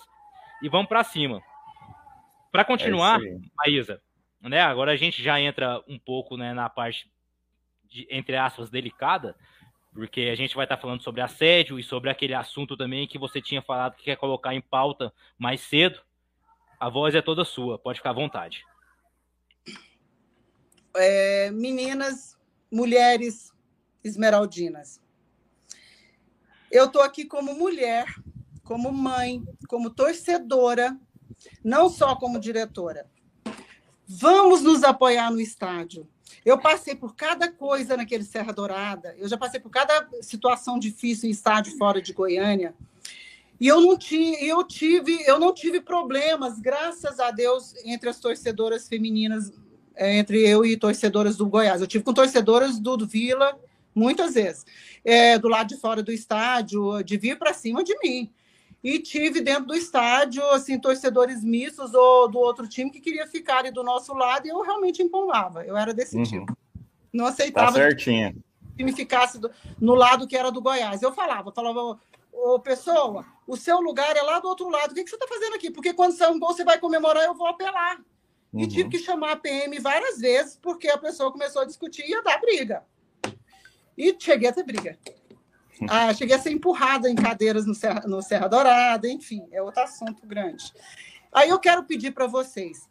[0.61, 1.41] E vamos para cima.
[2.51, 4.01] Para continuar, é Maísa,
[4.41, 4.61] né?
[4.61, 7.09] Agora a gente já entra um pouco né, na parte,
[7.89, 9.35] de, entre aspas, delicada,
[9.93, 13.17] porque a gente vai estar tá falando sobre assédio e sobre aquele assunto também que
[13.17, 15.99] você tinha falado que quer colocar em pauta mais cedo.
[16.79, 18.65] A voz é toda sua, pode ficar à vontade.
[20.95, 22.37] É, meninas
[22.73, 23.51] mulheres
[24.03, 24.99] esmeraldinas.
[26.71, 28.05] Eu estou aqui como mulher,
[28.63, 30.99] como mãe, como torcedora,
[31.63, 33.05] não só como diretora.
[34.07, 36.07] Vamos nos apoiar no estádio.
[36.43, 41.29] Eu passei por cada coisa naquele Serra Dourada, eu já passei por cada situação difícil
[41.29, 42.73] em estádio fora de Goiânia.
[43.59, 48.19] E eu não tive, eu tive, eu não tive problemas, graças a Deus, entre as
[48.19, 49.53] torcedoras femininas,
[49.97, 51.81] entre eu e torcedoras do Goiás.
[51.81, 53.57] Eu tive com torcedoras do, do Vila
[53.95, 54.65] muitas vezes,
[55.03, 58.31] é, do lado de fora do estádio, de vir para cima de mim.
[58.83, 63.59] E tive dentro do estádio, assim, torcedores mistos ou do outro time que queria ficar
[63.59, 65.63] ali do nosso lado e eu realmente empolgava.
[65.63, 66.23] Eu era desse uhum.
[66.23, 66.57] tipo.
[67.13, 68.43] Não aceitava tá certinho.
[68.75, 69.49] que me ficasse do,
[69.79, 71.01] no lado que era do Goiás.
[71.01, 71.97] Eu falava, falava,
[72.33, 74.91] ô pessoa, o seu lugar é lá do outro lado.
[74.91, 75.71] O que, que você está fazendo aqui?
[75.71, 78.01] Porque quando sair um gol, você vai comemorar, eu vou apelar.
[78.53, 78.61] Uhum.
[78.61, 82.11] E tive que chamar a PM várias vezes, porque a pessoa começou a discutir e
[82.11, 82.83] ia dar briga.
[83.97, 84.97] E cheguei a ter briga.
[85.89, 89.81] Ah, cheguei a ser empurrada em cadeiras no Serra, no Serra Dourada, enfim, é outro
[89.81, 90.71] assunto grande.
[91.33, 92.87] Aí eu quero pedir para vocês,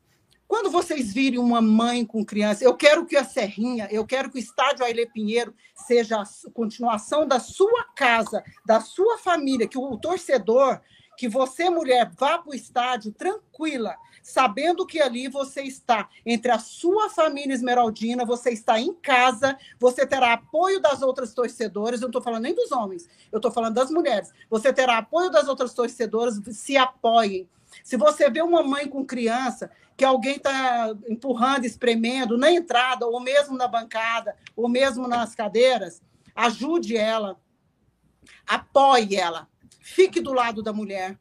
[0.53, 4.37] quando vocês virem uma mãe com criança, eu quero que a Serrinha, eu quero que
[4.37, 9.97] o estádio Aile Pinheiro seja a continuação da sua casa, da sua família, que o
[9.97, 10.79] torcedor,
[11.17, 16.59] que você, mulher, vá para o estádio tranquila, sabendo que ali você está entre a
[16.59, 22.11] sua família esmeraldina, você está em casa, você terá apoio das outras torcedoras, eu não
[22.11, 24.33] estou falando nem dos homens, eu estou falando das mulheres.
[24.49, 27.49] Você terá apoio das outras torcedoras, se apoiem.
[27.83, 33.21] Se você vê uma mãe com criança, que alguém está empurrando, espremendo na entrada, ou
[33.21, 36.03] mesmo na bancada, ou mesmo nas cadeiras,
[36.35, 37.39] ajude ela,
[38.47, 39.49] apoie ela,
[39.81, 41.19] fique do lado da mulher.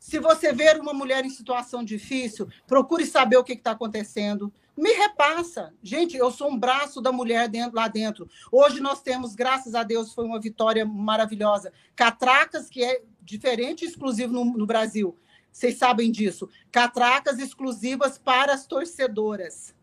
[0.00, 4.50] Se você ver uma mulher em situação difícil, procure saber o que está acontecendo.
[4.74, 5.74] Me repassa.
[5.82, 8.26] Gente, eu sou um braço da mulher dentro, lá dentro.
[8.50, 11.70] Hoje nós temos, graças a Deus, foi uma vitória maravilhosa.
[11.94, 15.18] Catracas, que é diferente e exclusivo no, no Brasil.
[15.52, 16.48] Vocês sabem disso.
[16.72, 19.74] Catracas exclusivas para as torcedoras.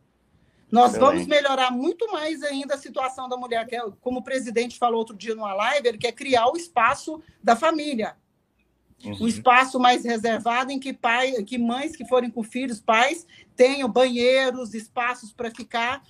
[0.72, 4.80] Nós vamos melhorar muito mais ainda a situação da mulher, que é, como o presidente
[4.80, 8.18] falou outro dia numa live, ele quer criar o espaço da família.
[9.04, 9.18] Uhum.
[9.22, 13.88] Um espaço mais reservado em que pai, que mães que forem com filhos, pais, tenham
[13.90, 16.02] banheiros, espaços para ficar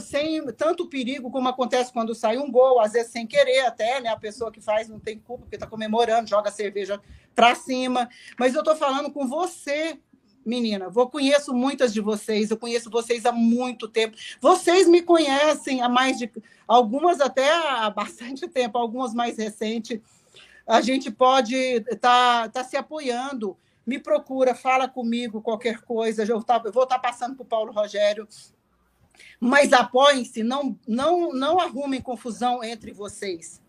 [0.00, 4.08] sem tanto perigo como acontece quando sai um gol, às vezes sem querer até, né?
[4.08, 7.00] A pessoa que faz não tem culpa porque está comemorando, joga a cerveja
[7.34, 8.08] para cima.
[8.38, 9.98] Mas eu estou falando com você,
[10.44, 10.90] menina.
[10.94, 14.16] Eu conheço muitas de vocês, eu conheço vocês há muito tempo.
[14.40, 16.30] Vocês me conhecem há mais de
[16.66, 20.00] algumas até há bastante tempo, algumas mais recentes
[20.66, 23.56] a gente pode estar tá, tá se apoiando.
[23.86, 26.24] Me procura, fala comigo, qualquer coisa.
[26.24, 28.26] Eu, tá, vou estar tá passando para o Paulo Rogério.
[29.38, 33.60] Mas apoiem-se, não, não, não arrumem confusão entre vocês.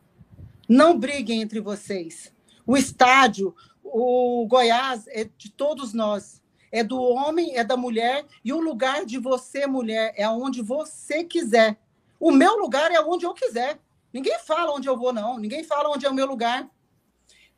[0.70, 2.34] Não briguem entre vocês.
[2.66, 3.54] O estádio,
[3.84, 6.42] o Goiás é de todos nós.
[6.72, 11.24] É do homem, é da mulher, e o lugar de você, mulher, é onde você
[11.24, 11.80] quiser.
[12.20, 13.80] O meu lugar é onde eu quiser.
[14.12, 15.38] Ninguém fala onde eu vou, não.
[15.38, 16.70] Ninguém fala onde é o meu lugar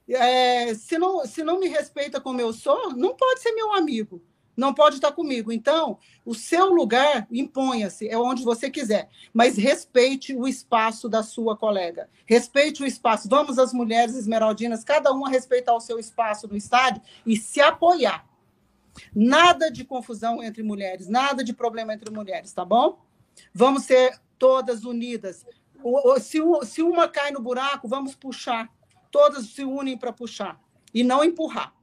[0.09, 4.21] é, se, não, se não me respeita como eu sou, não pode ser meu amigo,
[4.55, 5.51] não pode estar comigo.
[5.51, 11.57] Então, o seu lugar, imponha-se, é onde você quiser, mas respeite o espaço da sua
[11.57, 13.27] colega, respeite o espaço.
[13.29, 18.25] Vamos, as mulheres esmeraldinas, cada uma respeitar o seu espaço no estádio e se apoiar.
[19.13, 22.99] Nada de confusão entre mulheres, nada de problema entre mulheres, tá bom?
[23.53, 25.45] Vamos ser todas unidas.
[26.19, 28.67] Se uma cai no buraco, vamos puxar
[29.11, 30.59] todas se unem para puxar
[30.93, 31.73] e não empurrar.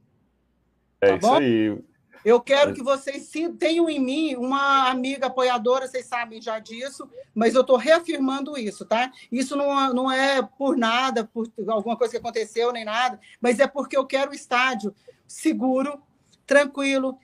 [1.01, 1.35] É tá isso bom?
[1.35, 1.77] aí.
[2.25, 7.53] Eu quero que vocês tenham em mim uma amiga apoiadora, vocês sabem já disso, mas
[7.53, 9.11] eu estou reafirmando isso, tá?
[9.31, 13.67] Isso não, não é por nada, por alguma coisa que aconteceu, nem nada, mas é
[13.67, 14.91] porque eu quero o estádio
[15.27, 16.01] seguro,
[16.47, 17.15] tranquilo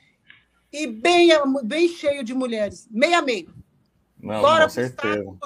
[0.71, 1.29] e bem,
[1.63, 3.51] bem cheio de mulheres, meia a meio.
[4.19, 5.15] Não, Bora com certeza.
[5.15, 5.39] Estádio,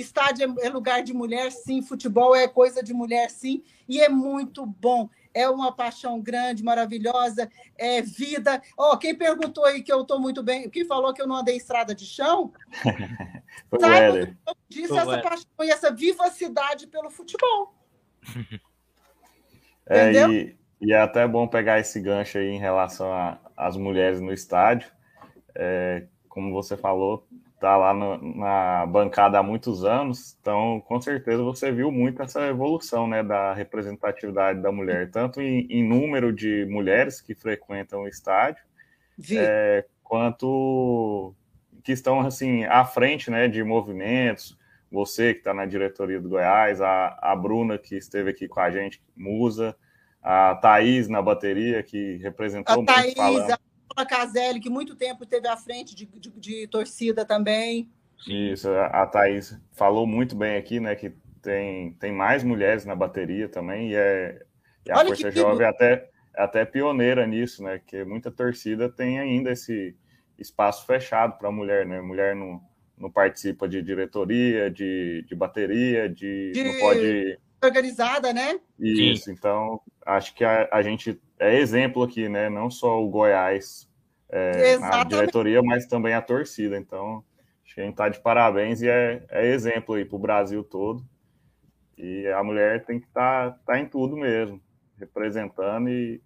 [0.00, 1.82] Estádio é lugar de mulher, sim.
[1.82, 3.64] Futebol é coisa de mulher, sim.
[3.88, 5.10] E é muito bom.
[5.34, 7.50] É uma paixão grande, maravilhosa.
[7.76, 8.62] É vida.
[8.76, 11.36] Ó, oh, quem perguntou aí que eu estou muito bem, quem falou que eu não
[11.36, 12.52] andei estrada de chão,
[14.68, 17.74] disse Foi essa paixão e essa vivacidade pelo futebol.
[19.90, 23.08] É, e, e, é até bom pegar esse gancho aí em relação
[23.56, 24.92] às mulheres no estádio.
[25.54, 27.26] É, como você falou,
[27.58, 32.46] está lá no, na bancada há muitos anos, então com certeza você viu muito essa
[32.46, 38.08] evolução né, da representatividade da mulher, tanto em, em número de mulheres que frequentam o
[38.08, 38.62] estádio,
[39.32, 41.34] é, quanto
[41.82, 44.56] que estão assim à frente né, de movimentos.
[44.90, 48.70] Você que está na diretoria do Goiás, a, a Bruna que esteve aqui com a
[48.70, 49.76] gente, Musa,
[50.22, 53.58] a Thaís na bateria, que representou a muito Thaís, falando.
[54.06, 57.90] Caselli, que muito tempo esteve à frente de, de, de torcida também.
[58.26, 60.94] Isso, a Thaís falou muito bem aqui, né?
[60.94, 64.42] Que tem, tem mais mulheres na bateria também, e, é,
[64.86, 67.80] e a Olha Força Jovem é até, é até pioneira nisso, né?
[67.86, 69.96] Que muita torcida tem ainda esse
[70.38, 72.00] espaço fechado para a mulher, né?
[72.00, 72.60] Mulher não,
[72.96, 76.64] não participa de diretoria, de, de bateria, de, de...
[76.64, 78.58] não pode organizada, né?
[78.78, 79.32] Isso, Sim.
[79.32, 82.48] então acho que a, a, gente é exemplo aqui, né?
[82.48, 83.88] Não só o Goiás
[84.28, 86.76] é, na diretoria, mas também a torcida.
[86.76, 87.24] Então,
[87.64, 90.62] acho que a gente está de parabéns e é, é exemplo aí para o Brasil
[90.64, 91.04] todo.
[91.96, 94.60] E a mulher tem que estar tá, tá em tudo mesmo,
[94.96, 96.20] representando e,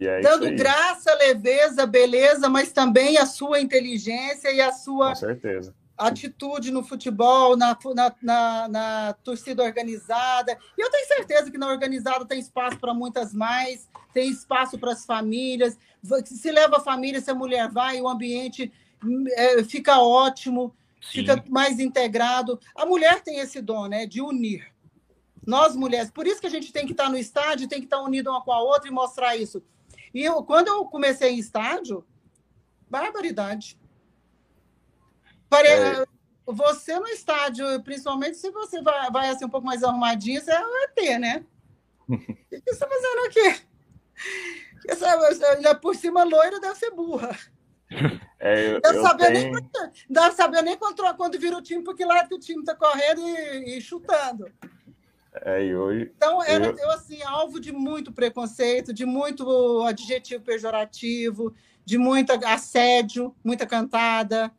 [0.00, 5.10] e é Dando graça, leveza, beleza, mas também a sua inteligência e a sua.
[5.10, 10.56] Com certeza atitude no futebol, na, na, na, na, torcida organizada.
[10.76, 14.92] E eu tenho certeza que na organizada tem espaço para muitas mais, tem espaço para
[14.92, 15.76] as famílias.
[16.24, 18.72] Se leva a família, se a mulher vai, o ambiente
[19.32, 21.20] é, fica ótimo, Sim.
[21.20, 22.60] fica mais integrado.
[22.76, 24.72] A mulher tem esse dom, né, de unir.
[25.44, 28.00] Nós mulheres, por isso que a gente tem que estar no estádio, tem que estar
[28.00, 29.62] unido uma com a outra e mostrar isso.
[30.14, 32.04] E eu, quando eu comecei em estádio,
[32.88, 33.76] barbaridade
[35.48, 35.68] Pare...
[35.68, 36.04] É...
[36.46, 40.88] Você no estádio, principalmente se você vai, vai assim um pouco mais arrumadinho, você vai
[40.94, 41.44] ter, né?
[42.08, 43.68] O que você está fazendo aqui?
[44.88, 47.36] Essa, por cima, loira deve ser burra.
[48.40, 49.52] É, eu, deve, saber tenho...
[49.52, 49.70] nem,
[50.08, 53.20] deve saber nem quando, quando vira o time, porque lá que o time está correndo
[53.20, 54.50] e, e chutando.
[55.42, 56.76] É, e hoje, então, era eu...
[56.78, 61.54] eu, assim, alvo de muito preconceito, de muito adjetivo pejorativo,
[61.84, 64.52] de muito assédio, muita cantada.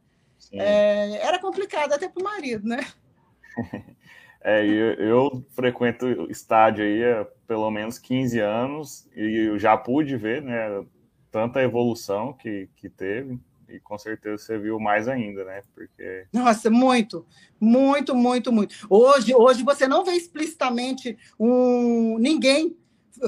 [0.52, 2.86] É, era complicado até para o marido, né?
[4.42, 10.16] É, eu, eu, frequento estádio aí há pelo menos 15 anos e eu já pude
[10.16, 10.82] ver, né,
[11.30, 13.38] tanta evolução que, que teve
[13.70, 15.62] e com certeza você viu mais ainda, né?
[15.74, 17.26] Porque Nossa, muito,
[17.60, 18.76] muito, muito, muito.
[18.90, 22.76] Hoje, hoje você não vê explicitamente um ninguém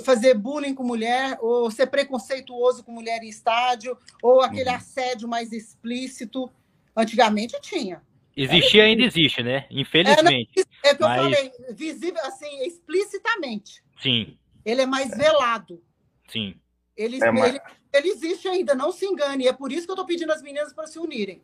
[0.04, 4.76] fazer bullying com mulher ou ser preconceituoso com mulher em estádio ou aquele uhum.
[4.76, 6.50] assédio mais explícito.
[6.96, 8.02] Antigamente tinha.
[8.36, 9.66] Existia ainda existe, né?
[9.70, 10.52] Infelizmente.
[10.58, 11.22] É, não, é que eu mas...
[11.22, 13.84] falei, visível, assim, explicitamente.
[14.02, 14.38] Sim.
[14.66, 15.82] Ele é mais velado.
[16.28, 16.56] Sim.
[16.96, 17.50] Ele, é, mas...
[17.50, 17.62] ele,
[17.94, 19.48] ele, existe ainda, não se engane.
[19.48, 21.42] É por isso que eu estou pedindo às meninas para se unirem.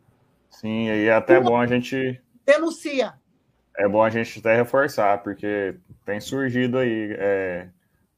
[0.50, 1.50] Sim, e é até Uma...
[1.50, 2.20] bom a gente.
[2.44, 3.14] Denuncia.
[3.76, 7.68] É bom a gente até reforçar, porque tem surgido aí é,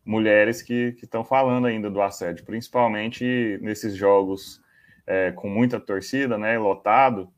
[0.05, 4.61] mulheres que estão falando ainda do assédio, principalmente nesses jogos
[5.11, 7.29] é, com muita torcida, né, lotado,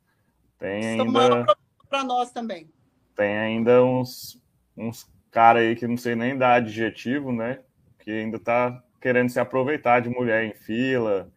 [0.58, 1.56] tem Isso ainda
[1.88, 2.70] para nós também.
[3.16, 4.38] Tem ainda uns
[4.76, 7.60] uns cara aí que não sei nem dar adjetivo, né,
[7.98, 11.32] que ainda tá querendo se aproveitar de mulher em fila.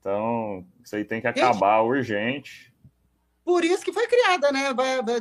[0.00, 2.74] Então, isso aí tem que acabar Gente, urgente.
[3.44, 4.70] Por isso que foi criada, né?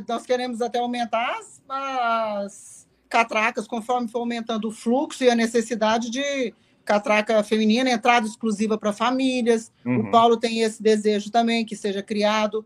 [0.07, 6.09] nós queremos até aumentar as, as catracas conforme for aumentando o fluxo e a necessidade
[6.09, 6.53] de
[6.85, 9.71] catraca feminina, entrada exclusiva para famílias.
[9.85, 10.01] Uhum.
[10.01, 12.65] O Paulo tem esse desejo também que seja criado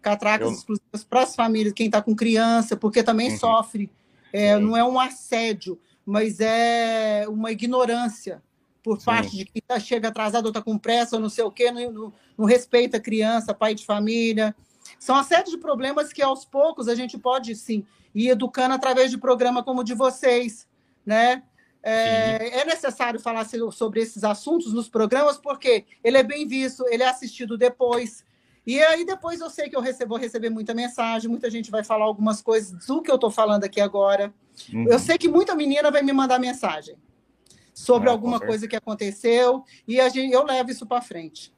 [0.00, 0.54] catracas Eu...
[0.54, 3.38] exclusivas para as famílias, quem está com criança, porque também uhum.
[3.38, 3.90] sofre.
[4.32, 8.42] É, não é um assédio, mas é uma ignorância
[8.82, 9.04] por Sim.
[9.04, 11.70] parte de quem tá, chega atrasado ou está com pressa ou não sei o quê,
[11.70, 14.54] não, não, não respeita a criança, pai de família.
[14.98, 19.10] São uma série de problemas que aos poucos a gente pode sim ir educando através
[19.10, 20.66] de programa como o de vocês,
[21.04, 21.42] né?
[21.88, 27.02] É, é, necessário falar sobre esses assuntos nos programas, porque ele é bem visto, ele
[27.02, 28.24] é assistido depois.
[28.66, 31.82] E aí depois eu sei que eu recebo, vou receber muita mensagem, muita gente vai
[31.82, 34.34] falar algumas coisas do que eu estou falando aqui agora.
[34.70, 34.86] Uhum.
[34.86, 36.94] Eu sei que muita menina vai me mandar mensagem
[37.72, 41.54] sobre é, alguma coisa que aconteceu e a gente, eu levo isso para frente.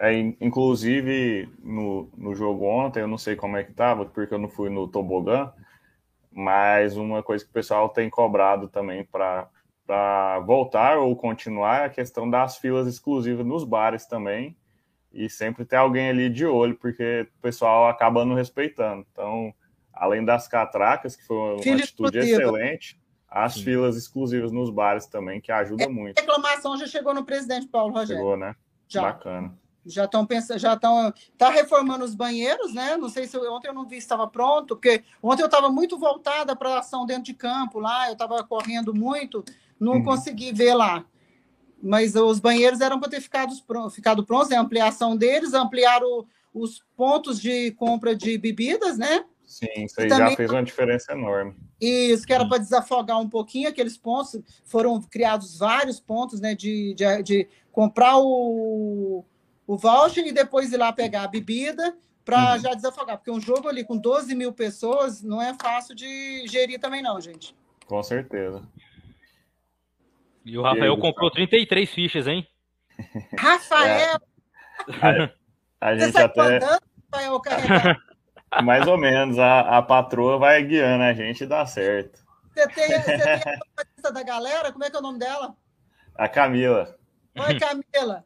[0.00, 4.38] É, inclusive, no, no jogo ontem, eu não sei como é que estava, porque eu
[4.38, 5.52] não fui no tobogã,
[6.32, 9.48] mas uma coisa que o pessoal tem cobrado também para
[9.88, 14.54] para voltar ou continuar é a questão das filas exclusivas nos bares também.
[15.10, 19.06] E sempre ter alguém ali de olho, porque o pessoal acaba não respeitando.
[19.10, 19.50] Então,
[19.90, 23.64] além das catracas, que foi uma Fila atitude excelente, as Sim.
[23.64, 26.18] filas exclusivas nos bares também, que ajuda é, muito.
[26.18, 28.22] A reclamação já chegou no presidente Paulo Rogério.
[28.22, 28.54] Chegou, né?
[28.86, 29.00] Já.
[29.00, 29.58] Bacana.
[29.86, 31.14] Já estão pensando, já estão.
[31.38, 32.98] Tá reformando os banheiros, né?
[32.98, 35.70] Não sei se eu, ontem eu não vi se estava pronto, porque ontem eu estava
[35.70, 39.42] muito voltada para a ação dentro de campo lá, eu estava correndo muito
[39.78, 40.04] não uhum.
[40.04, 41.04] consegui ver lá.
[41.82, 43.52] Mas os banheiros eram para ter ficado,
[43.90, 44.56] ficado prontos, né?
[44.56, 49.24] a ampliação deles, ampliar o, os pontos de compra de bebidas, né?
[49.46, 51.54] Sim, isso aí também, já fez uma diferença enorme.
[51.80, 54.38] Isso, que era para desafogar um pouquinho aqueles pontos.
[54.64, 56.54] Foram criados vários pontos, né?
[56.54, 59.24] De, de, de comprar o,
[59.66, 61.96] o voucher e depois ir lá pegar a bebida
[62.28, 62.58] para uhum.
[62.58, 66.78] já desafogar, porque um jogo ali com 12 mil pessoas não é fácil de gerir
[66.78, 67.56] também, não, gente.
[67.86, 68.62] Com certeza.
[70.48, 72.48] E o Rafael e aí, comprou 33 fichas, hein?
[73.38, 74.18] Rafael!
[74.88, 75.30] É.
[75.78, 76.40] A, a gente até.
[76.40, 77.42] Andando, Rafael,
[78.64, 82.24] Mais ou menos, a, a patroa vai guiando a gente e dá certo.
[82.54, 84.72] Você tem, você tem a da galera?
[84.72, 85.54] Como é que é o nome dela?
[86.14, 86.96] A Camila.
[87.38, 88.24] Oi, Camila.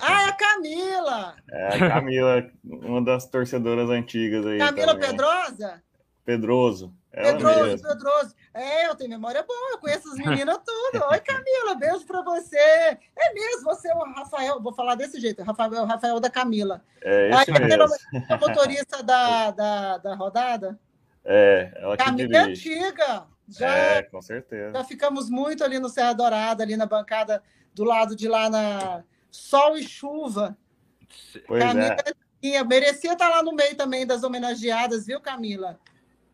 [0.00, 1.36] Ah, é a Camila!
[1.50, 4.58] É a Camila, uma das torcedoras antigas aí.
[4.58, 5.10] Camila também.
[5.10, 5.82] Pedrosa?
[6.24, 6.94] Pedroso.
[7.10, 8.34] Pedroso, Pedroso.
[8.52, 11.04] É, eu tenho memória boa, eu conheço as meninas tudo.
[11.10, 12.56] Oi, Camila, beijo pra você.
[12.56, 16.82] É mesmo, você é o Rafael, vou falar desse jeito, Rafael, Rafael da Camila.
[17.02, 17.84] É, esse Aí, mesmo.
[18.28, 20.78] A motorista da, da, da rodada?
[21.24, 23.26] É, ela que Camila é antiga.
[23.48, 24.72] Já, é, com certeza.
[24.72, 27.42] Já ficamos muito ali no Serra Dourada, ali na bancada
[27.74, 30.56] do lado de lá na Sol e Chuva.
[31.46, 31.96] Pois Camila
[32.42, 32.64] é.
[32.64, 35.80] merecia estar lá no meio também das homenageadas, viu, Camila?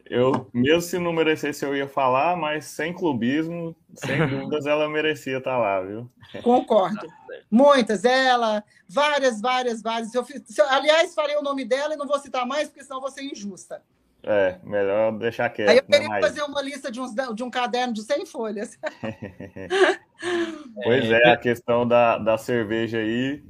[0.07, 5.39] Eu, mesmo se não merecesse, eu ia falar, mas sem clubismo, sem dúvidas, ela merecia
[5.39, 6.11] estar lá, viu?
[6.43, 7.07] Concordo.
[7.51, 10.15] Muitas, ela, várias, várias, várias.
[10.15, 10.25] Eu,
[10.69, 13.83] aliás, falei o nome dela e não vou citar mais, porque senão vou ser injusta.
[14.27, 15.69] É, melhor deixar quieto.
[15.69, 18.79] Aí eu queria né, fazer uma lista de, uns, de um caderno de 100 folhas.
[20.83, 23.43] pois é, a questão da, da cerveja aí,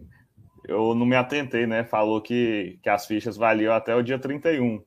[0.67, 1.85] eu não me atentei, né?
[1.85, 4.83] Falou que, que as fichas valiam até o dia 31.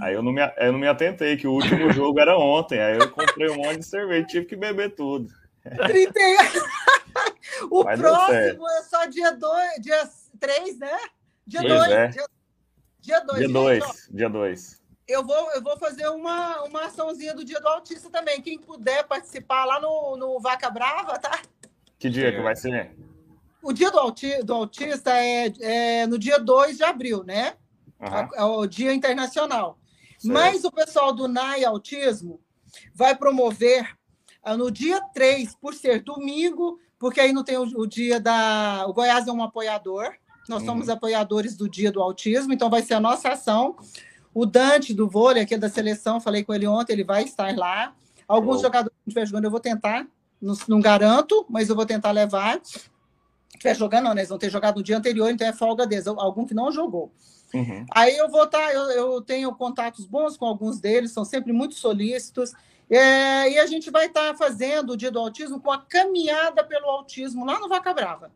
[0.00, 2.80] Aí eu não, me, eu não me atentei, que o último jogo era ontem.
[2.80, 5.32] Aí eu comprei um monte de cerveja, tive que beber tudo.
[5.62, 6.36] 31.
[7.70, 10.08] o Mas próximo é só dia 2, dia
[10.38, 10.98] 3, né?
[11.46, 11.90] Dia 2.
[11.90, 12.08] É.
[13.00, 13.38] Dia 2.
[13.38, 14.08] Dia 2.
[14.10, 14.84] Dia 2.
[15.06, 18.40] Eu vou, eu vou fazer uma, uma açãozinha do dia do autista também.
[18.40, 21.42] Quem puder participar lá no, no Vaca Brava, tá?
[21.98, 22.96] Que dia que vai ser?
[23.62, 27.54] O dia do, auti, do autista é, é no dia 2 de abril, né?
[28.00, 28.28] Uhum.
[28.34, 29.78] É o Dia Internacional.
[30.24, 32.40] Mas o pessoal do NAI Autismo
[32.94, 33.96] vai promover
[34.42, 38.84] ah, no dia 3, por ser domingo, porque aí não tem o, o dia da.
[38.86, 40.12] O Goiás é um apoiador,
[40.48, 40.68] nós uhum.
[40.68, 43.76] somos apoiadores do Dia do Autismo, então vai ser a nossa ação.
[44.34, 47.94] O Dante do vôlei, aqui da seleção, falei com ele ontem, ele vai estar lá.
[48.26, 50.06] Alguns jogadores que estiver jogando, eu vou tentar,
[50.40, 52.60] não, não, garanto, mas eu vou tentar levar.
[53.54, 54.22] Estiver jogando, não, né?
[54.22, 56.06] Eles vão ter jogado no dia anterior, então é folga deles.
[56.06, 57.12] Algum que não jogou.
[57.54, 57.86] Uhum.
[57.92, 61.52] Aí eu vou estar, tá, eu, eu, tenho contatos bons com alguns deles, são sempre
[61.52, 62.52] muito solícitos.
[62.90, 66.64] É, e a gente vai estar tá fazendo o dia do autismo com a caminhada
[66.64, 68.32] pelo autismo lá no Vaca Brava.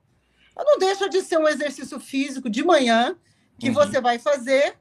[0.57, 3.16] Não deixa de ser um exercício físico de manhã
[3.59, 3.74] que uhum.
[3.74, 4.77] você vai fazer.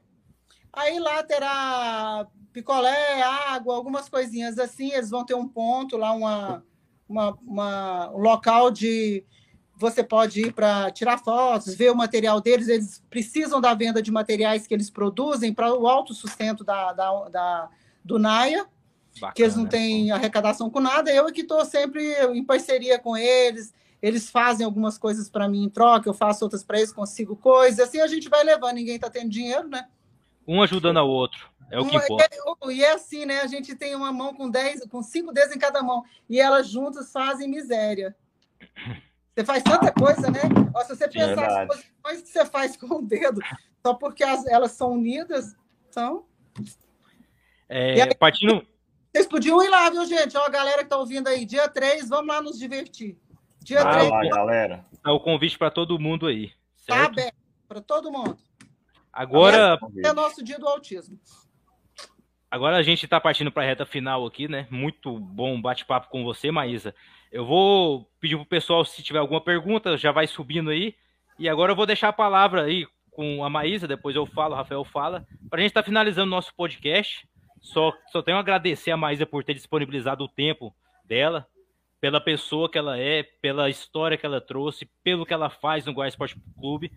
[0.72, 4.91] Aí lá terá picolé, água, algumas coisinhas assim.
[4.91, 6.64] Eles vão ter um ponto lá, uma,
[7.09, 9.23] uma, uma um local de,
[9.77, 12.67] você pode ir para tirar fotos, ver o material deles.
[12.67, 17.69] Eles precisam da venda de materiais que eles produzem para o autossustento da, da, da,
[18.03, 18.65] do NAIA,
[19.15, 21.11] Bacana, que eles não têm arrecadação com nada.
[21.11, 23.73] Eu é que estou sempre em parceria com eles.
[24.01, 27.79] Eles fazem algumas coisas para mim em troca, eu faço outras para eles, consigo coisas.
[27.79, 29.87] Assim a gente vai levando, ninguém está tendo dinheiro, né?
[30.47, 31.49] Um ajudando ao outro.
[31.69, 32.29] É o que importa.
[32.31, 33.41] É, e é assim, né?
[33.41, 36.03] A gente tem uma mão com dez, com cinco dedos em cada mão.
[36.29, 38.15] E elas juntas fazem miséria.
[39.38, 40.39] Você faz tanta coisa, né?
[40.73, 43.39] Ó, se você pensar as posições que você faz com o dedo,
[43.85, 45.55] só porque as, elas são unidas,
[45.88, 46.26] então.
[47.69, 48.65] É, aí, partindo.
[49.14, 50.35] Vocês podiam ir lá, viu, gente?
[50.35, 53.15] Ó, a galera que tá ouvindo aí, dia 3, vamos lá nos divertir.
[53.61, 54.09] Dia Vai 3.
[54.09, 54.85] Lá, galera.
[55.05, 56.47] É o convite para todo mundo aí.
[56.88, 57.15] Tá certo?
[57.15, 57.35] Tá aberto
[57.68, 58.39] para todo mundo.
[59.14, 59.77] Agora.
[60.03, 61.19] É nosso dia do autismo.
[62.49, 64.68] Agora a gente está partindo para a reta final aqui, né?
[64.72, 66.95] Muito bom bate-papo com você, Maísa.
[67.31, 70.95] Eu vou pedir pro pessoal, se tiver alguma pergunta, já vai subindo aí.
[71.37, 74.57] E agora eu vou deixar a palavra aí com a Maísa, depois eu falo, o
[74.57, 77.27] Rafael fala, para a gente estar tá finalizando nosso podcast.
[77.59, 80.73] Só, só tenho a agradecer a Maísa por ter disponibilizado o tempo
[81.03, 81.47] dela,
[81.99, 85.93] pela pessoa que ela é, pela história que ela trouxe, pelo que ela faz no
[85.93, 86.91] Goiás Esporte Clube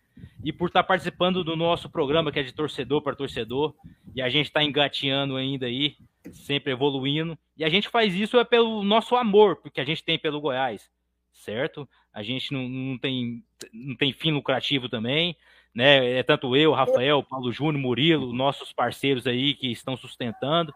[0.45, 3.75] e por estar tá participando do nosso programa que é de torcedor para torcedor.
[4.15, 5.97] E a gente está engateando ainda aí
[6.33, 7.39] sempre evoluindo.
[7.57, 10.91] E a gente faz isso é pelo nosso amor, porque a gente tem pelo Goiás,
[11.33, 11.89] certo?
[12.13, 13.43] A gente não, não, tem,
[13.73, 15.37] não tem fim lucrativo também,
[15.75, 16.19] né?
[16.19, 20.75] É tanto eu, Rafael, Paulo Júnior, Murilo, nossos parceiros aí que estão sustentando.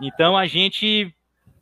[0.00, 1.14] Então a gente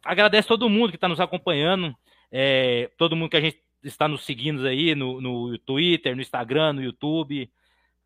[0.05, 1.95] agradece todo mundo que está nos acompanhando,
[2.31, 6.75] é, todo mundo que a gente está nos seguindo aí no, no Twitter, no Instagram,
[6.75, 7.51] no YouTube.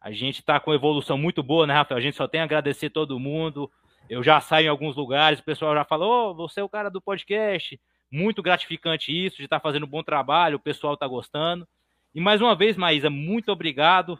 [0.00, 1.98] A gente está com evolução muito boa, né, Rafael?
[1.98, 3.70] A gente só tem a agradecer todo mundo.
[4.08, 6.90] Eu já saio em alguns lugares, o pessoal já falou, oh, você é o cara
[6.90, 7.80] do podcast.
[8.10, 11.66] Muito gratificante isso, de estar tá fazendo um bom trabalho, o pessoal está gostando.
[12.14, 14.18] E mais uma vez, Maísa, muito obrigado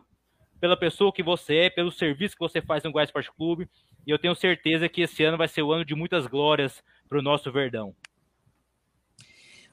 [0.61, 3.69] pela pessoa que você é, pelo serviço que você faz no Goiás Esporte Clube.
[4.07, 7.19] E eu tenho certeza que esse ano vai ser o ano de muitas glórias para
[7.19, 7.95] o nosso Verdão.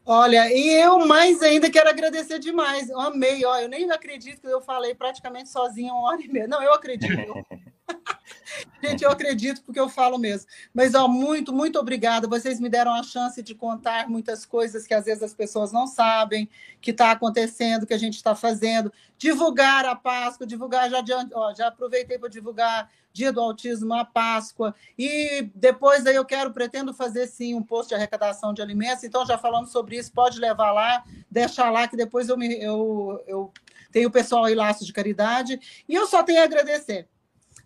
[0.05, 2.89] Olha, e eu mais ainda quero agradecer demais.
[2.89, 6.47] Eu amei, ó, eu nem acredito que eu falei praticamente sozinha uma hora e meia.
[6.47, 7.07] Não, eu acredito.
[8.84, 10.47] Gente, eu acredito porque eu falo mesmo.
[10.73, 12.27] Mas, ó, muito, muito obrigada.
[12.27, 15.88] Vocês me deram a chance de contar muitas coisas que às vezes as pessoas não
[15.88, 16.49] sabem,
[16.80, 18.91] que está acontecendo, que a gente está fazendo.
[19.18, 21.03] Divulgar a Páscoa, divulgar, já,
[21.34, 24.73] ó, já aproveitei para divulgar Dia do Autismo, a Páscoa.
[24.97, 29.03] E depois aí eu quero, pretendo fazer sim um posto de arrecadação de alimentos.
[29.03, 33.23] Então, já falamos sobre isso, pode levar lá, deixar lá, que depois eu, me, eu,
[33.27, 33.53] eu
[33.91, 35.59] tenho o pessoal aí, Laços de Caridade.
[35.88, 37.07] E eu só tenho a agradecer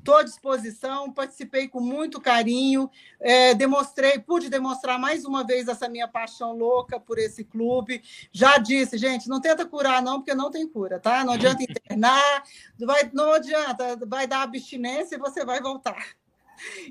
[0.05, 2.87] Estou à disposição, participei com muito carinho,
[3.19, 8.03] é, demonstrei, pude demonstrar mais uma vez essa minha paixão louca por esse clube.
[8.31, 11.23] Já disse, gente, não tenta curar, não, porque não tem cura, tá?
[11.23, 12.43] Não adianta internar,
[12.77, 16.05] vai, não adianta, vai dar abstinência e você vai voltar.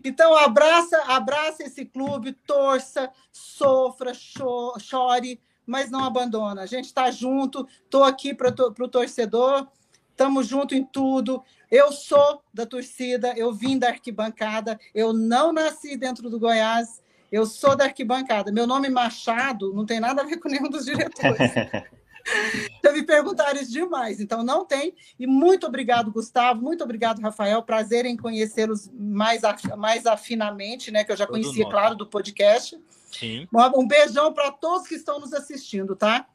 [0.04, 6.62] Então, abraça, abraça esse clube, torça, sofra, cho chore, mas não abandona.
[6.62, 9.68] A gente está junto, estou aqui para o torcedor,
[10.14, 11.42] estamos junto em tudo.
[11.70, 17.44] Eu sou da torcida, eu vim da arquibancada, eu não nasci dentro do Goiás, eu
[17.44, 18.52] sou da arquibancada.
[18.52, 21.38] Meu nome Machado não tem nada a ver com nenhum dos diretores.
[22.82, 24.94] Já me perguntaram isso demais, então não tem.
[25.18, 27.62] E muito obrigado, Gustavo, muito obrigado, Rafael.
[27.62, 29.42] Prazer em conhecê-los mais,
[29.76, 31.04] mais afinamente, né?
[31.04, 31.70] Que eu já Todo conhecia, nosso.
[31.70, 32.80] claro, do podcast.
[33.12, 33.46] Sim.
[33.76, 36.26] Um beijão para todos que estão nos assistindo, tá?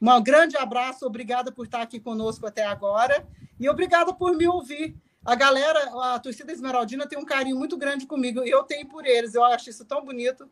[0.00, 3.26] Um grande abraço, obrigada por estar aqui conosco até agora
[3.58, 4.94] e obrigada por me ouvir.
[5.24, 5.78] A galera,
[6.14, 9.34] a torcida esmeraldina tem um carinho muito grande comigo e eu tenho por eles.
[9.34, 10.48] Eu acho isso tão bonito.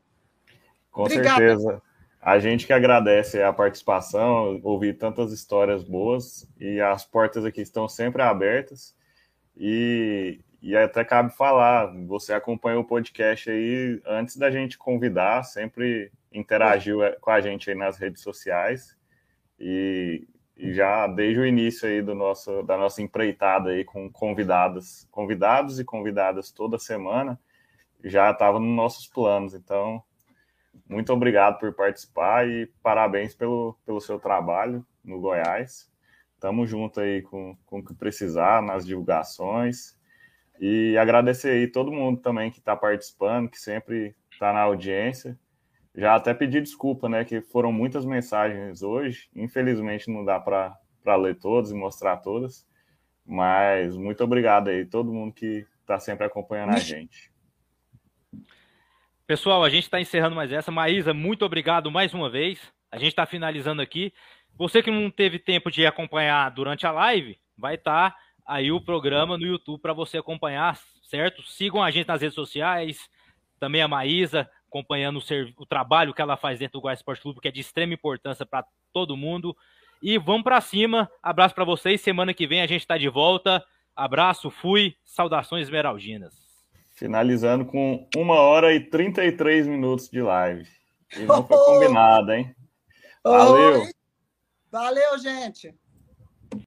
[0.90, 1.38] Com obrigada.
[1.38, 1.82] certeza.
[2.20, 7.86] A gente que agradece a participação, ouvir tantas histórias boas e as portas aqui estão
[7.86, 8.96] sempre abertas.
[9.56, 16.10] E, e até cabe falar, você acompanhou o podcast aí antes da gente convidar, sempre
[16.32, 18.96] interagiu com a gente aí nas redes sociais.
[19.59, 20.26] E,
[20.56, 25.85] já desde o início aí do nosso, da nossa empreitada aí com convidadas, convidados e
[25.85, 27.39] convidadas toda semana,
[28.02, 29.55] já estava nos nossos planos.
[29.55, 30.02] Então,
[30.89, 35.90] muito obrigado por participar e parabéns pelo, pelo seu trabalho no Goiás.
[36.39, 39.98] Tamo junto aí com, com o que precisar nas divulgações.
[40.60, 45.39] E agradecer aí todo mundo também que está participando, que sempre está na audiência.
[45.94, 47.24] Já até pedi desculpa, né?
[47.24, 49.28] Que foram muitas mensagens hoje.
[49.34, 52.66] Infelizmente não dá para ler todas e mostrar todas.
[53.24, 57.32] Mas muito obrigado aí, todo mundo que está sempre acompanhando a gente.
[59.26, 60.70] Pessoal, a gente está encerrando mais essa.
[60.70, 62.60] Maísa, muito obrigado mais uma vez.
[62.90, 64.12] A gente está finalizando aqui.
[64.56, 68.80] Você que não teve tempo de acompanhar durante a live, vai estar tá aí o
[68.80, 71.42] programa no YouTube para você acompanhar, certo?
[71.42, 73.08] Sigam a gente nas redes sociais,
[73.58, 77.40] também a Maísa, acompanhando o, o, trabalho que ela faz dentro do Goiás Esporte Clube,
[77.40, 79.56] que é de extrema importância para todo mundo.
[80.02, 81.09] E vamos para cima.
[81.22, 82.01] Abraço para vocês.
[82.01, 83.64] Semana que vem a gente está de volta.
[83.94, 84.96] Abraço, fui.
[85.05, 86.34] Saudações esmeraldinas.
[86.96, 90.68] Finalizando com uma hora e 33 minutos de live.
[91.16, 92.55] E não foi combinado, hein?
[93.22, 93.82] Valeu.
[94.70, 95.72] Valeu, gente.